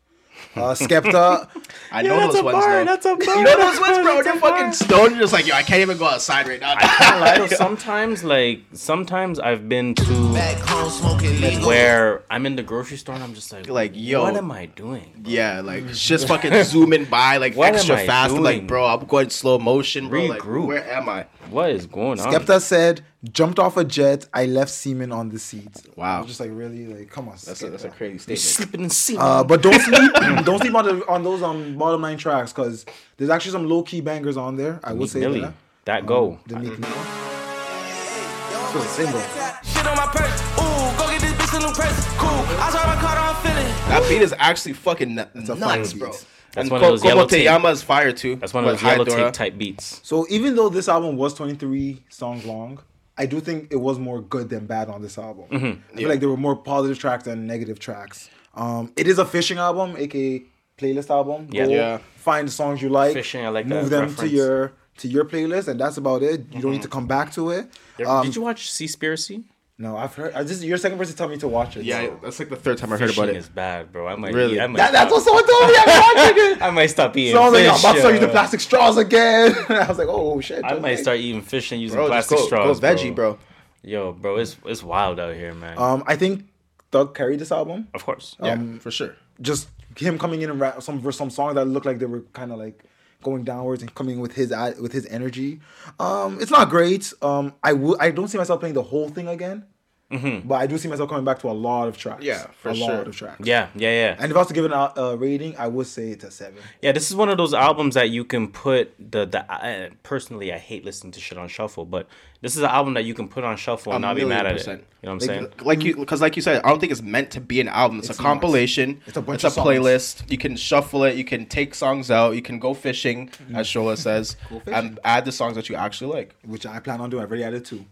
[0.55, 1.48] Uh, Skepta,
[1.93, 2.65] I know those ones.
[3.05, 3.12] though.
[3.12, 3.36] a bar.
[3.36, 4.23] You know those ones, bro?
[4.23, 5.12] They're fucking stoned.
[5.12, 6.74] You're just like, yo, I can't even go outside right now.
[6.77, 11.69] I can't lie though, sometimes like sometimes I've been to Back home smoking legal.
[11.69, 14.23] where I'm in the grocery store and I'm just like, Like, yo.
[14.23, 15.23] what am I doing?
[15.24, 18.31] Yeah, like just fucking zooming by like What extra fast.
[18.31, 18.43] Doing?
[18.43, 20.24] like, bro, I'm going slow motion, bro.
[20.27, 20.66] Like, Regroup.
[20.66, 21.27] where am I?
[21.51, 22.32] What is going on?
[22.32, 26.16] Skepta said, "Jumped off a jet, I left semen on the seat." Wow.
[26.16, 27.96] I was just like, really, like, come on, That's a, that's a Skepta.
[27.96, 28.38] crazy You're statement.
[28.40, 29.18] slipping and seeing.
[29.20, 30.12] Uh, but don't sleep,
[30.44, 32.84] don't sleep on the on those um bottom line tracks because
[33.16, 34.78] there's actually some low key bangers on there.
[34.84, 35.54] I would say Millie, that.
[35.84, 36.38] that go.
[36.46, 36.90] The Meek Mill.
[36.90, 39.20] This was a single.
[39.20, 40.40] Shit on my purse.
[40.58, 41.72] Ooh, go get this bitch a new.
[42.18, 42.60] Cool.
[42.60, 43.66] I saw my car, I'm feeling.
[43.88, 46.08] That beat is actually fucking nu- a fire nuts, bro.
[46.10, 46.26] That's
[46.56, 47.44] and one of those Ko- yellow tape.
[47.44, 48.36] Yama is fire too.
[48.36, 50.00] That's one of those yellow tape type beats.
[50.02, 52.80] So even though this album was 23 songs long,
[53.18, 55.46] I do think it was more good than bad on this album.
[55.92, 58.30] I feel like there were more positive tracks than negative tracks.
[58.54, 60.42] Um, it is a fishing album, aka
[60.78, 61.48] playlist album.
[61.50, 61.66] Yeah.
[61.66, 61.98] Go Yeah.
[62.16, 63.12] Find the songs you like.
[63.14, 64.20] Fishing, I like Move them reference.
[64.20, 66.46] to your to your playlist, and that's about it.
[66.52, 67.68] You don't need to come back to it.
[68.06, 69.44] Um, Did you watch Sea Seaspiracy?
[69.80, 70.34] No, I've heard.
[70.34, 71.84] I just your second person tell me to watch it.
[71.84, 72.18] Yeah, so.
[72.22, 73.36] that's like the third time I heard Fishing about it.
[73.36, 73.38] it.
[73.38, 74.09] is bad, bro.
[74.09, 74.34] I might.
[74.34, 74.56] Really?
[74.56, 75.74] Eat, I might That, that's what someone told me.
[75.78, 75.86] I'm
[76.26, 76.62] watching it.
[76.62, 77.72] I might stop eating So I was like, fish.
[77.72, 79.55] I'm about to start using plastic straws again.
[79.68, 80.64] I was like, oh shit.
[80.64, 80.80] I okay.
[80.80, 82.80] might start eating fish and using Bro, plastic go, go straws.
[82.80, 83.38] veggie, bro.
[83.84, 85.78] Yo, bro, it's it's wild out here, man.
[85.78, 86.46] Um, I think
[86.90, 87.86] Doug carried this album.
[87.94, 88.36] of course.
[88.42, 89.14] Yeah, Um, for sure.
[89.40, 92.22] just him coming in and rap some for some songs that looked like they were
[92.32, 92.82] kind of like
[93.22, 94.50] going downwards and coming with his
[94.80, 95.60] with his energy.
[95.98, 97.12] Um, it's not great.
[97.22, 99.64] Um, I would I don't see myself playing the whole thing again,
[100.10, 102.24] but I do see myself coming back to a lot of tracks.
[102.24, 102.89] Yeah, for a sure.
[102.97, 103.40] lot of tracks.
[103.47, 104.16] Yeah, yeah, yeah.
[104.18, 106.30] And if I was to give it a, a rating, I would say it's a
[106.30, 106.62] seven.
[106.80, 109.44] Yeah, this is one of those albums that you can put the the.
[109.52, 112.09] Uh, personally, I hate listening to shit on shuffle, but
[112.40, 114.39] this is an album that you can put on shuffle and A not be million
[114.39, 114.80] mad at percent.
[114.80, 114.86] it.
[115.02, 115.48] You know what I'm saying?
[115.62, 117.98] Like you, because like you said, I don't think it's meant to be an album.
[117.98, 118.28] It's, It's a not.
[118.30, 119.01] compilation.
[119.06, 119.68] It's a bunch It's a songs.
[119.68, 120.30] playlist.
[120.30, 121.16] You can shuffle it.
[121.16, 122.35] You can take songs out.
[122.35, 124.72] You can go fishing, as Shola says, fishing.
[124.72, 126.35] and add the songs that you actually like.
[126.47, 127.22] Which I plan on doing.
[127.22, 127.85] I've already added two.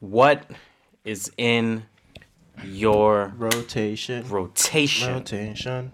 [0.00, 0.48] What
[1.08, 1.84] is in
[2.62, 4.28] your Rotation.
[4.28, 5.14] rotation?
[5.14, 5.92] Rotation.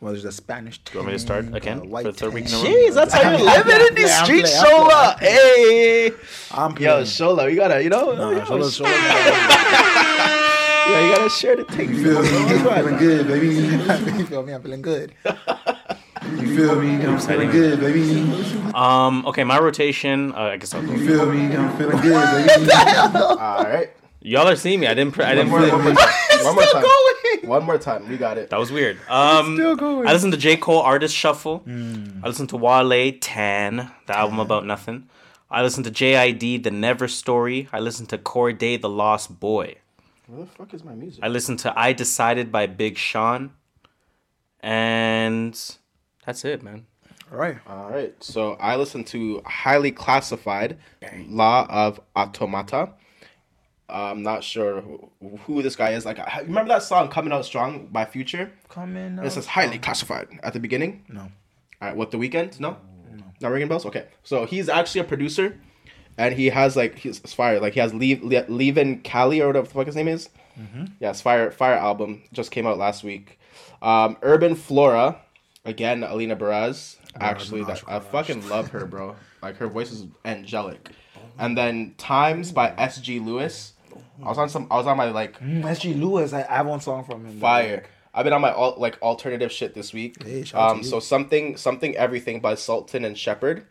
[0.00, 0.80] Well, there's a Spanish.
[0.92, 2.62] You want me to start again uh, for the third week in a row?
[2.64, 5.18] Jeez, that's how you living in these streets, playing, Shola.
[5.18, 6.10] Hey,
[6.52, 7.04] I'm yo, playing.
[7.06, 8.78] Shola, you gotta, you know, Nah, yo, Shola's-
[10.88, 11.90] yeah, you gotta share the tape.
[11.90, 12.28] You feel me?
[12.28, 13.46] I'm feeling good, baby.
[14.18, 14.52] you feel me?
[14.54, 15.12] I'm feeling good.
[15.24, 17.04] You feel me?
[17.04, 18.22] I'm feeling good, baby.
[18.74, 19.26] Um.
[19.26, 20.32] Okay, my rotation.
[20.32, 21.54] Uh, I guess I'll You feel me?
[21.56, 22.70] I'm feeling good, baby.
[22.72, 23.90] All right.
[24.28, 24.86] Y'all are seeing me.
[24.86, 25.12] I didn't.
[25.12, 25.50] Pre- I didn't.
[25.50, 26.44] One more, one more time.
[26.44, 26.82] One more time.
[26.82, 27.48] going.
[27.48, 28.08] One more time.
[28.08, 28.50] We got it.
[28.50, 28.98] That was weird.
[29.08, 30.06] Um, still going.
[30.06, 31.62] I listened to J Cole Artist Shuffle.
[31.66, 35.08] I listened to Wale Tan, the album about nothing.
[35.50, 37.68] I listened to JID The Never Story.
[37.72, 39.76] I listened to Cordae The Lost Boy.
[40.26, 41.24] Where the fuck is my music?
[41.24, 43.52] I listened to I Decided by Big Sean.
[44.60, 45.58] And
[46.26, 46.84] that's it, man.
[47.32, 47.56] All right.
[47.66, 48.14] All right.
[48.22, 50.76] So I listened to Highly Classified
[51.28, 52.90] Law of Automata.
[53.88, 55.10] I'm not sure who,
[55.46, 56.04] who this guy is.
[56.04, 58.52] Like, I- remember that song "Coming Out Strong" by Future?
[58.68, 61.04] Coming It says "Highly Classified" at the beginning.
[61.08, 61.20] No.
[61.22, 61.30] All
[61.88, 61.96] right.
[61.96, 62.60] What the Weeknd?
[62.60, 62.76] No.
[63.40, 63.86] Not ringing bells.
[63.86, 65.58] Okay, so he's actually a producer,
[66.16, 67.60] and he has like he's fire.
[67.60, 70.28] Like he has Leave Levin Cali or whatever the fuck his name is.
[70.58, 70.90] Mhm.
[70.98, 71.50] Yeah, it's fire.
[71.52, 73.38] Fire album just came out last week.
[73.80, 75.20] Um, Urban Flora,
[75.64, 76.96] again Alina Baraz.
[77.20, 79.14] Actually, that I fucking love her, bro.
[79.42, 80.90] Like her voice is angelic.
[81.38, 83.74] And then Times by S G Lewis.
[84.24, 84.66] I was on some.
[84.70, 87.38] I was on my like Mm, SG Lewis, I, I have one song from him.
[87.40, 87.84] fire.
[88.14, 90.22] I've been on my al- like alternative shit this week.
[90.22, 93.66] Hey, um, so something something everything by Sultan and Shepard.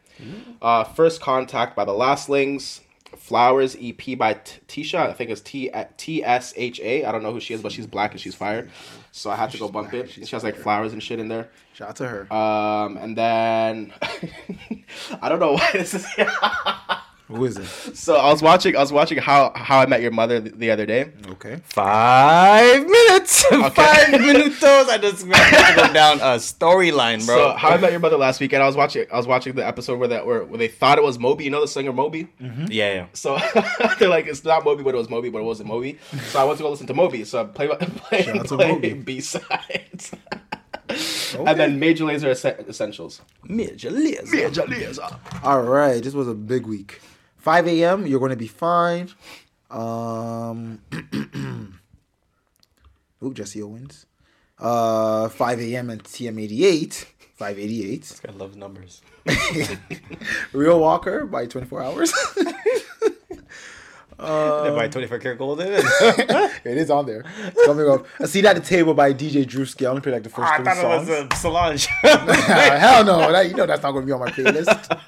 [0.61, 2.81] Uh, First Contact by the Lastlings.
[3.15, 4.99] Flowers EP by T- Tisha.
[5.09, 7.05] I think it's T T S H A.
[7.05, 8.67] I don't know who she is, but she's black and she's fire.
[9.11, 10.09] So I had to go bump it.
[10.11, 11.49] She has like flowers and shit in there.
[11.73, 12.33] Shout out to her.
[12.33, 13.93] Um, and then
[15.21, 16.05] I don't know why this is.
[17.27, 17.65] Who is it?
[17.97, 18.75] So I was watching.
[18.75, 21.11] I was watching how How I Met Your Mother the, the other day.
[21.31, 21.59] Okay.
[21.65, 23.43] Five minutes.
[23.45, 24.87] Five minutos.
[24.87, 27.35] I just have to go down a storyline, bro.
[27.35, 28.63] So How I Met Your Mother last weekend.
[28.63, 29.05] I was watching.
[29.11, 31.43] I was watching the episode where that where, where they thought it was Moby.
[31.43, 32.29] You know the singer Moby.
[32.41, 32.65] Mm-hmm.
[32.69, 33.05] Yeah, yeah.
[33.13, 33.37] So
[33.99, 35.99] they're like, it's not Moby, but it was Moby, but it wasn't Moby.
[36.29, 37.25] So I went to go listen to Moby.
[37.25, 40.11] So I play play, Shout out to play B sides.
[40.89, 43.21] And then Major Lazer Essen- Essentials.
[43.43, 44.31] Major Lazer.
[44.31, 45.43] Major Lazer.
[45.43, 47.01] All right, this was a big week.
[47.37, 48.07] 5 a.m.
[48.07, 49.09] You're going to be fine.
[49.69, 50.81] Um,
[53.23, 54.05] ooh, Jesse Owens.
[54.59, 55.89] Uh, 5 a.m.
[55.89, 57.05] and TM88.
[57.35, 58.21] 588.
[58.27, 59.01] I love numbers.
[60.53, 62.13] Real Walker by 24 Hours.
[64.19, 64.25] They
[64.75, 65.83] buy 24 karat gold in it.
[66.65, 67.23] it is on there.
[67.45, 68.07] It's coming up.
[68.19, 69.85] I see that at the table by DJ Drewski.
[69.85, 71.07] I only played like the first I three thought songs.
[71.07, 71.85] it was a Solange.
[71.85, 73.31] Hell no.
[73.31, 74.99] That, you know that's not going to be on my playlist.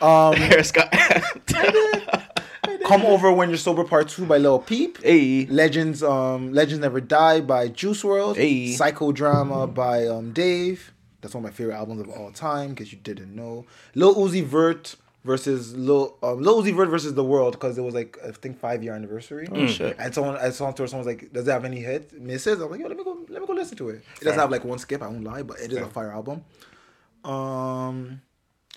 [0.00, 0.88] Um, Harris Scott.
[2.86, 5.02] Come Over When You're Sober Part 2 by Lil Peep.
[5.02, 5.46] Hey.
[5.46, 8.36] Legends um Legends Never Die by Juice WRLD.
[8.36, 8.74] Hey.
[8.74, 10.92] Psychodrama by um Dave.
[11.20, 13.64] That's one of my favorite albums of all time, because you didn't know.
[13.94, 17.94] Lil Uzi Vert versus Lil um, Lil Uzi Vert versus The World, because it was
[17.94, 19.48] like I think five year anniversary.
[19.52, 19.96] Oh, shit.
[19.98, 22.12] And someone I saw on Twitter, someone was like, Does it have any hits?
[22.12, 22.60] Misses?
[22.60, 24.02] I'm like, yo, let me go let me go listen to it.
[24.20, 26.44] It doesn't have like one skip, I won't lie, but it is a fire album.
[27.24, 28.20] Um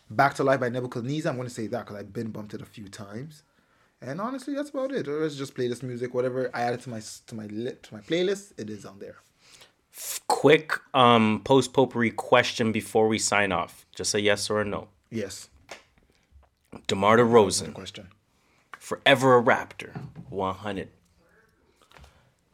[0.10, 1.27] Back to Life by Nebu Kiniza.
[1.27, 3.44] I'm gonna say that because I've been bumped it a few times.
[4.02, 5.07] And honestly, that's about it.
[5.07, 6.14] Let's just play this music.
[6.14, 9.18] Whatever I added to my to my lit to my playlist, it is on there.
[10.27, 13.86] Quick um, post potpourri question before we sign off.
[13.95, 14.90] Just a yes or a no.
[15.10, 15.49] Yes.
[16.88, 17.73] DeMar DeRozan.
[17.73, 18.10] Question.
[18.77, 19.91] Forever a Raptor.
[20.30, 20.90] 100.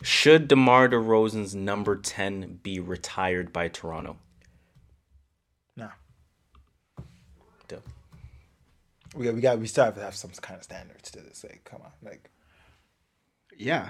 [0.03, 4.17] Should DeMar DeRozan's number 10 be retired by Toronto?
[5.75, 5.89] Nah.
[7.67, 7.87] Dope.
[9.15, 11.43] We got we got we still have to have some kind of standards to this.
[11.43, 12.29] Like, come on, like
[13.57, 13.89] Yeah.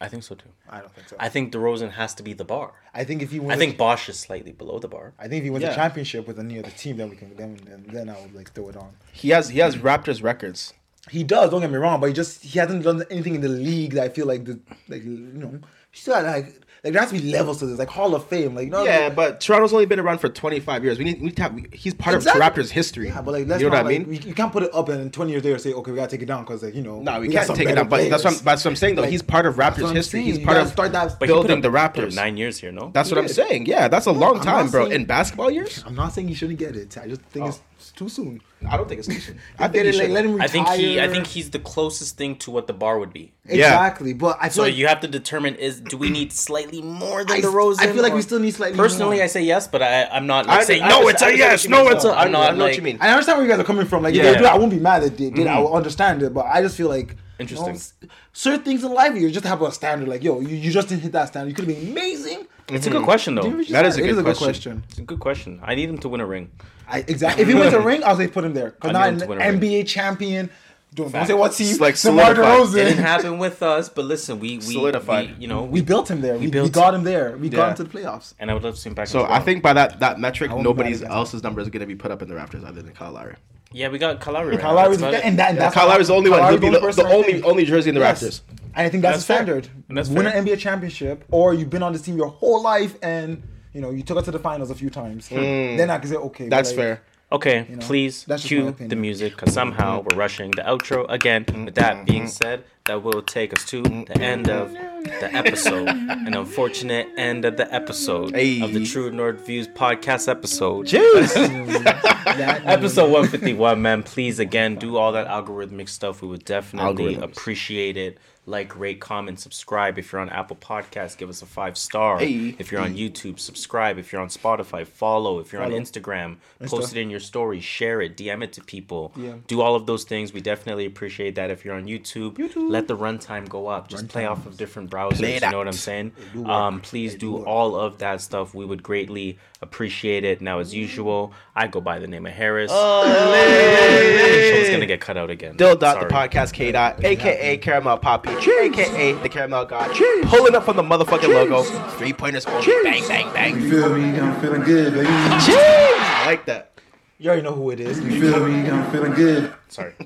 [0.00, 0.48] I think so too.
[0.68, 1.16] I don't think so.
[1.20, 2.72] I think DeRozan has to be the bar.
[2.92, 5.12] I think if he wins, I think Bosh is slightly below the bar.
[5.20, 5.68] I think if he wins Yeah.
[5.70, 8.50] the championship with any other team, then we can then then, then I would like
[8.52, 8.96] throw it on.
[9.12, 10.74] He has he has Raptors records.
[11.10, 11.50] He does.
[11.50, 14.02] Don't get me wrong, but he just he hasn't done anything in the league that
[14.04, 14.58] I feel like the
[14.88, 15.60] like you know
[15.92, 18.26] he still had like like there has to be levels to this like Hall of
[18.28, 20.98] Fame like you know Yeah, like, but Toronto's only been around for 25 years.
[20.98, 22.40] We need we need to have, he's part Exactly.
[22.42, 23.08] of Raptors history.
[23.08, 24.20] Yeah, but like let's you know not, what I like, mean?
[24.22, 26.10] we- you can't put it up and then 20 years later say okay we gotta
[26.10, 27.88] take it down because like you know No, we, got can't take it better down.
[27.88, 29.02] But that's what, I'm, that's what I'm saying though.
[29.02, 30.22] Like, he's part of Raptors history.
[30.22, 30.24] saying.
[30.36, 32.14] He's part of start that- But he put building up- the put Raptors.
[32.14, 32.90] Nine years here, no?
[32.92, 33.66] That's what I'm saying.
[33.66, 34.86] Yeah, that's a long time, bro.
[34.86, 36.96] In basketball years, I'm not saying he shouldn't get it.
[36.98, 37.48] I just think Oh.
[37.48, 38.40] it's, it's too soon.
[38.68, 39.38] I don't think it's decent.
[39.58, 42.36] I think he like, let him I think he I think he's the closest thing
[42.36, 43.32] to what the bar would be.
[43.46, 44.12] exactly.
[44.14, 47.24] But I feel So like you have to determine is do we need slightly more
[47.24, 47.80] than I- DeRozan?
[47.80, 49.24] I feel like we still need slightly Personally, more.
[49.24, 51.00] I say yes, but I I'm not like, I- saying I no.
[51.06, 51.68] understand- It's a yes.
[51.68, 52.08] No, it's a.
[52.08, 52.14] though.
[52.14, 52.98] I'm I not know what you mean.
[53.00, 54.02] I understand where you guys are coming from.
[54.02, 54.40] Like, Yeah.
[54.40, 55.46] yeah, I won't be mad that they did.
[55.46, 57.74] I will understand it, but I just feel like Interesting.
[58.02, 60.08] You know, certain things in life, you just have a standard.
[60.08, 61.48] Like, yo, you, you just didn't hit that standard.
[61.50, 62.46] You could have been amazing.
[62.68, 63.42] It's a good question though.
[63.42, 64.24] Didn't reach That the is a standard.
[64.24, 64.84] good question.
[64.88, 65.60] It's a good question.
[65.62, 66.50] I need him to win a ring.
[66.88, 67.42] I, exactly.
[67.42, 68.74] If he wins a ring, I'll say put him there.
[68.82, 69.60] I Because need now him an to win a ring.
[69.60, 70.50] NBA champion.
[70.94, 71.76] Don't, don't say what team.
[71.78, 72.36] Like DeMar solidified.
[72.36, 72.76] DeRozan.
[72.76, 75.36] It didn't happen with us, but listen, we we Solidified.
[75.36, 76.34] we, you know We built him there.
[76.34, 77.36] We, we, built got him there.
[77.36, 77.56] We Yeah.
[77.56, 78.34] got him to the playoffs.
[78.38, 79.08] and I would love to see him back.
[79.08, 81.60] So in I think by that that metric, I won't be mad nobody's else's number
[81.60, 83.34] is going to be put up in the Raptors other than Kyle Lowry.
[83.74, 84.52] Yeah, we got Kalari.
[84.52, 84.82] Right Kyle now.
[84.82, 85.36] Lowry's That's and it.
[85.38, 86.40] that, and that's Kyle Lowry's the only one.
[86.48, 88.22] He'll be Lowry's the, person the only only jersey in the Yes.
[88.22, 88.40] Raptors.
[88.76, 89.68] And I think that's, That's the standard.
[89.88, 90.36] And that's Win fair.
[90.36, 93.42] an NBA championship, or you've been on this team your whole life, and
[93.72, 95.28] you know you took us to the finals a few times.
[95.28, 96.48] Then I can say okay.
[96.48, 97.02] That's like, fair.
[97.34, 100.06] Okay, You know, please that's cue the music because somehow mm-hmm.
[100.08, 101.04] we're rushing the outro.
[101.08, 101.44] Again.
[101.64, 102.04] With that mm-hmm.
[102.04, 104.22] being said, that will take us to the mm-hmm.
[104.22, 105.88] end of the episode.
[105.88, 110.92] An unfortunate end of the episode of the True North Views podcast episode.
[112.34, 114.04] That- episode 151 man.
[114.04, 116.22] Please again do all that algorithmic stuff.
[116.22, 119.98] We would definitely appreciate it like, rate, comment, subscribe.
[119.98, 122.18] If you're on Apple Podcasts, give us a five star.
[122.18, 122.54] Hey.
[122.58, 123.98] If you're on YouTube, subscribe.
[123.98, 125.38] If you're on Spotify, follow.
[125.38, 125.76] If you're Follow.
[125.76, 126.68] on Instagram, Insta.
[126.68, 129.12] post it in your story, share it, DM it to people.
[129.16, 129.34] Yeah.
[129.46, 130.32] Do all of those things.
[130.32, 131.50] We definitely appreciate that.
[131.50, 132.38] If you're on YouTube,
[132.70, 133.88] let the runtime go up.
[133.88, 135.42] Just play off of different browsers.
[135.42, 136.12] You know what I'm saying?
[136.44, 138.54] Um, please do all of that stuff.
[138.54, 140.40] We would greatly appreciate it.
[140.40, 142.70] Now, as usual, I go by the name of Harris.
[142.72, 143.04] Oh,
[144.54, 145.56] It's gonna get cut out again.
[145.56, 149.90] Dill dot the podcast K dot, aka Caramel Poppy, aka the Caramel God,
[150.26, 151.62] pulling up from the motherfucking logo.
[151.98, 152.66] Three pointers only.
[152.84, 153.60] Bang, bang, bang.
[153.60, 154.18] You feel me?
[154.20, 155.06] I'm feeling good, baby.
[155.06, 155.56] Cheese!
[155.56, 156.70] I like that.
[157.18, 158.00] You already know who it is.
[158.00, 158.68] You feel me?
[158.68, 159.52] I'm feeling good.
[159.68, 159.94] Sorry.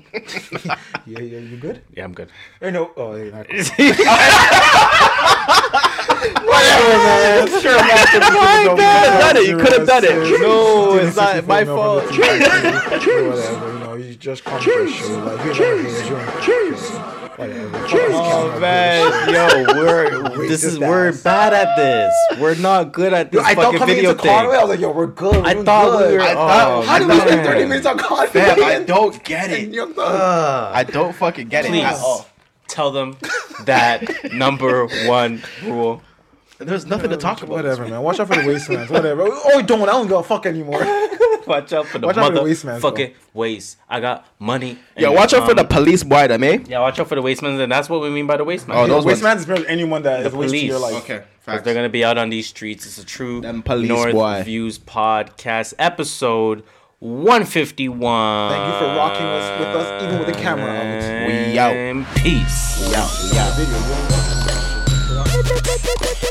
[1.05, 1.81] Yeah, yeah, you good?
[1.95, 2.29] Yeah, I'm good.
[2.61, 2.91] You know.
[2.95, 3.47] Oh, yeah, not
[6.19, 7.47] Whatever, man.
[7.59, 9.47] Sure, I'm not sure people You could have done it.
[9.49, 10.41] You could have done it.
[10.41, 12.03] No, it's not my fault.
[12.05, 13.29] from the TV.
[13.29, 15.07] Whatever, you know, you just come for a show.
[15.19, 16.89] Like, you never haters, you ain't Cheers.
[17.39, 17.87] Whatever.
[17.91, 21.23] Oh man, yo, we're this is we're ass.
[21.23, 22.13] bad at this.
[22.39, 24.31] We're not good at Yo, this I thought fucking coming video into thing.
[24.35, 25.35] Conway, I was like, yo, we're good.
[25.37, 26.21] We're I doing thought we were.
[26.21, 28.27] I oh, thought- oh, How did we spend 30 minutes on Conway?
[28.27, 29.69] Fam, I don't get it.
[29.73, 30.73] Young Thug.
[30.75, 32.27] I don't fucking get it Please at all.
[32.67, 33.15] tell them
[33.65, 36.01] that number one rule.
[36.59, 37.55] There's nothing to talk about.
[37.55, 38.01] Whatever, man.
[38.01, 38.91] Watch out for the wastelands.
[38.91, 39.23] Whatever.
[39.29, 39.81] Oh, don't.
[39.83, 40.79] I don't give a fuck anymore.
[41.47, 42.91] Watch out for the Watch out for the mother waste man, bro.
[42.91, 43.77] fucking waste.
[43.89, 44.77] I got money.
[44.95, 46.65] Yeah, watch out for the um, police boy, them, man.
[46.67, 48.77] Yeah, watch out for the wastemen, and that's what we mean by the wastemen.
[48.77, 50.93] Oh, those Wasteland is pretty much anyone that The is wasting your police.
[50.93, 51.03] life.
[51.05, 51.63] Okay, Because facts.
[51.63, 52.85] they're gonna be out on these streets.
[52.85, 54.43] It's a true Them police North boy.
[54.43, 56.63] Views podcast episode
[56.99, 58.51] 151.
[58.51, 61.27] Thank you for rocking us with us, even with the camera out.
[61.27, 61.73] We out.
[61.75, 62.87] And Peace.
[62.89, 63.09] We out.
[63.31, 63.55] We out.